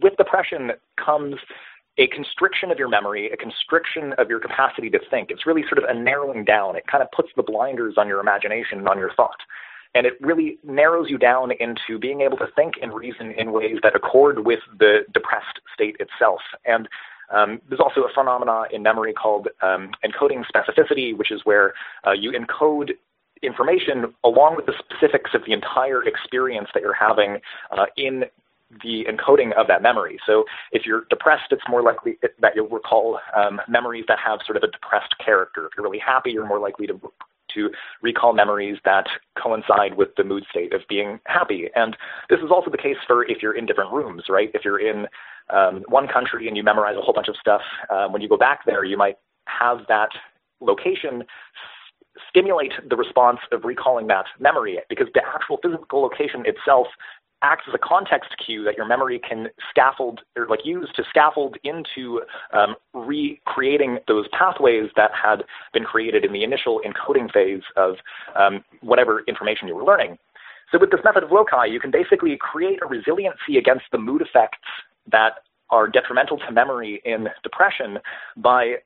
with 0.00 0.16
depression 0.16 0.72
comes 0.96 1.36
a 1.98 2.06
constriction 2.08 2.70
of 2.70 2.78
your 2.78 2.88
memory, 2.88 3.30
a 3.30 3.36
constriction 3.36 4.14
of 4.14 4.30
your 4.30 4.40
capacity 4.40 4.88
to 4.90 4.98
think. 5.10 5.30
It's 5.30 5.46
really 5.46 5.62
sort 5.62 5.78
of 5.78 5.84
a 5.84 5.94
narrowing 5.94 6.44
down. 6.44 6.76
It 6.76 6.86
kind 6.86 7.02
of 7.02 7.10
puts 7.12 7.28
the 7.36 7.42
blinders 7.42 7.94
on 7.98 8.08
your 8.08 8.20
imagination 8.20 8.78
and 8.78 8.88
on 8.88 8.98
your 8.98 9.12
thought. 9.14 9.36
And 9.94 10.06
it 10.06 10.14
really 10.20 10.58
narrows 10.64 11.10
you 11.10 11.18
down 11.18 11.52
into 11.52 11.98
being 11.98 12.22
able 12.22 12.38
to 12.38 12.46
think 12.56 12.74
and 12.80 12.94
reason 12.94 13.32
in 13.32 13.52
ways 13.52 13.76
that 13.82 13.94
accord 13.94 14.46
with 14.46 14.60
the 14.78 15.00
depressed 15.12 15.60
state 15.74 15.96
itself. 16.00 16.40
And 16.64 16.88
um, 17.30 17.60
there's 17.68 17.80
also 17.80 18.02
a 18.02 18.12
phenomenon 18.14 18.66
in 18.72 18.82
memory 18.82 19.12
called 19.12 19.48
um, 19.62 19.90
encoding 20.04 20.44
specificity, 20.44 21.16
which 21.16 21.30
is 21.30 21.40
where 21.44 21.74
uh, 22.06 22.12
you 22.12 22.32
encode 22.32 22.92
information 23.42 24.14
along 24.24 24.56
with 24.56 24.66
the 24.66 24.74
specifics 24.78 25.30
of 25.34 25.42
the 25.46 25.52
entire 25.52 26.04
experience 26.04 26.68
that 26.74 26.82
you're 26.82 26.94
having 26.94 27.38
uh, 27.70 27.86
in 27.96 28.24
the 28.82 29.04
encoding 29.04 29.52
of 29.54 29.66
that 29.66 29.82
memory. 29.82 30.18
So 30.26 30.44
if 30.70 30.86
you're 30.86 31.04
depressed, 31.10 31.50
it's 31.50 31.62
more 31.68 31.82
likely 31.82 32.18
that 32.40 32.52
you'll 32.54 32.68
recall 32.68 33.18
um, 33.36 33.60
memories 33.68 34.04
that 34.08 34.18
have 34.24 34.40
sort 34.46 34.56
of 34.56 34.62
a 34.62 34.70
depressed 34.70 35.14
character. 35.24 35.66
If 35.66 35.72
you're 35.76 35.84
really 35.84 35.98
happy, 35.98 36.30
you're 36.30 36.46
more 36.46 36.58
likely 36.60 36.86
to 36.86 36.98
to 37.54 37.70
recall 38.02 38.32
memories 38.32 38.78
that 38.84 39.06
coincide 39.42 39.96
with 39.96 40.08
the 40.16 40.24
mood 40.24 40.44
state 40.50 40.72
of 40.72 40.82
being 40.88 41.20
happy. 41.26 41.68
And 41.74 41.96
this 42.28 42.40
is 42.40 42.50
also 42.50 42.70
the 42.70 42.78
case 42.78 42.96
for 43.06 43.24
if 43.24 43.42
you're 43.42 43.56
in 43.56 43.66
different 43.66 43.92
rooms, 43.92 44.24
right? 44.28 44.50
If 44.54 44.64
you're 44.64 44.80
in 44.80 45.06
um, 45.50 45.84
one 45.88 46.08
country 46.08 46.48
and 46.48 46.56
you 46.56 46.62
memorize 46.62 46.96
a 46.96 47.02
whole 47.02 47.14
bunch 47.14 47.28
of 47.28 47.36
stuff, 47.40 47.62
um, 47.90 48.12
when 48.12 48.22
you 48.22 48.28
go 48.28 48.36
back 48.36 48.64
there, 48.64 48.84
you 48.84 48.96
might 48.96 49.16
have 49.46 49.78
that 49.88 50.10
location 50.60 51.24
stimulate 52.28 52.72
the 52.88 52.96
response 52.96 53.38
of 53.52 53.64
recalling 53.64 54.06
that 54.06 54.26
memory 54.38 54.78
because 54.88 55.06
the 55.14 55.22
actual 55.34 55.58
physical 55.62 56.02
location 56.02 56.44
itself 56.46 56.86
acts 57.42 57.64
as 57.68 57.74
a 57.74 57.78
context 57.78 58.30
cue 58.44 58.64
that 58.64 58.76
your 58.76 58.86
memory 58.86 59.18
can 59.18 59.48
scaffold 59.68 60.20
or 60.36 60.46
like 60.46 60.64
use 60.64 60.90
to 60.96 61.04
scaffold 61.08 61.56
into 61.64 62.22
um, 62.52 62.76
recreating 62.94 63.98
those 64.08 64.26
pathways 64.28 64.90
that 64.96 65.10
had 65.12 65.44
been 65.72 65.84
created 65.84 66.24
in 66.24 66.32
the 66.32 66.44
initial 66.44 66.80
encoding 66.86 67.30
phase 67.32 67.62
of 67.76 67.96
um, 68.36 68.64
whatever 68.80 69.22
information 69.26 69.68
you 69.68 69.74
were 69.74 69.84
learning. 69.84 70.18
So 70.70 70.78
with 70.78 70.90
this 70.90 71.00
method 71.04 71.22
of 71.22 71.30
loci, 71.30 71.66
you 71.66 71.80
can 71.80 71.90
basically 71.90 72.36
create 72.40 72.78
a 72.82 72.86
resiliency 72.86 73.58
against 73.58 73.84
the 73.92 73.98
mood 73.98 74.22
effects 74.22 74.58
that 75.10 75.32
are 75.70 75.88
detrimental 75.88 76.38
to 76.38 76.52
memory 76.52 77.02
in 77.04 77.28
depression 77.42 77.98
by 78.36 78.76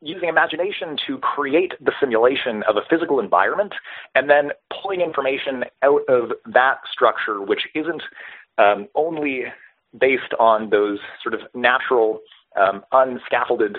using 0.00 0.28
imagination 0.28 0.96
to 1.06 1.18
create 1.18 1.72
the 1.80 1.92
simulation 2.00 2.62
of 2.68 2.76
a 2.76 2.82
physical 2.88 3.18
environment 3.20 3.72
and 4.14 4.30
then 4.30 4.50
pulling 4.82 5.00
information 5.00 5.64
out 5.82 6.02
of 6.08 6.30
that 6.52 6.78
structure, 6.90 7.42
which 7.42 7.66
isn't 7.74 8.02
um, 8.58 8.88
only 8.94 9.44
based 9.98 10.34
on 10.38 10.70
those 10.70 10.98
sort 11.22 11.34
of 11.34 11.40
natural, 11.54 12.20
um, 12.60 12.84
unscaffolded 12.92 13.76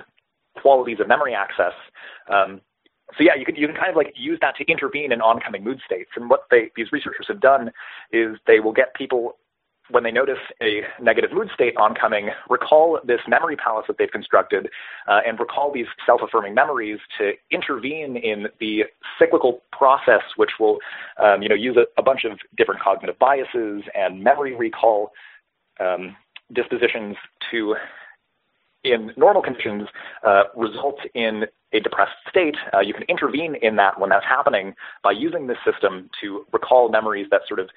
qualities 0.61 0.99
of 0.99 1.07
memory 1.07 1.33
access. 1.33 1.73
Um, 2.29 2.61
so 3.17 3.23
yeah, 3.23 3.35
you 3.35 3.45
can 3.45 3.55
you 3.55 3.65
can 3.65 3.75
kind 3.75 3.89
of 3.89 3.95
like 3.95 4.13
use 4.15 4.37
that 4.41 4.55
to 4.57 4.65
intervene 4.65 5.11
in 5.11 5.21
oncoming 5.21 5.63
mood 5.63 5.79
states. 5.85 6.11
And 6.15 6.29
what 6.29 6.41
they 6.51 6.69
these 6.75 6.91
researchers 6.91 7.25
have 7.27 7.41
done 7.41 7.71
is 8.11 8.37
they 8.45 8.59
will 8.59 8.73
get 8.73 8.93
people 8.93 9.37
when 9.89 10.03
they 10.03 10.11
notice 10.11 10.39
a 10.61 10.81
negative 11.01 11.31
mood 11.33 11.49
state 11.53 11.75
oncoming, 11.77 12.29
recall 12.49 12.99
this 13.03 13.19
memory 13.27 13.55
palace 13.55 13.85
that 13.87 13.97
they've 13.97 14.11
constructed 14.11 14.69
uh, 15.07 15.19
and 15.25 15.39
recall 15.39 15.71
these 15.71 15.87
self 16.05 16.21
affirming 16.21 16.53
memories 16.53 16.99
to 17.17 17.31
intervene 17.51 18.15
in 18.17 18.47
the 18.59 18.83
cyclical 19.17 19.61
process, 19.71 20.21
which 20.37 20.51
will 20.59 20.77
um, 21.23 21.41
you 21.41 21.49
know, 21.49 21.55
use 21.55 21.77
a, 21.77 21.85
a, 21.99 22.03
bunch 22.03 22.23
of 22.23 22.39
different 22.57 22.81
cognitive 22.81 23.17
biases 23.19 23.83
and 23.95 24.23
memory 24.23 24.55
recall 24.55 25.11
um, 25.79 26.15
dispositions 26.53 27.15
to, 27.51 27.75
in 28.83 29.11
normal 29.17 29.41
conditions, 29.41 29.87
uh, 30.25 30.43
result 30.55 30.99
in 31.13 31.45
a 31.73 31.79
depressed 31.79 32.11
state. 32.29 32.55
Uh, 32.73 32.79
you 32.79 32.93
can 32.93 33.03
intervene 33.03 33.55
in 33.61 33.75
that 33.75 33.99
when 33.99 34.09
that's 34.09 34.25
happening 34.25 34.73
by 35.03 35.11
using 35.11 35.47
this 35.47 35.57
system 35.63 36.09
to 36.21 36.45
recall 36.51 36.89
memories 36.89 37.27
that 37.31 37.41
sort 37.47 37.59
of 37.59 37.69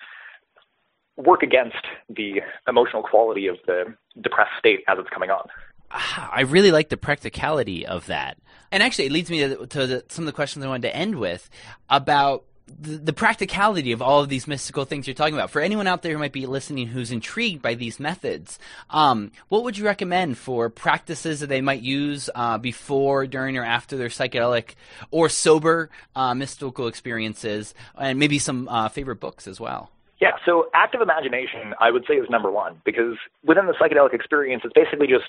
work 1.17 1.43
against 1.43 1.77
the 2.09 2.41
emotional 2.67 3.03
quality 3.03 3.47
of 3.47 3.57
the 3.67 3.95
depressed 4.21 4.53
state 4.59 4.81
as 4.89 4.99
it's 4.99 5.11
coming 5.11 5.31
on. 5.31 5.47
I 5.91 6.43
really 6.43 6.73
like 6.73 6.89
the 6.89 6.97
practicality 6.97 7.87
of 7.87 8.07
that. 8.07 8.39
And 8.71 8.83
actually, 8.83 9.07
it 9.07 9.13
leads 9.13 9.31
me 9.31 9.41
to, 9.41 9.67
to 9.67 9.87
the, 9.87 10.05
some 10.09 10.25
of 10.25 10.27
the 10.27 10.33
questions 10.33 10.65
I 10.65 10.69
wanted 10.69 10.89
to 10.89 10.97
end 10.97 11.17
with 11.17 11.51
about 11.91 12.45
the, 12.67 12.97
the, 12.97 13.13
practicality 13.13 13.93
of 13.93 14.01
all 14.01 14.23
of 14.23 14.31
these 14.31 14.47
mystical 14.47 14.87
things 14.87 15.07
you're 15.07 15.15
talking 15.15 15.35
about. 15.35 15.51
For 15.51 15.61
anyone 15.61 15.87
out 15.87 16.01
there 16.01 16.13
who 16.13 16.19
might 16.19 16.33
be 16.33 16.47
listening 16.47 16.87
who's 16.87 17.11
intrigued 17.11 17.61
by 17.61 17.75
these 17.75 18.01
methods, 18.01 18.59
um, 18.89 19.33
what 19.49 19.65
would 19.65 19.77
you 19.77 19.85
recommend 19.85 20.39
for 20.39 20.71
practices 20.71 21.41
that 21.41 21.49
they 21.49 21.61
might 21.61 21.83
use 21.83 22.31
uh, 22.35 22.57
before, 22.57 23.27
during, 23.27 23.59
or 23.59 23.65
after 23.65 23.99
their 23.99 24.09
psychedelic 24.09 24.75
or 25.11 25.29
sober 25.29 25.91
uh, 26.17 26.35
mystical 26.35 26.87
experiences, 26.87 27.75
and 27.99 28.19
maybe 28.19 28.39
some 28.39 28.69
uh, 28.69 28.89
favorite 28.89 29.21
books 29.21 29.47
as 29.47 29.61
well? 29.61 29.91
Yeah, 30.23 30.39
so 30.47 30.71
active 30.73 31.01
imagination, 31.01 31.75
I 31.81 31.91
would 31.91 32.05
say, 32.07 32.15
is 32.15 32.31
number 32.31 32.49
one 32.49 32.81
because 32.85 33.17
within 33.45 33.67
the 33.67 33.73
psychedelic 33.73 34.15
experience, 34.15 34.63
it's 34.65 34.73
basically 34.73 35.09
just 35.09 35.27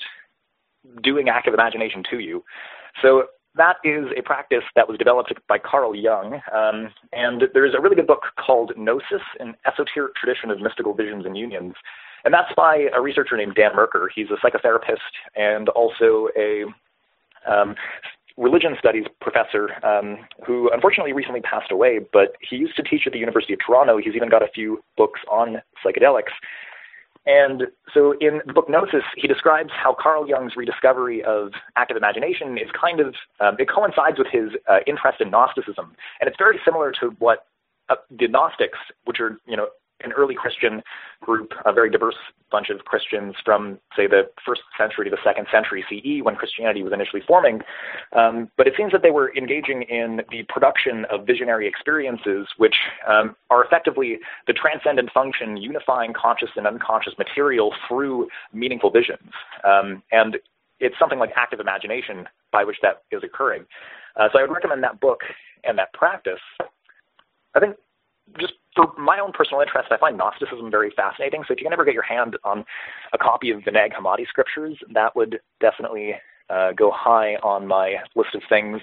doing 1.01 1.29
active 1.29 1.55
imagination 1.55 2.03
to 2.11 2.19
you. 2.19 2.43
So 3.01 3.23
that 3.55 3.77
is 3.83 4.05
a 4.15 4.21
practice 4.21 4.61
that 4.75 4.87
was 4.87 4.99
developed 4.99 5.33
by 5.49 5.57
Carl 5.57 5.95
Jung, 5.95 6.39
um, 6.55 6.93
and 7.11 7.41
there's 7.55 7.73
a 7.75 7.81
really 7.81 7.95
good 7.95 8.05
book 8.05 8.21
called 8.37 8.71
Gnosis, 8.77 9.25
an 9.39 9.55
esoteric 9.65 10.13
tradition 10.13 10.51
of 10.51 10.61
mystical 10.61 10.93
visions 10.93 11.25
and 11.25 11.35
unions. 11.35 11.73
And 12.23 12.31
that's 12.31 12.53
by 12.55 12.85
a 12.95 13.01
researcher 13.01 13.35
named 13.35 13.55
Dan 13.55 13.71
Merkur. 13.71 14.09
He's 14.13 14.27
a 14.29 14.37
psychotherapist 14.45 14.97
and 15.35 15.69
also 15.69 16.27
a 16.37 16.65
um, 17.51 17.73
religion 18.37 18.75
studies 18.79 19.05
professor 19.21 19.69
um, 19.85 20.17
who 20.45 20.69
unfortunately 20.73 21.13
recently 21.13 21.41
passed 21.41 21.71
away, 21.71 21.99
but 22.11 22.35
he 22.47 22.55
used 22.55 22.75
to 22.75 22.83
teach 22.83 23.05
at 23.05 23.13
the 23.13 23.19
University 23.19 23.53
of 23.53 23.59
Toronto. 23.65 23.97
He's 23.97 24.15
even 24.15 24.29
got 24.29 24.41
a 24.41 24.47
few 24.47 24.83
books 24.97 25.21
on 25.29 25.61
psychedelics. 25.85 26.33
And 27.25 27.63
so 27.93 28.15
in 28.19 28.41
the 28.45 28.51
book 28.51 28.69
Gnosis, 28.69 29.03
he 29.15 29.27
describes 29.27 29.69
how 29.71 29.95
Carl 29.97 30.27
Jung's 30.27 30.57
rediscovery 30.57 31.23
of 31.23 31.53
active 31.77 31.95
imagination 31.95 32.57
is 32.57 32.69
kind 32.79 32.99
of, 32.99 33.15
um, 33.39 33.55
it 33.59 33.69
coincides 33.69 34.17
with 34.17 34.27
his 34.29 34.49
uh, 34.67 34.79
interest 34.85 35.21
in 35.21 35.29
Gnosticism. 35.29 35.95
And 36.19 36.27
it's 36.27 36.37
very 36.37 36.59
similar 36.65 36.91
to 36.99 37.15
what 37.19 37.45
uh, 37.89 37.95
the 38.09 38.27
Gnostics, 38.27 38.79
which 39.05 39.19
are, 39.21 39.39
you 39.47 39.55
know, 39.55 39.67
an 40.03 40.11
early 40.13 40.35
Christian 40.35 40.81
group, 41.21 41.51
a 41.65 41.73
very 41.73 41.89
diverse 41.89 42.15
bunch 42.51 42.69
of 42.69 42.85
Christians 42.85 43.35
from, 43.43 43.79
say, 43.95 44.07
the 44.07 44.29
first 44.45 44.61
century 44.77 45.05
to 45.05 45.11
the 45.11 45.21
second 45.23 45.47
century 45.51 45.83
CE 45.89 46.23
when 46.23 46.35
Christianity 46.35 46.83
was 46.83 46.93
initially 46.93 47.21
forming. 47.27 47.61
Um, 48.15 48.49
but 48.57 48.67
it 48.67 48.73
seems 48.77 48.91
that 48.91 49.01
they 49.01 49.11
were 49.11 49.35
engaging 49.35 49.83
in 49.83 50.21
the 50.29 50.43
production 50.49 51.05
of 51.11 51.25
visionary 51.25 51.67
experiences, 51.67 52.47
which 52.57 52.75
um, 53.07 53.35
are 53.49 53.63
effectively 53.63 54.19
the 54.47 54.53
transcendent 54.53 55.11
function 55.11 55.57
unifying 55.57 56.13
conscious 56.13 56.49
and 56.55 56.67
unconscious 56.67 57.13
material 57.17 57.73
through 57.87 58.27
meaningful 58.53 58.91
visions. 58.91 59.31
Um, 59.63 60.03
and 60.11 60.37
it's 60.79 60.95
something 60.99 61.19
like 61.19 61.31
active 61.35 61.59
imagination 61.59 62.27
by 62.51 62.63
which 62.63 62.77
that 62.81 63.03
is 63.11 63.23
occurring. 63.23 63.65
Uh, 64.15 64.27
so 64.31 64.39
I 64.39 64.41
would 64.43 64.51
recommend 64.51 64.83
that 64.83 64.99
book 64.99 65.21
and 65.63 65.77
that 65.77 65.93
practice. 65.93 66.41
I 67.55 67.59
think 67.59 67.75
just 68.39 68.53
for 68.75 68.91
my 68.97 69.19
own 69.19 69.31
personal 69.31 69.61
interest, 69.61 69.89
I 69.91 69.97
find 69.97 70.17
Gnosticism 70.17 70.71
very 70.71 70.91
fascinating. 70.95 71.43
So 71.47 71.53
if 71.53 71.59
you 71.59 71.65
can 71.65 71.73
ever 71.73 71.85
get 71.85 71.93
your 71.93 72.03
hand 72.03 72.37
on 72.43 72.65
a 73.13 73.17
copy 73.17 73.51
of 73.51 73.63
the 73.65 73.71
Nag 73.71 73.91
Hammadi 73.91 74.27
scriptures, 74.27 74.77
that 74.93 75.15
would 75.15 75.39
definitely 75.59 76.15
uh, 76.49 76.71
go 76.73 76.91
high 76.93 77.35
on 77.43 77.67
my 77.67 77.97
list 78.15 78.35
of 78.35 78.41
things 78.49 78.81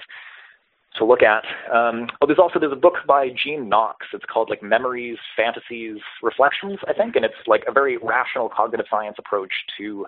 to 0.97 1.05
look 1.05 1.23
at. 1.23 1.45
Um, 1.73 2.09
oh, 2.21 2.27
there's 2.27 2.39
also 2.39 2.59
there's 2.59 2.73
a 2.73 2.77
book 2.77 2.95
by 3.07 3.29
Jean 3.31 3.69
Knox. 3.69 4.07
It's 4.13 4.25
called 4.25 4.51
like 4.51 4.63
Memories, 4.63 5.19
Fantasies, 5.37 5.99
Reflections, 6.23 6.79
I 6.89 6.93
think, 6.93 7.17
and 7.17 7.25
it's 7.25 7.35
like 7.47 7.65
a 7.69 7.73
very 7.73 7.97
rational 7.99 8.49
cognitive 8.49 8.87
science 8.91 9.17
approach 9.19 9.53
to 9.79 10.07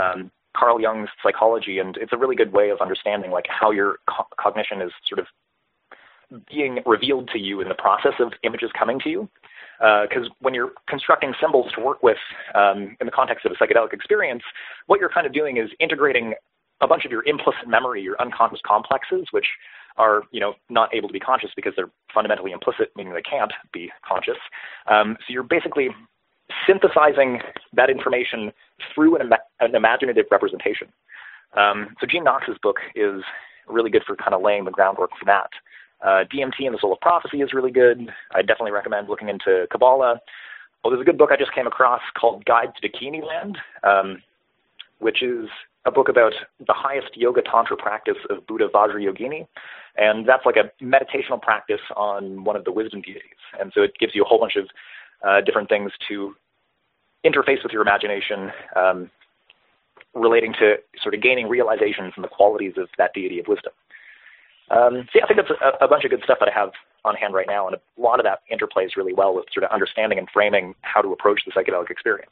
um, 0.00 0.30
Carl 0.56 0.80
Jung's 0.80 1.08
psychology, 1.22 1.78
and 1.78 1.96
it's 1.96 2.12
a 2.12 2.16
really 2.16 2.36
good 2.36 2.52
way 2.52 2.70
of 2.70 2.80
understanding 2.80 3.30
like 3.30 3.46
how 3.48 3.70
your 3.70 3.96
co- 4.08 4.26
cognition 4.38 4.80
is 4.80 4.92
sort 5.08 5.18
of 5.18 5.26
being 6.50 6.78
revealed 6.86 7.28
to 7.32 7.38
you 7.38 7.60
in 7.60 7.68
the 7.68 7.74
process 7.74 8.14
of 8.20 8.32
images 8.42 8.70
coming 8.78 8.98
to 9.00 9.08
you. 9.08 9.28
Because 9.78 10.26
uh, 10.26 10.34
when 10.40 10.52
you're 10.52 10.72
constructing 10.88 11.32
symbols 11.40 11.72
to 11.74 11.82
work 11.82 12.02
with 12.02 12.18
um, 12.54 12.96
in 13.00 13.06
the 13.06 13.10
context 13.10 13.46
of 13.46 13.52
a 13.52 13.54
psychedelic 13.54 13.92
experience, 13.94 14.42
what 14.86 15.00
you're 15.00 15.08
kind 15.08 15.26
of 15.26 15.32
doing 15.32 15.56
is 15.56 15.70
integrating 15.80 16.34
a 16.82 16.86
bunch 16.86 17.04
of 17.04 17.10
your 17.10 17.24
implicit 17.24 17.66
memory, 17.66 18.02
your 18.02 18.20
unconscious 18.20 18.60
complexes, 18.64 19.26
which 19.30 19.46
are 19.96 20.22
you 20.32 20.40
know 20.40 20.54
not 20.68 20.94
able 20.94 21.08
to 21.08 21.12
be 21.12 21.20
conscious 21.20 21.50
because 21.56 21.72
they're 21.76 21.90
fundamentally 22.12 22.52
implicit, 22.52 22.90
meaning 22.94 23.12
they 23.14 23.22
can't 23.22 23.52
be 23.72 23.90
conscious. 24.06 24.36
Um, 24.86 25.16
so 25.20 25.32
you're 25.32 25.42
basically 25.42 25.88
synthesizing 26.66 27.40
that 27.72 27.90
information 27.90 28.52
through 28.94 29.16
an, 29.16 29.30
an 29.60 29.74
imaginative 29.74 30.26
representation. 30.30 30.88
Um, 31.56 31.94
so 32.00 32.06
Jean 32.06 32.24
Knox's 32.24 32.56
book 32.62 32.76
is 32.94 33.22
really 33.68 33.90
good 33.90 34.02
for 34.06 34.16
kind 34.16 34.34
of 34.34 34.42
laying 34.42 34.64
the 34.64 34.70
groundwork 34.70 35.10
for 35.18 35.24
that. 35.26 35.50
Uh, 36.02 36.24
DMT 36.32 36.66
and 36.66 36.74
the 36.74 36.78
Soul 36.80 36.92
of 36.92 37.00
Prophecy 37.00 37.42
is 37.42 37.52
really 37.52 37.70
good. 37.70 38.08
I 38.34 38.42
definitely 38.42 38.72
recommend 38.72 39.08
looking 39.08 39.28
into 39.28 39.66
Kabbalah. 39.70 40.20
Well, 40.82 40.90
there's 40.90 41.02
a 41.02 41.04
good 41.04 41.18
book 41.18 41.30
I 41.32 41.36
just 41.36 41.54
came 41.54 41.66
across 41.66 42.00
called 42.18 42.44
Guide 42.46 42.72
to 42.80 42.88
Dakini 42.88 43.22
Land, 43.22 43.58
um, 43.82 44.22
which 44.98 45.22
is 45.22 45.48
a 45.84 45.90
book 45.90 46.08
about 46.08 46.32
the 46.66 46.72
highest 46.72 47.16
yoga 47.16 47.42
tantra 47.42 47.76
practice 47.76 48.16
of 48.30 48.46
Buddha 48.46 48.68
Vajrayogini. 48.72 49.46
And 49.96 50.26
that's 50.26 50.46
like 50.46 50.56
a 50.56 50.70
meditational 50.82 51.40
practice 51.40 51.80
on 51.96 52.44
one 52.44 52.56
of 52.56 52.64
the 52.64 52.72
wisdom 52.72 53.02
deities. 53.02 53.22
And 53.58 53.72
so 53.74 53.82
it 53.82 53.92
gives 53.98 54.14
you 54.14 54.22
a 54.22 54.26
whole 54.26 54.38
bunch 54.38 54.56
of 54.56 54.68
uh, 55.26 55.40
different 55.42 55.68
things 55.68 55.92
to 56.08 56.34
interface 57.24 57.62
with 57.62 57.72
your 57.72 57.82
imagination, 57.82 58.50
um, 58.76 59.10
relating 60.14 60.54
to 60.54 60.76
sort 61.02 61.14
of 61.14 61.22
gaining 61.22 61.48
realizations 61.48 62.12
and 62.16 62.24
the 62.24 62.28
qualities 62.28 62.74
of 62.76 62.88
that 62.98 63.12
deity 63.14 63.38
of 63.38 63.46
wisdom. 63.46 63.72
Um, 64.70 65.08
so 65.12 65.18
yeah, 65.18 65.24
I 65.24 65.26
think 65.26 65.40
that's 65.40 65.50
a, 65.50 65.84
a, 65.84 65.88
bunch 65.88 66.04
of 66.04 66.10
good 66.10 66.22
stuff 66.22 66.38
that 66.38 66.48
I 66.48 66.56
have 66.56 66.70
on 67.04 67.16
hand 67.16 67.34
right 67.34 67.46
now, 67.48 67.66
and 67.66 67.76
a 67.76 68.00
lot 68.00 68.20
of 68.20 68.24
that 68.24 68.40
interplays 68.52 68.96
really 68.96 69.12
well 69.12 69.34
with 69.34 69.46
sort 69.52 69.64
of 69.64 69.70
understanding 69.70 70.18
and 70.18 70.28
framing 70.32 70.74
how 70.82 71.02
to 71.02 71.08
approach 71.12 71.40
the 71.44 71.52
psychedelic 71.52 71.90
experience. 71.90 72.30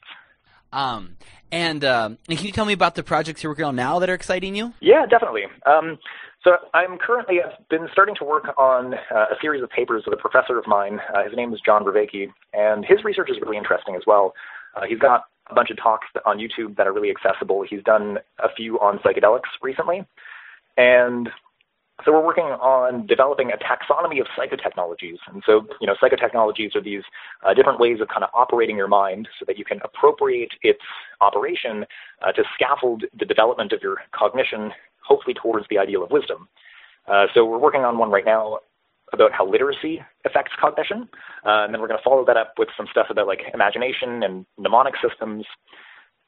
Um, 0.71 1.17
and, 1.51 1.83
uh, 1.83 2.11
and 2.27 2.37
can 2.37 2.45
you 2.45 2.53
tell 2.53 2.65
me 2.65 2.73
about 2.73 2.95
the 2.95 3.03
projects 3.03 3.43
you're 3.43 3.51
working 3.51 3.65
on 3.65 3.75
now 3.75 3.99
that 3.99 4.09
are 4.09 4.13
exciting 4.13 4.55
you? 4.55 4.73
Yeah, 4.79 5.05
definitely. 5.05 5.43
Um, 5.65 5.97
so 6.43 6.51
I'm 6.73 6.97
currently 6.97 7.39
I've 7.41 7.67
been 7.69 7.87
starting 7.91 8.15
to 8.19 8.23
work 8.23 8.45
on 8.57 8.93
uh, 8.93 9.25
a 9.31 9.35
series 9.41 9.61
of 9.61 9.69
papers 9.69 10.03
with 10.05 10.17
a 10.17 10.21
professor 10.21 10.57
of 10.57 10.67
mine. 10.67 10.99
Uh, 11.13 11.23
his 11.23 11.35
name 11.35 11.53
is 11.53 11.59
John 11.65 11.83
Vervaeke, 11.83 12.31
and 12.53 12.85
his 12.85 13.03
research 13.03 13.29
is 13.29 13.37
really 13.41 13.57
interesting 13.57 13.95
as 13.95 14.03
well. 14.07 14.33
Uh, 14.75 14.85
he's 14.87 14.99
got 14.99 15.25
a 15.49 15.55
bunch 15.55 15.69
of 15.71 15.77
talks 15.77 16.07
on 16.25 16.37
YouTube 16.37 16.77
that 16.77 16.87
are 16.87 16.93
really 16.93 17.09
accessible. 17.09 17.65
He's 17.67 17.83
done 17.83 18.19
a 18.37 18.47
few 18.55 18.79
on 18.79 18.99
psychedelics 18.99 19.49
recently, 19.61 20.05
and 20.77 21.29
so 22.05 22.11
we're 22.11 22.25
working 22.25 22.45
on 22.45 23.05
developing 23.07 23.51
a 23.51 23.57
taxonomy 23.57 24.21
of 24.21 24.27
psychotechnologies. 24.37 25.17
And 25.27 25.43
so, 25.45 25.67
you 25.81 25.87
know, 25.87 25.95
psychotechnologies 26.01 26.75
are 26.75 26.81
these 26.81 27.03
uh, 27.45 27.53
different 27.53 27.79
ways 27.79 27.99
of 28.01 28.07
kind 28.07 28.23
of 28.23 28.29
operating 28.33 28.77
your 28.77 28.87
mind 28.87 29.27
so 29.37 29.45
that 29.45 29.57
you 29.57 29.65
can 29.65 29.79
appropriate 29.83 30.51
its 30.61 30.79
operation 31.21 31.85
uh, 32.21 32.31
to 32.31 32.43
scaffold 32.53 33.03
the 33.17 33.25
development 33.25 33.73
of 33.73 33.81
your 33.81 33.97
cognition, 34.11 34.71
hopefully 35.01 35.33
towards 35.33 35.65
the 35.69 35.77
ideal 35.77 36.03
of 36.03 36.11
wisdom. 36.11 36.47
Uh, 37.07 37.25
so 37.33 37.45
we're 37.45 37.57
working 37.57 37.81
on 37.81 37.97
one 37.97 38.11
right 38.11 38.25
now 38.25 38.59
about 39.11 39.31
how 39.31 39.45
literacy 39.49 40.01
affects 40.25 40.51
cognition. 40.59 41.09
Uh, 41.45 41.65
and 41.65 41.73
then 41.73 41.81
we're 41.81 41.87
going 41.87 41.97
to 41.97 42.03
follow 42.03 42.23
that 42.25 42.37
up 42.37 42.53
with 42.57 42.69
some 42.77 42.87
stuff 42.91 43.07
about 43.09 43.27
like 43.27 43.41
imagination 43.53 44.23
and 44.23 44.45
mnemonic 44.57 44.93
systems. 45.01 45.45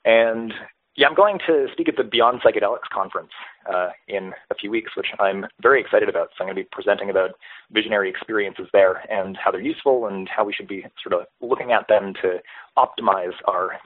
And 0.04 0.52
yeah, 0.96 1.08
I'm 1.08 1.16
going 1.16 1.40
to 1.48 1.68
speak 1.72 1.88
at 1.88 1.96
the 1.96 2.04
Beyond 2.04 2.42
Psychedelics 2.42 2.90
conference 2.94 3.32
uh, 3.72 3.90
in 4.08 4.34
a 4.50 4.56
few 4.56 4.70
weeks, 4.70 4.92
which 4.98 5.08
I'm 5.20 5.46
very 5.62 5.80
excited 5.80 6.10
about. 6.10 6.30
So 6.30 6.44
I'm 6.44 6.48
going 6.48 6.58
to 6.58 6.64
be 6.64 6.70
presenting 6.72 7.10
about 7.10 7.32
visionary 7.72 8.10
experiences 8.10 8.68
there 8.74 9.04
and 9.10 9.38
how 9.38 9.52
they're 9.52 9.62
useful 9.62 10.08
and 10.08 10.28
how 10.28 10.44
we 10.44 10.54
should 10.54 10.68
be 10.68 10.86
sort 11.02 11.20
of 11.20 11.28
looking 11.40 11.72
at 11.72 11.88
them 11.88 12.14
to 12.22 12.40
optimize 12.78 13.34
our 13.48 13.78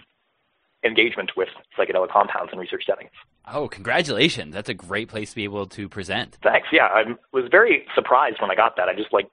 engagement 0.84 1.32
with 1.38 1.49
psychedelic 1.78 2.10
compounds 2.10 2.51
in 2.53 2.60
research 2.60 2.84
settings. 2.88 3.12
Oh, 3.51 3.68
congratulations. 3.68 4.53
That's 4.53 4.70
a 4.70 4.74
great 4.74 5.08
place 5.08 5.32
to 5.32 5.36
be 5.36 5.43
able 5.43 5.68
to 5.68 5.88
present. 5.88 6.38
Thanks. 6.41 6.70
Yeah, 6.72 6.86
I 6.86 7.03
was 7.34 7.45
very 7.51 7.86
surprised 7.93 8.38
when 8.41 8.49
I 8.49 8.56
got 8.56 8.76
that. 8.78 8.89
I 8.89 8.95
just 8.95 9.14
like 9.14 9.28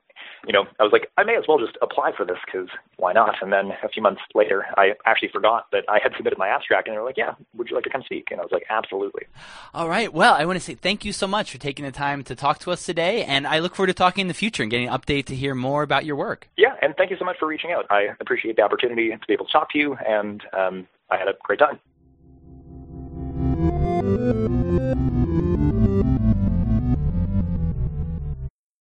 you 0.47 0.53
know, 0.53 0.65
I 0.81 0.83
was 0.83 0.93
like, 0.93 1.11
I 1.17 1.25
may 1.25 1.37
as 1.37 1.45
well 1.47 1.59
just 1.59 1.77
apply 1.83 2.13
for 2.17 2.25
this 2.25 2.39
because 2.45 2.69
why 2.97 3.13
not? 3.13 3.37
And 3.41 3.53
then 3.53 3.73
a 3.83 3.89
few 3.89 4.03
months 4.03 4.21
later, 4.35 4.67
I 4.77 4.93
actually 5.07 5.29
forgot 5.29 5.67
that 5.73 5.85
I 5.89 5.99
had 6.03 6.13
submitted 6.17 6.39
my 6.39 6.49
abstract, 6.49 6.89
and 6.89 6.95
they 6.95 6.99
were 6.99 7.07
like, 7.07 7.17
Yeah, 7.17 7.35
would 7.57 7.69
you 7.69 7.77
like 7.77 7.85
to 7.85 7.91
come 7.91 8.03
speak? 8.03 8.29
And 8.31 8.41
I 8.41 8.43
was 8.43 8.53
like, 8.53 8.65
Absolutely. 8.69 9.27
All 9.75 9.89
right. 9.89 10.13
Well, 10.13 10.35
I 10.35 10.45
want 10.45 10.59
to 10.59 10.65
say 10.65 10.75
thank 10.75 11.05
you 11.05 11.13
so 11.13 11.27
much 11.27 11.53
for 11.53 11.59
taking 11.59 11.85
the 11.85 11.93
time 11.93 12.25
to 12.25 12.35
talk 12.35 12.59
to 12.61 12.71
us 12.73 12.85
today, 12.85 13.25
and 13.25 13.47
I 13.47 13.61
look 13.61 13.75
forward 13.75 13.89
to 13.89 13.95
talking 13.95 14.23
in 14.23 14.29
the 14.29 14.35
future 14.35 14.63
and 14.63 14.71
getting 14.71 14.89
an 14.89 14.99
update 14.99 15.27
to 15.27 15.37
hear 15.37 15.55
more 15.55 15.83
about 15.83 16.05
your 16.05 16.17
work. 16.17 16.49
Yeah, 16.57 16.75
and 16.83 16.95
thank 16.97 17.11
you 17.11 17.17
so 17.19 17.25
much 17.25 17.37
for 17.39 17.47
reaching 17.47 17.73
out. 17.73 17.87
I 17.91 18.09
appreciate 18.21 18.57
the 18.57 18.63
opportunity 18.63 19.11
to 19.11 19.19
be 19.27 19.35
able 19.35 19.47
to 19.47 19.53
talk 19.53 19.71
to 19.73 19.79
you, 19.79 19.95
and 19.95 20.43
um, 20.53 20.87
I 21.11 21.17
had 21.19 21.29
a 21.29 21.35
great 21.43 21.59
time. 21.59 21.79